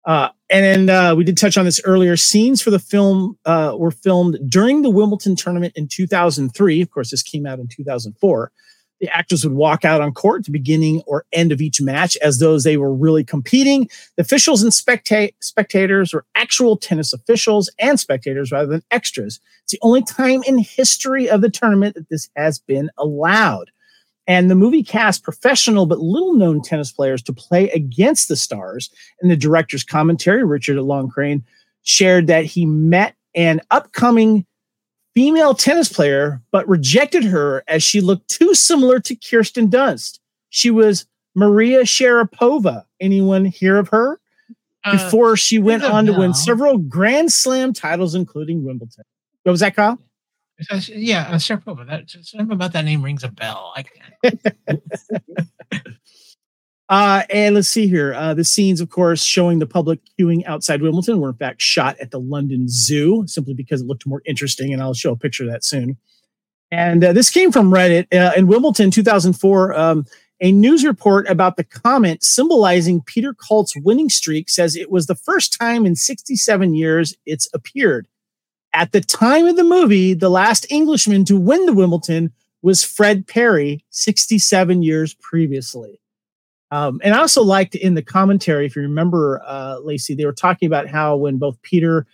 [0.06, 2.16] Uh, and then uh, we did touch on this earlier.
[2.16, 6.80] Scenes for the film uh, were filmed during the Wimbledon tournament in 2003.
[6.80, 8.50] Of course, this came out in 2004
[9.00, 12.16] the actors would walk out on court at the beginning or end of each match
[12.18, 13.88] as though they were really competing.
[14.16, 19.40] The officials and specta- spectators were actual tennis officials and spectators rather than extras.
[19.62, 23.70] It's the only time in history of the tournament that this has been allowed.
[24.26, 28.90] And the movie cast professional but little known tennis players to play against the stars.
[29.22, 31.44] And the director's commentary, Richard Loncraine,
[31.82, 34.44] shared that he met an upcoming
[35.18, 40.20] female tennis player, but rejected her as she looked too similar to Kirsten Dunst.
[40.50, 42.84] She was Maria Sharapova.
[43.00, 44.20] Anyone hear of her?
[44.84, 49.02] Uh, Before she went on to win several Grand Slam titles, including Wimbledon.
[49.42, 49.98] What was that, Kyle?
[50.86, 51.84] Yeah, uh, Sharapova.
[51.88, 53.74] That something about that name rings a bell.
[53.74, 53.84] I
[56.88, 58.14] Uh, and let's see here.
[58.14, 61.98] Uh, the scenes, of course, showing the public queuing outside Wimbledon were in fact shot
[62.00, 64.72] at the London Zoo simply because it looked more interesting.
[64.72, 65.98] And I'll show a picture of that soon.
[66.70, 68.06] And uh, this came from Reddit.
[68.12, 70.06] Uh, in Wimbledon 2004, um,
[70.40, 75.14] A news report about the comet symbolizing Peter Colt's winning streak says it was the
[75.14, 78.06] first time in 67 years it's appeared.
[78.74, 82.32] At the time of the movie, the last Englishman to win the Wimbledon
[82.62, 86.00] was Fred Perry 67 years previously.
[86.70, 90.32] Um, and I also liked in the commentary, if you remember, uh, Lacey, they were
[90.32, 92.06] talking about how when both Peter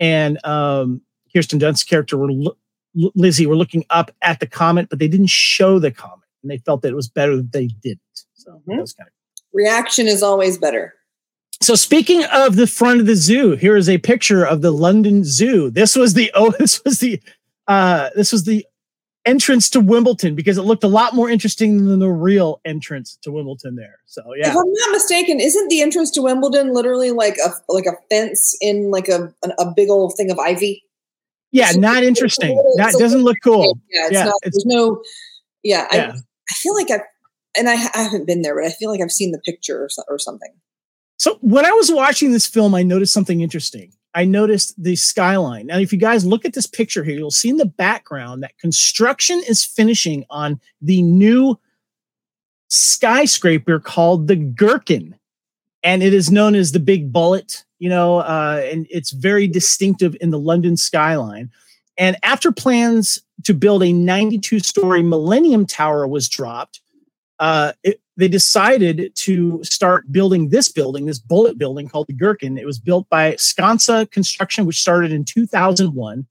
[0.00, 1.02] and um,
[1.34, 2.56] Kirsten Dunst's character were lo-
[2.94, 6.58] Lizzie were looking up at the comet, but they didn't show the comet, and they
[6.58, 8.00] felt that it was better that they didn't.
[8.34, 8.72] So mm-hmm.
[8.72, 9.12] that was kind of
[9.52, 10.94] reaction is always better.
[11.60, 15.24] So speaking of the front of the zoo, here is a picture of the London
[15.24, 15.70] Zoo.
[15.70, 17.20] This was the oh, this was the
[17.66, 18.64] uh, this was the
[19.28, 23.30] entrance to Wimbledon because it looked a lot more interesting than the real entrance to
[23.30, 24.00] Wimbledon there.
[24.06, 24.48] So yeah.
[24.48, 28.56] If I'm not mistaken, isn't the entrance to Wimbledon literally like a like a fence
[28.60, 30.82] in like a a big old thing of ivy?
[31.52, 32.56] Yeah, so not interesting.
[32.76, 33.78] That doesn't look cool.
[33.90, 35.02] Yeah, it's yeah, not, it's, there's no.
[35.62, 36.12] Yeah, yeah.
[36.12, 37.00] I, I feel like I,
[37.58, 39.88] and I, I haven't been there, but I feel like I've seen the picture or,
[40.08, 40.52] or something.
[41.18, 43.92] So when I was watching this film, I noticed something interesting.
[44.18, 45.68] I noticed the skyline.
[45.68, 48.58] Now, if you guys look at this picture here, you'll see in the background that
[48.58, 51.56] construction is finishing on the new
[52.66, 55.14] skyscraper called the Gherkin.
[55.84, 60.16] And it is known as the Big Bullet, you know, uh, and it's very distinctive
[60.20, 61.48] in the London skyline.
[61.96, 66.80] And after plans to build a 92 story Millennium Tower was dropped,
[67.38, 72.58] uh, it, they decided to start building this building, this bullet building called the Gherkin.
[72.58, 76.26] It was built by Skanska Construction, which started in 2001.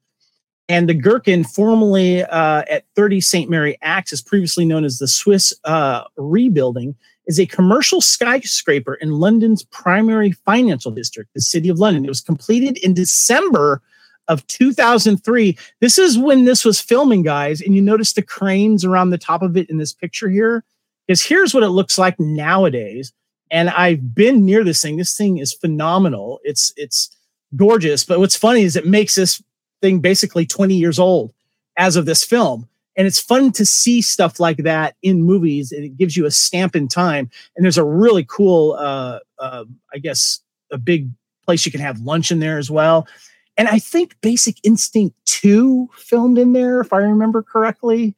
[0.68, 3.50] And the Gherkin, formerly uh, at 30 St.
[3.50, 6.94] Mary Axe, previously known as the Swiss uh, Re Building,
[7.26, 12.04] is a commercial skyscraper in London's primary financial district, the City of London.
[12.04, 13.82] It was completed in December
[14.28, 15.58] of 2003.
[15.80, 17.62] This is when this was filming, guys.
[17.62, 20.66] And you notice the cranes around the top of it in this picture here
[21.08, 23.14] is here's what it looks like nowadays.
[23.50, 24.98] And I've been near this thing.
[24.98, 26.40] This thing is phenomenal.
[26.44, 27.16] It's it's
[27.56, 28.04] gorgeous.
[28.04, 29.42] But what's funny is it makes this
[29.82, 31.34] thing basically 20 years old
[31.78, 32.68] as of this film.
[32.98, 36.32] And it's fun to see stuff like that in movies, and it gives you a
[36.32, 37.30] stamp in time.
[37.56, 41.10] And there's a really cool, uh, uh, I guess, a big
[41.46, 43.08] place you can have lunch in there as well.
[43.56, 48.16] And I think Basic Instinct 2 filmed in there, if I remember correctly.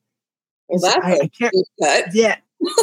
[0.69, 1.53] Well, that's I, I can't,
[2.13, 2.37] yeah,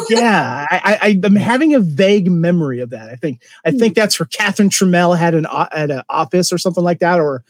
[0.09, 3.09] yeah, I, I, am having a vague memory of that.
[3.09, 3.99] I think I think hmm.
[3.99, 7.43] that's where Catherine Tramell had an at an office or something like that, or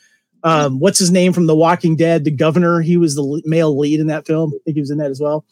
[0.43, 2.81] um, what's his name from The Walking Dead, the governor.
[2.81, 4.51] He was the male lead in that film.
[4.53, 5.45] I think he was in that as well.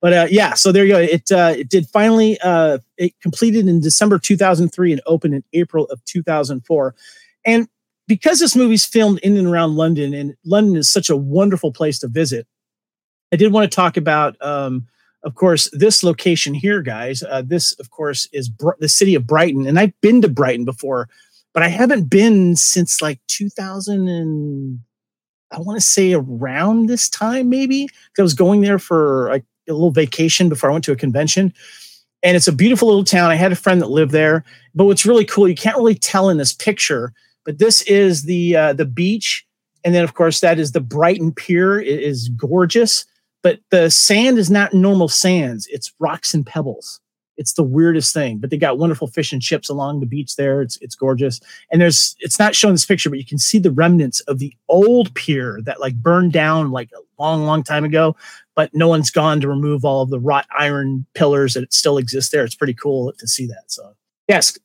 [0.00, 0.98] But uh, yeah, so there you go.
[0.98, 5.84] It uh, it did finally uh, it completed in December 2003 and opened in April
[5.86, 6.94] of 2004.
[7.44, 7.68] And
[8.08, 11.98] because this movie's filmed in and around London, and London is such a wonderful place
[12.00, 12.46] to visit,
[13.32, 14.36] I did want to talk about.
[14.44, 14.88] Um,
[15.24, 19.26] of course, this location here, guys, uh, this, of course, is Br- the city of
[19.26, 19.66] Brighton.
[19.66, 21.08] And I've been to Brighton before,
[21.54, 24.80] but I haven't been since like 2000 and
[25.52, 27.88] I want to say around this time, maybe.
[28.18, 31.52] I was going there for like a little vacation before I went to a convention.
[32.22, 33.30] And it's a beautiful little town.
[33.30, 34.44] I had a friend that lived there.
[34.74, 37.12] But what's really cool, you can't really tell in this picture,
[37.44, 39.44] but this is the uh, the beach.
[39.84, 41.80] And then, of course, that is the Brighton Pier.
[41.80, 43.04] It is gorgeous
[43.42, 45.66] but the sand is not normal sands.
[45.70, 47.00] It's rocks and pebbles.
[47.38, 50.60] It's the weirdest thing but they got wonderful fish and chips along the beach there.
[50.62, 51.40] It's it's gorgeous.
[51.70, 54.38] And there's it's not shown in this picture but you can see the remnants of
[54.38, 58.16] the old pier that like burned down like a long long time ago
[58.54, 62.32] but no one's gone to remove all of the wrought iron pillars that still exist
[62.32, 62.44] there.
[62.44, 63.94] It's pretty cool to see that so.
[64.28, 64.58] Yes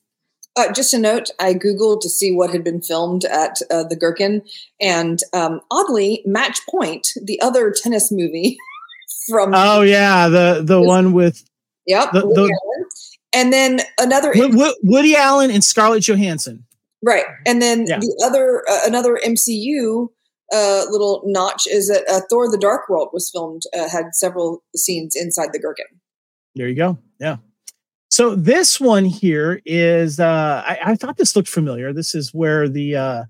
[0.56, 3.96] uh, just a note, I Googled to see what had been filmed at uh, the
[3.96, 4.42] Gherkin,
[4.80, 8.56] and um, oddly, Match Point, the other tennis movie
[9.28, 9.52] from.
[9.54, 11.44] Oh, yeah, the, the one with.
[11.86, 12.12] Yep.
[12.12, 12.90] The, Woody the,
[13.32, 14.32] and then another.
[14.34, 16.64] Woody, Woody Allen and Scarlett Johansson.
[17.02, 17.24] Right.
[17.46, 17.98] And then yeah.
[18.00, 20.08] the other, uh, another MCU
[20.52, 24.62] uh, little notch is that uh, Thor the Dark World was filmed, uh, had several
[24.74, 25.86] scenes inside the Gherkin.
[26.54, 26.98] There you go.
[27.20, 27.36] Yeah.
[28.18, 31.92] So this one here is uh, I, I, thought this looked familiar.
[31.92, 33.24] This is where the uh,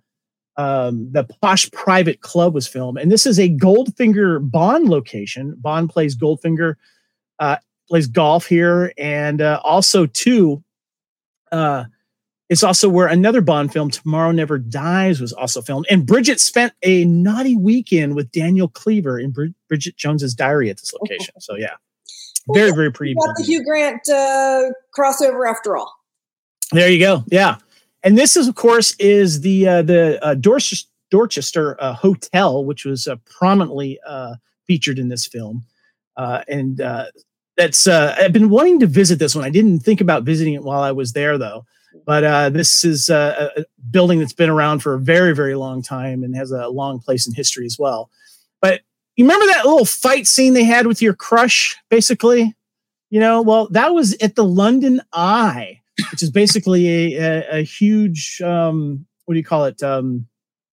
[0.57, 5.55] um, the posh private club was filmed, and this is a Goldfinger Bond location.
[5.59, 6.77] Bond plays Goldfinger,
[7.39, 7.57] uh,
[7.87, 10.65] plays golf here, and uh, also too,
[11.53, 11.85] uh,
[12.49, 15.85] it's also where another Bond film, Tomorrow Never Dies, was also filmed.
[15.91, 19.35] And Bridget spent a naughty weekend with Daniel Cleaver in
[19.69, 21.35] Bridget Jones's Diary at this location.
[21.41, 21.75] So yeah
[22.55, 23.15] very very pretty.
[23.15, 25.93] Got the Hugh Grant uh, crossover after all.
[26.73, 27.25] There you go.
[27.29, 27.57] Yeah,
[28.03, 32.85] and this is of course is the uh, the uh, Dorchester, Dorchester uh, Hotel, which
[32.85, 34.35] was uh, prominently uh,
[34.67, 35.65] featured in this film,
[36.17, 37.07] uh, and uh,
[37.57, 39.45] that's uh, I've been wanting to visit this one.
[39.45, 41.65] I didn't think about visiting it while I was there though.
[42.05, 46.23] But uh, this is a building that's been around for a very, very long time
[46.23, 48.11] and has a long place in history as well.
[48.61, 48.83] But
[49.19, 52.55] you remember that little fight scene they had with your crush, basically?
[53.11, 55.81] You know, well, that was at the London Eye,
[56.13, 59.83] which is basically a, a, a huge, um, what do you call it?
[59.83, 60.29] Um,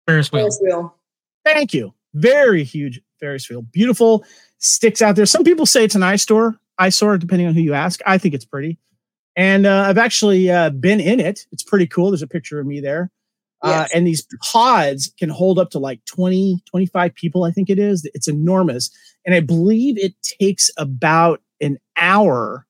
[0.07, 0.43] Ferris wheel.
[0.43, 0.95] Ferris wheel.
[1.43, 1.93] Thank you.
[2.13, 3.63] Very huge Ferris wheel.
[3.63, 4.23] Beautiful.
[4.59, 5.25] Sticks out there.
[5.25, 7.99] Some people say it's an eyesore, eyesore, depending on who you ask.
[8.05, 8.77] I think it's pretty.
[9.35, 11.47] And uh, I've actually uh, been in it.
[11.51, 12.11] It's pretty cool.
[12.11, 13.11] There's a picture of me there.
[13.61, 13.91] Uh, Yes.
[13.93, 18.07] and these pods can hold up to like 20, 25 people, I think it is.
[18.13, 18.89] It's enormous.
[19.25, 22.67] And I believe it takes about an hour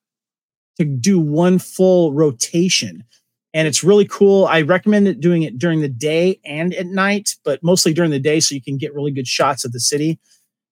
[0.78, 3.04] to do one full rotation.
[3.52, 4.46] And it's really cool.
[4.46, 8.18] I recommend it doing it during the day and at night, but mostly during the
[8.20, 10.18] day so you can get really good shots of the city.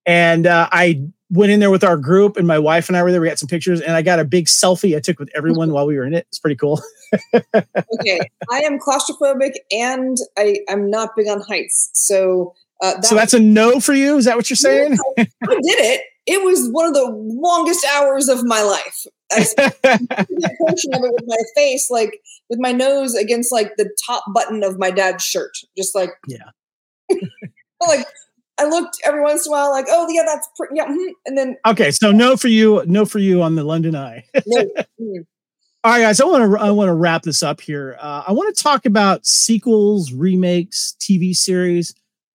[0.06, 3.10] And uh, I went in there with our group, and my wife and I were
[3.10, 3.20] there.
[3.20, 5.86] We got some pictures, and I got a big selfie I took with everyone while
[5.86, 6.26] we were in it.
[6.28, 6.80] It's pretty cool.
[8.00, 8.18] Okay,
[8.50, 13.34] I am claustrophobic and I I'm not big on heights, so uh, that so that's
[13.34, 14.16] a no for you.
[14.16, 14.98] Is that what you're saying?
[15.18, 16.02] I did it.
[16.26, 19.06] It was one of the longest hours of my life.
[19.32, 19.98] I spent a
[20.58, 22.20] portion of it with my face, like
[22.50, 26.50] with my nose against like the top button of my dad's shirt, just like Yeah.
[27.86, 28.06] like
[28.58, 31.36] I looked every once in a while, like, oh yeah, that's pretty, yeah, mhm," and
[31.36, 32.82] then okay, so no for you.
[32.86, 34.24] No for you on the London Eye.
[34.46, 34.62] no,
[35.00, 35.26] mm.
[35.82, 36.20] All right, guys.
[36.20, 37.96] I want to I want to wrap this up here.
[38.00, 41.94] Uh, I want to talk about sequels, remakes, TV series.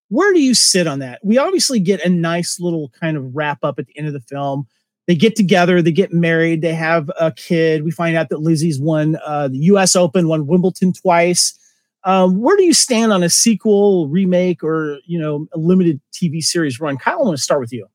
[0.09, 1.19] Where do you sit on that?
[1.23, 4.19] We obviously get a nice little kind of wrap up at the end of the
[4.19, 4.67] film.
[5.07, 7.83] They get together, they get married, they have a kid.
[7.83, 9.95] We find out that Lizzie's won uh, the U.S.
[9.95, 11.58] Open, won Wimbledon twice.
[12.05, 16.41] Um, where do you stand on a sequel, remake, or you know, a limited TV
[16.41, 16.97] series run?
[16.97, 17.87] Kyle, I want to start with you.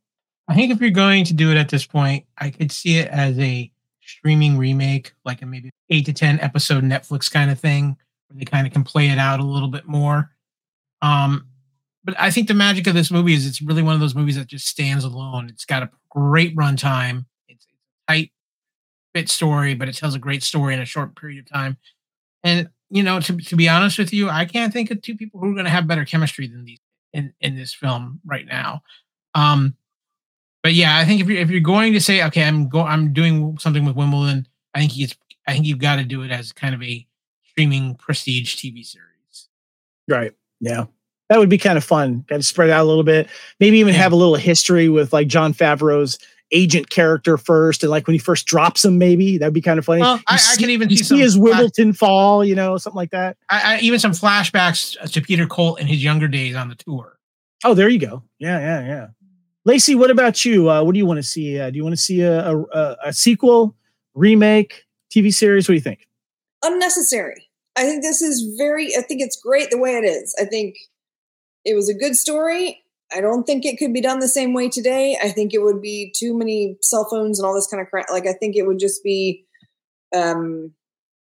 [0.49, 3.09] I think if you're going to do it at this point, I could see it
[3.09, 3.71] as a
[4.03, 7.97] streaming remake, like a maybe eight to ten episode Netflix kind of thing,
[8.29, 10.31] where they kind of can play it out a little bit more.
[11.01, 11.47] Um,
[12.05, 14.37] but I think the magic of this movie is it's really one of those movies
[14.37, 15.49] that just stands alone.
[15.49, 17.25] It's got a great runtime.
[17.49, 18.33] It's a tight
[19.15, 21.79] bit story, but it tells a great story in a short period of time.
[22.43, 25.41] And you know, to, to be honest with you, I can't think of two people
[25.41, 26.79] who are going to have better chemistry than these
[27.13, 28.83] in, in this film right now.
[29.35, 29.75] Um,
[30.63, 33.13] but yeah, I think if you're if you're going to say, okay, I'm go I'm
[33.13, 35.17] doing something with Wimbledon, I think it's
[35.49, 37.05] I think you've got to do it as kind of a
[37.51, 39.49] streaming prestige TV series.
[40.09, 40.33] Right.
[40.61, 40.85] Yeah.
[41.31, 42.25] That would be kind of fun.
[42.29, 43.29] Kind of spread out a little bit.
[43.59, 44.03] Maybe even Yeah.
[44.03, 46.19] have a little history with like Jon Favreau's
[46.53, 49.85] agent character first, and like when he first drops him, maybe that'd be kind of
[49.85, 50.01] funny.
[50.03, 52.55] Well, You I, I can even you see see some his flash- Wimbledon fall, you
[52.55, 53.37] know, something like that.
[53.51, 57.19] I, I, even some flashbacks to Peter Colt in his younger days on the tour.
[57.65, 58.23] Oh, there you go.
[58.39, 59.07] Yeah, yeah, yeah.
[59.65, 60.71] Lacey, what about you?
[60.71, 61.59] Uh, what do you want to see?
[61.59, 63.75] Uh, do you want to see a, a, a, a sequel,
[64.15, 65.67] remake, TV series?
[65.67, 66.07] What do you think?
[66.65, 67.49] unnecessary.
[67.77, 68.97] I think this is very.
[68.97, 70.35] I think it's great the way it is.
[70.41, 70.77] I think
[71.65, 72.83] it was a good story.
[73.15, 75.17] I don't think it could be done the same way today.
[75.23, 78.07] I think it would be too many cell phones and all this kind of crap.
[78.11, 79.47] Like I think it would just be
[80.15, 80.73] um,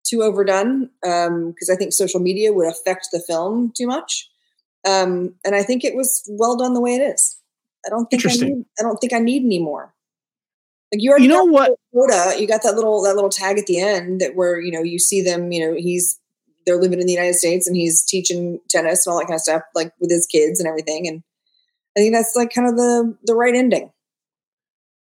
[0.05, 4.29] too overdone because I think social media would affect the film too much.
[4.87, 7.37] Um, and I think it was well done the way it is.
[7.85, 9.93] I don't think I need, I don't think I need any more.
[10.93, 11.77] Like you already You know what?
[11.93, 12.35] quota.
[12.39, 14.99] You got that little that little tag at the end that where you know you
[14.99, 15.51] see them.
[15.51, 16.19] You know he's
[16.65, 19.41] they're living in the United States and he's teaching tennis and all that kind of
[19.41, 21.07] stuff, like with his kids and everything.
[21.07, 21.23] And
[21.97, 23.91] I think that's like kind of the the right ending.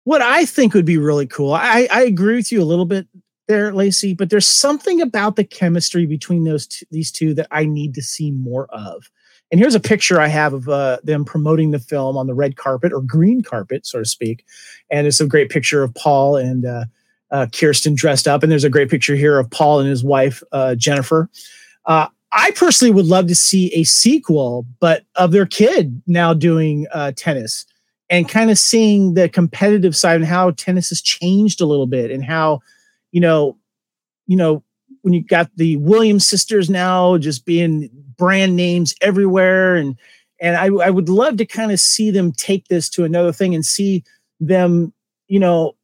[0.03, 1.53] what I think would be really cool.
[1.53, 3.07] I, I agree with you a little bit
[3.47, 7.93] there, Lacey, but there's something about the chemistry between those these two that I need
[7.95, 9.09] to see more of.
[9.51, 12.55] And here's a picture I have of uh, them promoting the film on the red
[12.55, 14.45] carpet or green carpet, so to speak.
[14.89, 16.85] And it's a great picture of Paul and uh,
[17.31, 18.43] uh, Kirsten dressed up.
[18.43, 21.29] And there's a great picture here of Paul and his wife, uh, Jennifer.
[22.33, 27.11] I personally would love to see a sequel, but of their kid now doing uh,
[27.15, 27.65] tennis
[28.11, 32.11] and kind of seeing the competitive side and how tennis has changed a little bit
[32.11, 32.59] and how
[33.11, 33.57] you know
[34.27, 34.63] you know
[35.01, 39.97] when you got the williams sisters now just being brand names everywhere and
[40.39, 43.55] and i, I would love to kind of see them take this to another thing
[43.55, 44.03] and see
[44.39, 44.93] them
[45.27, 45.75] you know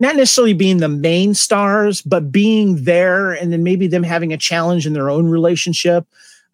[0.00, 4.38] not necessarily being the main stars but being there and then maybe them having a
[4.38, 6.06] challenge in their own relationship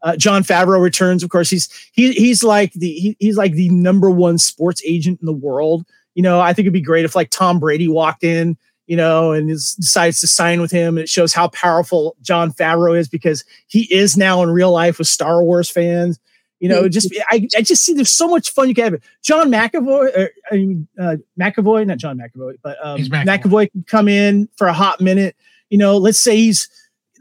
[0.03, 1.23] uh, Jon Favreau returns.
[1.23, 5.21] Of course, he's he, he's like the he, he's like the number one sports agent
[5.21, 5.85] in the world.
[6.15, 8.57] You know, I think it'd be great if like Tom Brady walked in,
[8.87, 10.97] you know, and is, decides to sign with him.
[10.97, 15.09] It shows how powerful Jon Favreau is because he is now in real life with
[15.09, 16.19] Star Wars fans.
[16.61, 19.03] You know, just I, I just see there's so much fun you can have.
[19.23, 23.25] John McAvoy, or, I mean uh, McAvoy, not John McAvoy, but um, McAvoy.
[23.27, 25.37] McAvoy can come in for a hot minute.
[25.69, 26.69] You know, let's say he's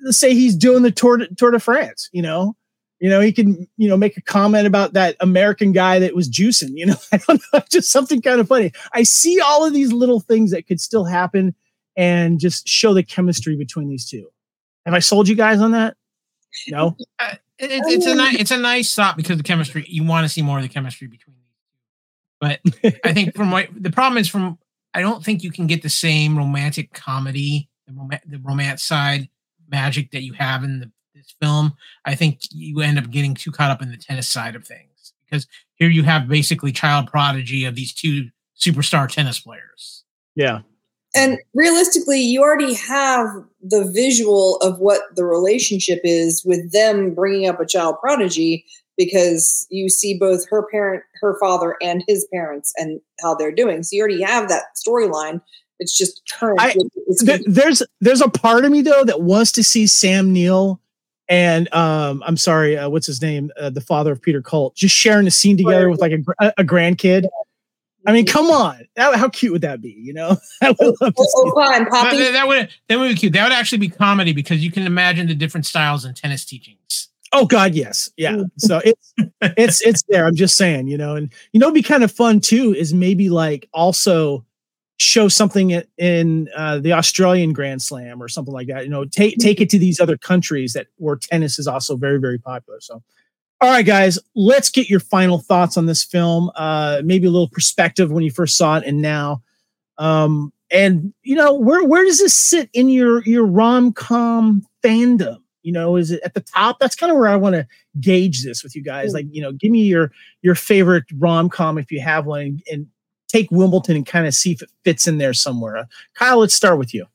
[0.03, 2.09] let's say he's doing the Tour de, Tour de France.
[2.13, 2.55] You know,
[2.99, 6.29] you know he can you know make a comment about that American guy that was
[6.29, 6.71] juicing.
[6.73, 8.71] You know, I don't know, just something kind of funny.
[8.93, 11.55] I see all of these little things that could still happen
[11.97, 14.29] and just show the chemistry between these two.
[14.85, 15.97] Have I sold you guys on that?
[16.67, 16.95] No.
[17.17, 20.29] Uh, it, it's a nice it's a nice thought because the chemistry you want to
[20.29, 22.89] see more of the chemistry between these two.
[22.91, 24.59] But I think from what the problem is from
[24.93, 29.29] I don't think you can get the same romantic comedy, the, rom- the romance side
[29.69, 31.73] magic that you have in the, this film.
[32.03, 35.13] I think you end up getting too caught up in the tennis side of things
[35.23, 38.29] because here you have basically child prodigy of these two
[38.59, 40.03] superstar tennis players.
[40.35, 40.59] Yeah
[41.15, 43.27] and realistically you already have
[43.61, 48.65] the visual of what the relationship is with them bringing up a child prodigy
[48.97, 53.83] because you see both her parent her father and his parents and how they're doing.
[53.83, 55.41] So you already have that storyline.
[55.79, 56.59] It's just current.
[56.61, 56.75] I,
[57.19, 60.79] th- there's there's a part of me though that wants to see sam neill
[61.27, 63.51] and um i'm sorry uh, what's his name?
[63.59, 66.63] Uh, the father of peter colt just sharing a scene together with like a, a
[66.63, 67.25] grandkid
[68.05, 68.87] I mean, come on.
[68.95, 69.91] That, how cute would that be?
[69.91, 72.17] You know, I would love to oh, oh, Poppy.
[72.17, 73.33] That, that, would that would be cute.
[73.33, 77.09] That would actually be comedy because you can imagine the different styles in tennis teachings.
[77.33, 78.33] Oh God, yes, yeah.
[78.33, 78.51] Mm.
[78.57, 80.25] so it's it's it's there.
[80.25, 82.73] I'm just saying, you know, and you know, it'd be kind of fun too.
[82.73, 84.45] Is maybe like also
[84.97, 88.85] show something in uh, the Australian Grand Slam or something like that.
[88.85, 92.19] You know, take take it to these other countries that where tennis is also very
[92.19, 92.79] very popular.
[92.79, 93.03] So
[93.65, 96.51] all right, guys, let's get your final thoughts on this film.
[96.55, 99.41] Uh, maybe a little perspective when you first saw it and now.
[99.97, 105.39] Um, and you know, where where does this sit in your your rom com fandom?
[105.63, 106.77] You know, is it at the top?
[106.79, 107.67] That's kind of where I want to
[107.99, 109.13] gauge this with you guys.
[109.13, 110.11] Like, you know, give me your
[110.43, 112.87] your favorite rom com if you have one, and, and
[113.29, 115.77] take Wimbledon and kind of see if it fits in there somewhere.
[115.77, 117.07] Uh, Kyle, let's start with you.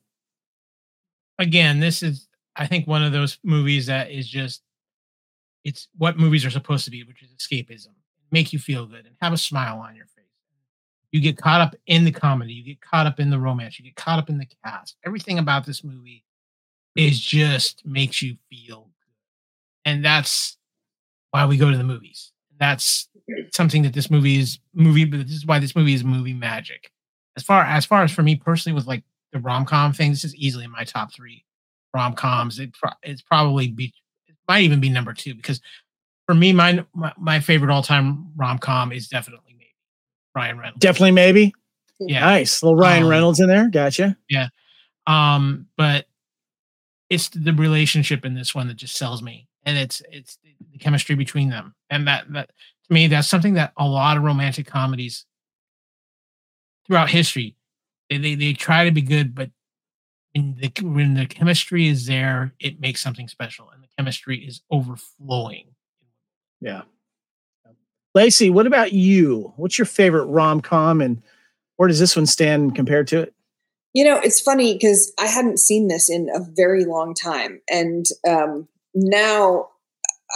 [1.39, 4.63] Again, this is I think one of those movies that is just
[5.63, 7.93] it's what movies are supposed to be, which is escapism,
[8.31, 10.25] make you feel good and have a smile on your face.
[11.11, 13.85] You get caught up in the comedy, you get caught up in the romance, you
[13.85, 14.95] get caught up in the cast.
[15.05, 16.23] Everything about this movie
[16.95, 19.15] is just makes you feel good.
[19.85, 20.57] And that's
[21.31, 22.31] why we go to the movies.
[22.59, 23.09] That's
[23.53, 26.91] something that this movie is movie, but this is why this movie is movie magic.
[27.35, 30.23] As far as far as for me personally, with like the rom com thing, this
[30.23, 31.45] is easily in my top three
[31.93, 32.59] rom coms.
[32.59, 32.71] It,
[33.03, 33.93] it's probably be
[34.51, 35.61] might even be number two because
[36.25, 39.73] for me, my my, my favorite all time rom com is definitely maybe
[40.35, 40.79] Ryan Reynolds.
[40.79, 41.53] Definitely maybe.
[41.99, 43.69] Yeah, nice little Ryan um, Reynolds in there.
[43.69, 44.17] Gotcha.
[44.29, 44.49] Yeah,
[45.07, 46.05] um, but
[47.09, 50.37] it's the relationship in this one that just sells me, and it's it's
[50.71, 52.49] the chemistry between them, and that that
[52.87, 55.25] to me that's something that a lot of romantic comedies
[56.87, 57.55] throughout history
[58.11, 59.49] they they, they try to be good, but
[60.33, 64.61] when the when the chemistry is there, it makes something special, and the chemistry is
[64.71, 65.67] overflowing.
[66.59, 66.81] Yeah.
[68.15, 69.53] Lacey, what about you?
[69.57, 71.21] What's your favorite rom com, and
[71.77, 73.33] where does this one stand compared to it?
[73.93, 78.05] You know, it's funny because I hadn't seen this in a very long time, and
[78.27, 79.69] um, now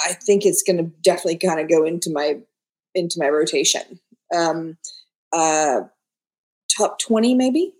[0.07, 2.37] I think it's going to definitely kind of go into my
[2.93, 3.99] into my rotation.
[4.33, 4.77] Um,
[5.33, 5.81] uh,
[6.77, 7.73] top twenty, maybe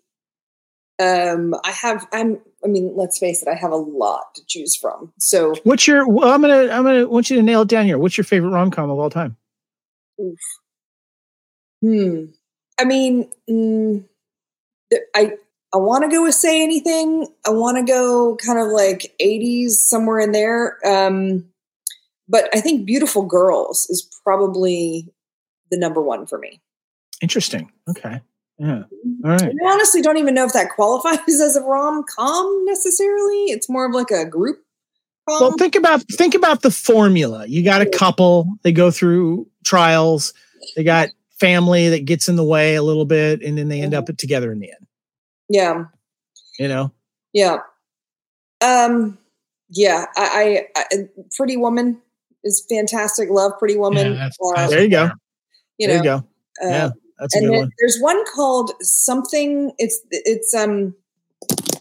[1.00, 4.76] um i have i'm i mean let's face it i have a lot to choose
[4.76, 5.14] from.
[5.20, 7.98] So what's your well, i'm gonna i'm gonna want you to nail it down here.
[7.98, 9.38] What's your favorite rom-com of all time?
[10.22, 10.40] Oof.
[11.82, 12.26] hmm.
[12.80, 14.04] I mean mm,
[15.16, 15.34] i
[15.74, 17.28] i want to go with say anything.
[17.46, 20.78] I want to go kind of like 80s somewhere in there.
[20.86, 21.46] Um
[22.28, 25.08] but i think beautiful girls is probably
[25.72, 26.62] the number one for me.
[27.22, 27.72] Interesting.
[27.90, 28.22] Okay
[28.58, 28.84] yeah.
[29.24, 29.42] All right.
[29.42, 33.46] I honestly don't even know if that qualifies as a rom com necessarily.
[33.46, 34.62] It's more of like a group.
[35.28, 35.42] Rom.
[35.42, 37.46] Well, think about think about the formula.
[37.48, 38.48] You got a couple.
[38.62, 40.34] They go through trials.
[40.76, 41.10] They got
[41.40, 44.16] family that gets in the way a little bit, and then they end up mm-hmm.
[44.16, 44.88] together in the end.
[45.50, 45.86] Yeah.
[46.60, 46.92] You know.
[47.34, 47.58] Yeah.
[48.62, 49.18] Um.
[49.70, 50.06] Yeah.
[50.16, 50.68] I.
[50.76, 50.98] I, I
[51.36, 52.02] Pretty Woman
[52.44, 53.30] is fantastic.
[53.30, 54.14] Love Pretty Woman.
[54.14, 55.10] Yeah, that's, uh, there you go.
[55.78, 55.94] You know.
[55.94, 56.16] There you go.
[56.64, 56.90] Uh, yeah.
[57.20, 57.72] That's and one.
[57.80, 59.72] there's one called something.
[59.78, 60.96] It's it's um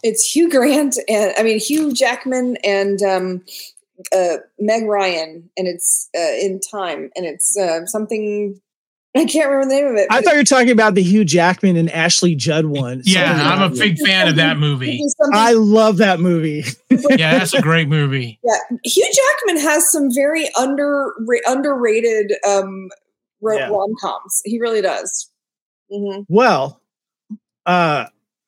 [0.03, 3.43] it's Hugh Grant and I mean Hugh Jackman and um
[4.15, 8.59] uh Meg Ryan and it's uh, in time and it's uh, something
[9.17, 10.07] I can't remember the name of it.
[10.11, 13.01] I thought you were talking about the Hugh Jackman and Ashley Judd one.
[13.05, 14.91] Yeah, Something I'm a about- big fan of that movie.
[14.91, 16.65] He did something- I love that movie.
[17.17, 18.39] Yeah, that's a great movie.
[18.43, 21.13] yeah, Hugh Jackman has some very under
[21.45, 22.89] underrated um,
[23.41, 23.69] ro- Yeah.
[23.69, 24.41] rom coms.
[24.45, 25.29] He really does.
[25.91, 26.81] hmm Well,
[27.65, 28.05] uh,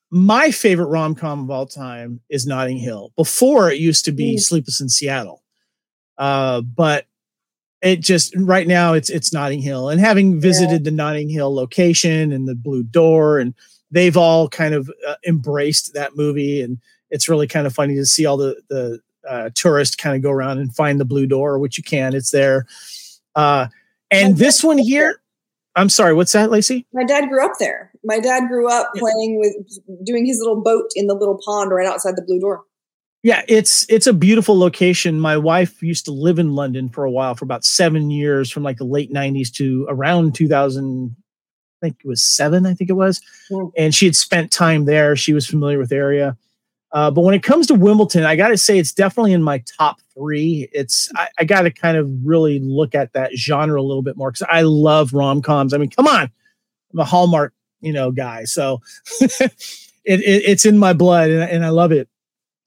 [0.10, 3.12] my favorite rom com of all time is Notting Hill.
[3.18, 4.40] Before it used to be Mm.
[4.40, 5.44] Sleepless in Seattle,
[6.18, 7.06] uh, but
[7.82, 9.90] it just right now it's it's Notting Hill.
[9.90, 13.54] And having visited the Notting Hill location and the Blue Door, and
[13.92, 16.80] they've all kind of uh, embraced that movie, and
[17.12, 19.00] it's really kind of funny to see all the the
[19.30, 22.16] uh, tourists kind of go around and find the Blue Door, which you can.
[22.16, 22.66] It's there.
[23.36, 23.68] Uh,
[24.12, 25.22] and this one here,
[25.76, 26.86] I'm sorry, what's that, Lacey?
[26.94, 27.92] My dad grew up there.
[28.04, 29.54] My dad grew up playing with
[30.06, 32.64] doing his little boat in the little pond right outside the blue door.
[33.24, 35.20] Yeah, it's it's a beautiful location.
[35.20, 38.64] My wife used to live in London for a while, for about seven years, from
[38.64, 41.16] like the late '90s to around 2000.
[41.82, 42.66] I think it was seven.
[42.66, 43.22] I think it was,
[43.52, 43.72] Mm.
[43.78, 45.16] and she had spent time there.
[45.16, 46.38] She was familiar with the area.
[46.94, 49.62] Uh, but when it comes to Wimbledon, I got to say it's definitely in my
[49.78, 50.70] top three.
[50.72, 54.16] It's I, I got to kind of really look at that genre a little bit
[54.16, 55.74] more because I love rom coms.
[55.74, 56.32] I mean, come on,
[56.94, 58.82] I'm a Hallmark, you know, guy, so
[59.20, 59.52] it,
[60.06, 62.08] it, it's in my blood, and, and I love it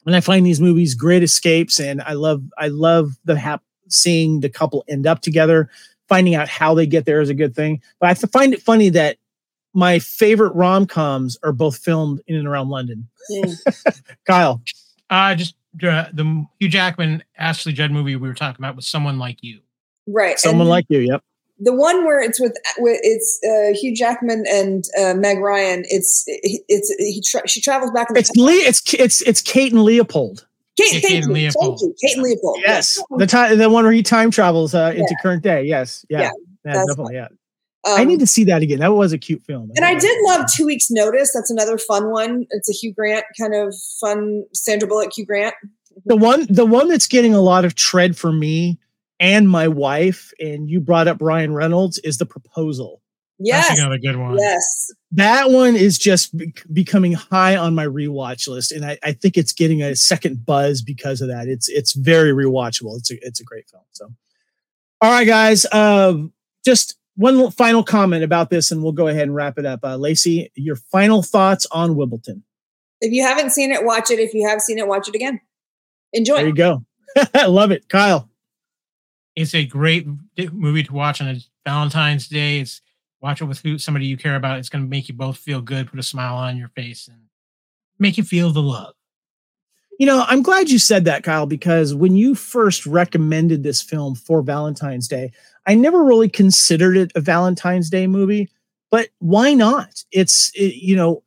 [0.07, 4.41] and I find these movies great escapes, and I love I love the hap- seeing
[4.41, 5.71] the couple end up together.
[6.09, 8.89] Finding out how they get there is a good thing, but I find it funny
[8.89, 9.19] that
[9.73, 13.09] my favorite rom coms are both filmed in and around London.
[13.31, 14.03] Mm.
[14.27, 14.63] Kyle,
[15.11, 19.19] Uh just uh, the Hugh Jackman Ashley Judd movie we were talking about was someone
[19.19, 19.61] like you.
[20.07, 20.39] Right.
[20.39, 21.23] someone and like you, yep.
[21.61, 25.85] the one where it's with, with it's uh, Hugh Jackman and uh, Meg Ryan.
[25.89, 28.55] It's it's he tra- she travels back in the It's Lee.
[28.55, 30.47] It's it's it's Kate and Leopold.
[30.77, 31.81] Kate, Yeah, thank, Kate you, and thank Leopold.
[31.81, 32.59] you, Kate and Leopold.
[32.61, 35.63] Yes, the time the one where he time travels uh, into current day.
[35.65, 36.31] Yes, yeah, Yeah,
[36.65, 37.15] yeah, that's definitely.
[37.15, 37.29] Yeah,
[37.87, 38.81] Um, I need to see that again.
[38.81, 39.71] That was a cute film.
[39.75, 41.33] and I did love Two Weeks Notice.
[41.33, 42.47] That's another fun one.
[42.51, 45.55] It's a Hugh Grant kind of fun Sandra Bullock Hugh Grant.
[46.05, 48.79] the one the one that's getting a lot of tread for me
[49.19, 53.01] and my wife and you brought up Ryan Reynolds is the proposal.
[53.43, 54.37] Yes, That's another good one.
[54.39, 54.91] yes.
[55.13, 59.39] That one is just be- becoming high on my rewatch list and I, I think
[59.39, 61.49] it's getting a second buzz because of that.
[61.49, 62.99] It's it's very rewatchable.
[62.99, 63.85] It's a it's a great film.
[63.93, 64.13] So
[65.01, 69.35] all right guys, um just one final comment about this and we'll go ahead and
[69.35, 69.81] wrap it up.
[69.85, 72.43] Uh, Lacey, your final thoughts on Wimbledon.
[73.03, 74.19] If you haven't seen it, watch it.
[74.19, 75.39] If you have seen it, watch it again.
[76.15, 76.37] Enjoy.
[76.37, 76.83] There you go.
[77.35, 77.91] I love it.
[77.91, 78.31] Kyle.
[79.37, 80.07] It's a great
[80.53, 81.37] movie to watch on a
[81.67, 82.61] Valentine's Day.
[82.61, 82.81] It's
[83.21, 84.59] watch it with who somebody you care about.
[84.59, 87.25] It's going to make you both feel good, put a smile on your face, and
[87.99, 88.95] make you feel the love.
[90.01, 94.15] You know, I'm glad you said that, Kyle, because when you first recommended this film
[94.15, 95.31] for Valentine's Day,
[95.67, 98.49] I never really considered it a Valentine's Day movie,
[98.91, 100.03] but why not?
[100.11, 101.23] It's it, you know,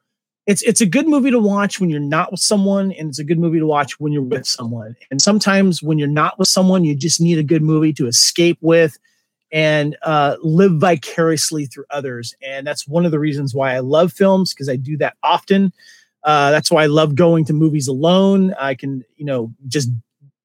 [0.48, 3.24] it's it's a good movie to watch when you're not with someone, and it's a
[3.24, 4.96] good movie to watch when you're with someone.
[5.12, 8.58] And sometimes when you're not with someone, you just need a good movie to escape
[8.62, 8.98] with
[9.52, 12.34] and uh, live vicariously through others.
[12.42, 15.72] And that's one of the reasons why I love films because I do that often.
[16.24, 18.54] Uh, that's why I love going to movies alone.
[18.60, 19.90] I can, you know, just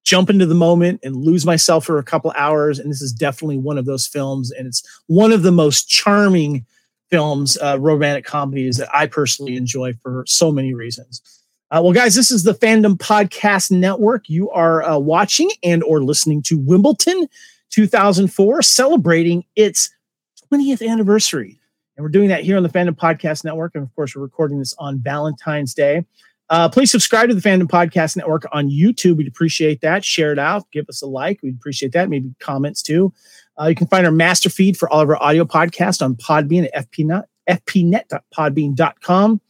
[0.05, 2.79] jump into the moment and lose myself for a couple hours.
[2.79, 4.51] And this is definitely one of those films.
[4.51, 6.65] And it's one of the most charming
[7.11, 11.23] films, uh, romantic comedies that I personally enjoy for so many reasons.
[11.71, 14.29] Uh, well, guys, this is the Fandom Podcast Network.
[14.31, 17.29] You are uh, watching and or listening to Wimbledon
[17.71, 19.91] 2004, celebrating its
[20.51, 21.58] 20th anniversary.
[21.99, 23.75] And we're doing that here on the Fandom Podcast Network.
[23.75, 26.05] And of course, we're recording this on Valentine's Day.
[26.49, 29.17] Uh, please subscribe to the Fandom Podcast Network on YouTube.
[29.17, 30.05] We'd appreciate that.
[30.05, 30.71] Share it out.
[30.71, 31.41] Give us a like.
[31.43, 32.09] We'd appreciate that.
[32.09, 33.13] Maybe comments too.
[33.61, 36.71] Uh, you can find our master feed for all of our audio podcasts on Podbean
[36.73, 39.41] at fpnet, fpnet.podbean.com.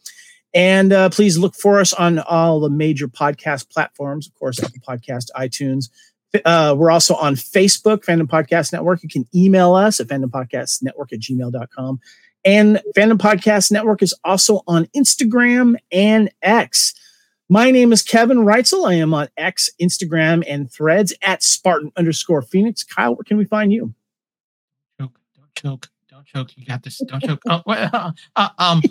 [0.55, 4.81] And uh, please look for us on all the major podcast platforms, of course, Apple
[4.81, 5.89] Podcast, iTunes.
[6.45, 9.03] Uh, we're also on Facebook, Fandom Podcast Network.
[9.03, 11.99] You can email us at fandompodcastnetwork at gmail.com.
[12.49, 16.95] And Fandom Podcast Network is also on Instagram and X.
[17.47, 18.89] My name is Kevin Reitzel.
[18.89, 22.83] I am on X, Instagram, and threads at Spartan underscore Phoenix.
[22.83, 23.93] Kyle, where can we find you?
[24.99, 26.57] Choke, don't choke, don't choke.
[26.57, 26.97] You got this.
[26.97, 27.39] Don't choke.
[27.47, 28.81] Oh, what, uh, uh, um,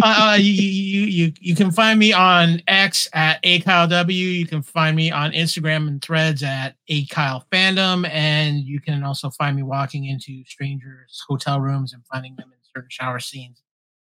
[0.00, 4.26] uh, you, you you you can find me on X at a Kyle W.
[4.28, 9.02] You can find me on Instagram and Threads at a Kyle Fandom, and you can
[9.02, 13.62] also find me walking into strangers' hotel rooms and finding them in certain shower scenes,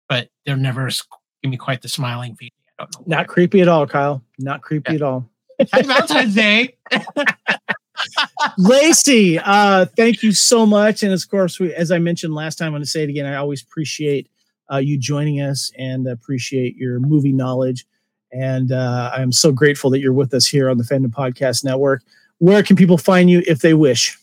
[0.09, 0.89] but they're never
[1.43, 2.51] give me quite the smiling face.
[2.79, 3.05] I don't know.
[3.17, 3.35] Not why.
[3.35, 4.23] creepy at all, Kyle.
[4.39, 4.97] Not creepy Yeah.
[4.97, 5.31] at all.
[5.73, 6.77] Happy Valentine's Day.
[8.59, 11.03] Lacey, uh, thank you so much.
[11.03, 13.27] And of course, we, as I mentioned last time, I'm going to say it again.
[13.27, 14.31] I always appreciate
[14.73, 17.85] uh, you joining us and appreciate your movie knowledge.
[18.33, 22.03] And uh, I'm so grateful that you're with us here on the Fandom Podcast Network.
[22.39, 24.17] Where can people find you if they wish?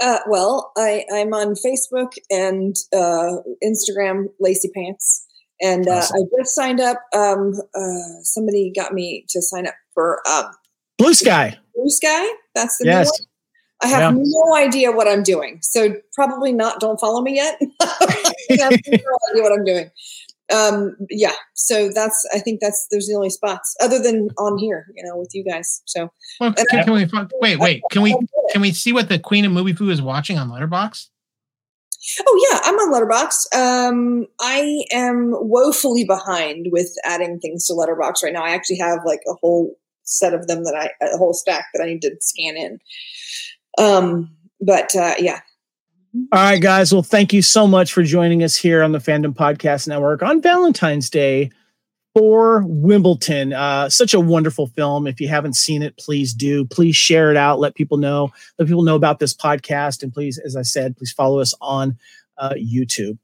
[0.00, 5.26] Uh, well, I, I'm on Facebook and uh, Instagram, Lacy Pants.
[5.60, 6.16] And uh, awesome.
[6.16, 6.98] I just signed up.
[7.14, 10.50] Um, uh, somebody got me to sign up for uh,
[10.98, 11.56] Blue Sky.
[11.74, 12.28] Blue Sky.
[12.54, 13.06] That's the yes.
[13.06, 13.28] new one.
[13.82, 14.22] I have yeah.
[14.24, 15.58] no idea what I'm doing.
[15.60, 16.78] So probably not.
[16.78, 17.60] Don't follow me yet.
[17.80, 18.76] I have no
[19.30, 19.90] idea what I'm doing.
[20.52, 21.34] Um, yeah.
[21.54, 22.28] So that's.
[22.34, 22.86] I think that's.
[22.90, 24.86] There's the only spots other than on here.
[24.94, 25.82] You know, with you guys.
[25.86, 26.12] So.
[26.40, 27.08] Well, can, I, can we
[27.40, 27.58] wait?
[27.58, 27.82] Wait.
[27.90, 28.16] Can we
[28.50, 31.08] can we see what the Queen of Movie Foo is watching on Letterboxd?
[32.26, 33.54] Oh yeah, I'm on Letterboxd.
[33.56, 38.42] Um, I am woefully behind with adding things to Letterboxd right now.
[38.42, 41.82] I actually have like a whole set of them that I a whole stack that
[41.82, 42.78] I need to scan in.
[43.78, 45.40] Um, but uh, yeah.
[46.14, 46.92] All right, guys.
[46.92, 50.42] Well, thank you so much for joining us here on the Fandom Podcast Network on
[50.42, 51.50] Valentine's Day
[52.14, 53.54] for Wimbledon.
[53.54, 55.06] Uh, such a wonderful film.
[55.06, 56.66] If you haven't seen it, please do.
[56.66, 57.60] Please share it out.
[57.60, 58.30] Let people know.
[58.58, 60.02] Let people know about this podcast.
[60.02, 61.96] And please, as I said, please follow us on
[62.36, 63.16] uh, YouTube.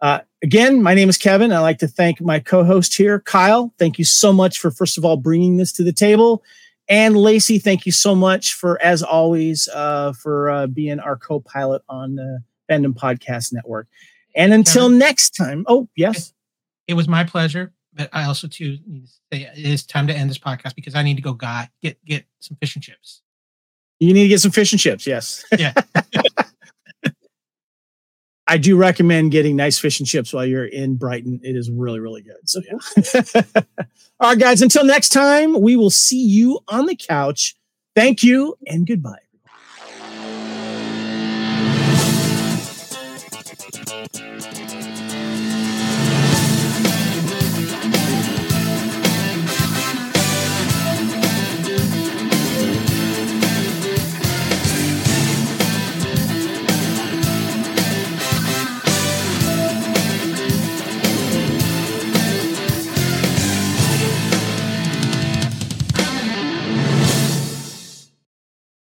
[0.00, 1.50] Uh, again, my name is Kevin.
[1.50, 3.74] I'd like to thank my co-host here, Kyle.
[3.76, 6.44] Thank you so much for first of all bringing this to the table,
[6.88, 7.58] and Lacey.
[7.58, 12.40] Thank you so much for, as always, uh, for uh, being our co-pilot on the
[12.70, 13.88] Fandom Podcast Network.
[14.34, 16.34] And until Kevin, next time, oh yes,
[16.86, 17.72] it was my pleasure.
[17.94, 20.94] But I also too need to say it is time to end this podcast because
[20.94, 23.22] I need to go guy get get some fish and chips.
[23.98, 25.06] You need to get some fish and chips.
[25.06, 25.44] Yes.
[25.56, 25.72] Yeah.
[28.48, 31.40] I do recommend getting nice fish and chips while you're in Brighton.
[31.42, 32.36] It is really, really good.
[32.44, 33.62] So, yeah.
[34.20, 37.56] All right, guys, until next time, we will see you on the couch.
[37.96, 39.18] Thank you and goodbye.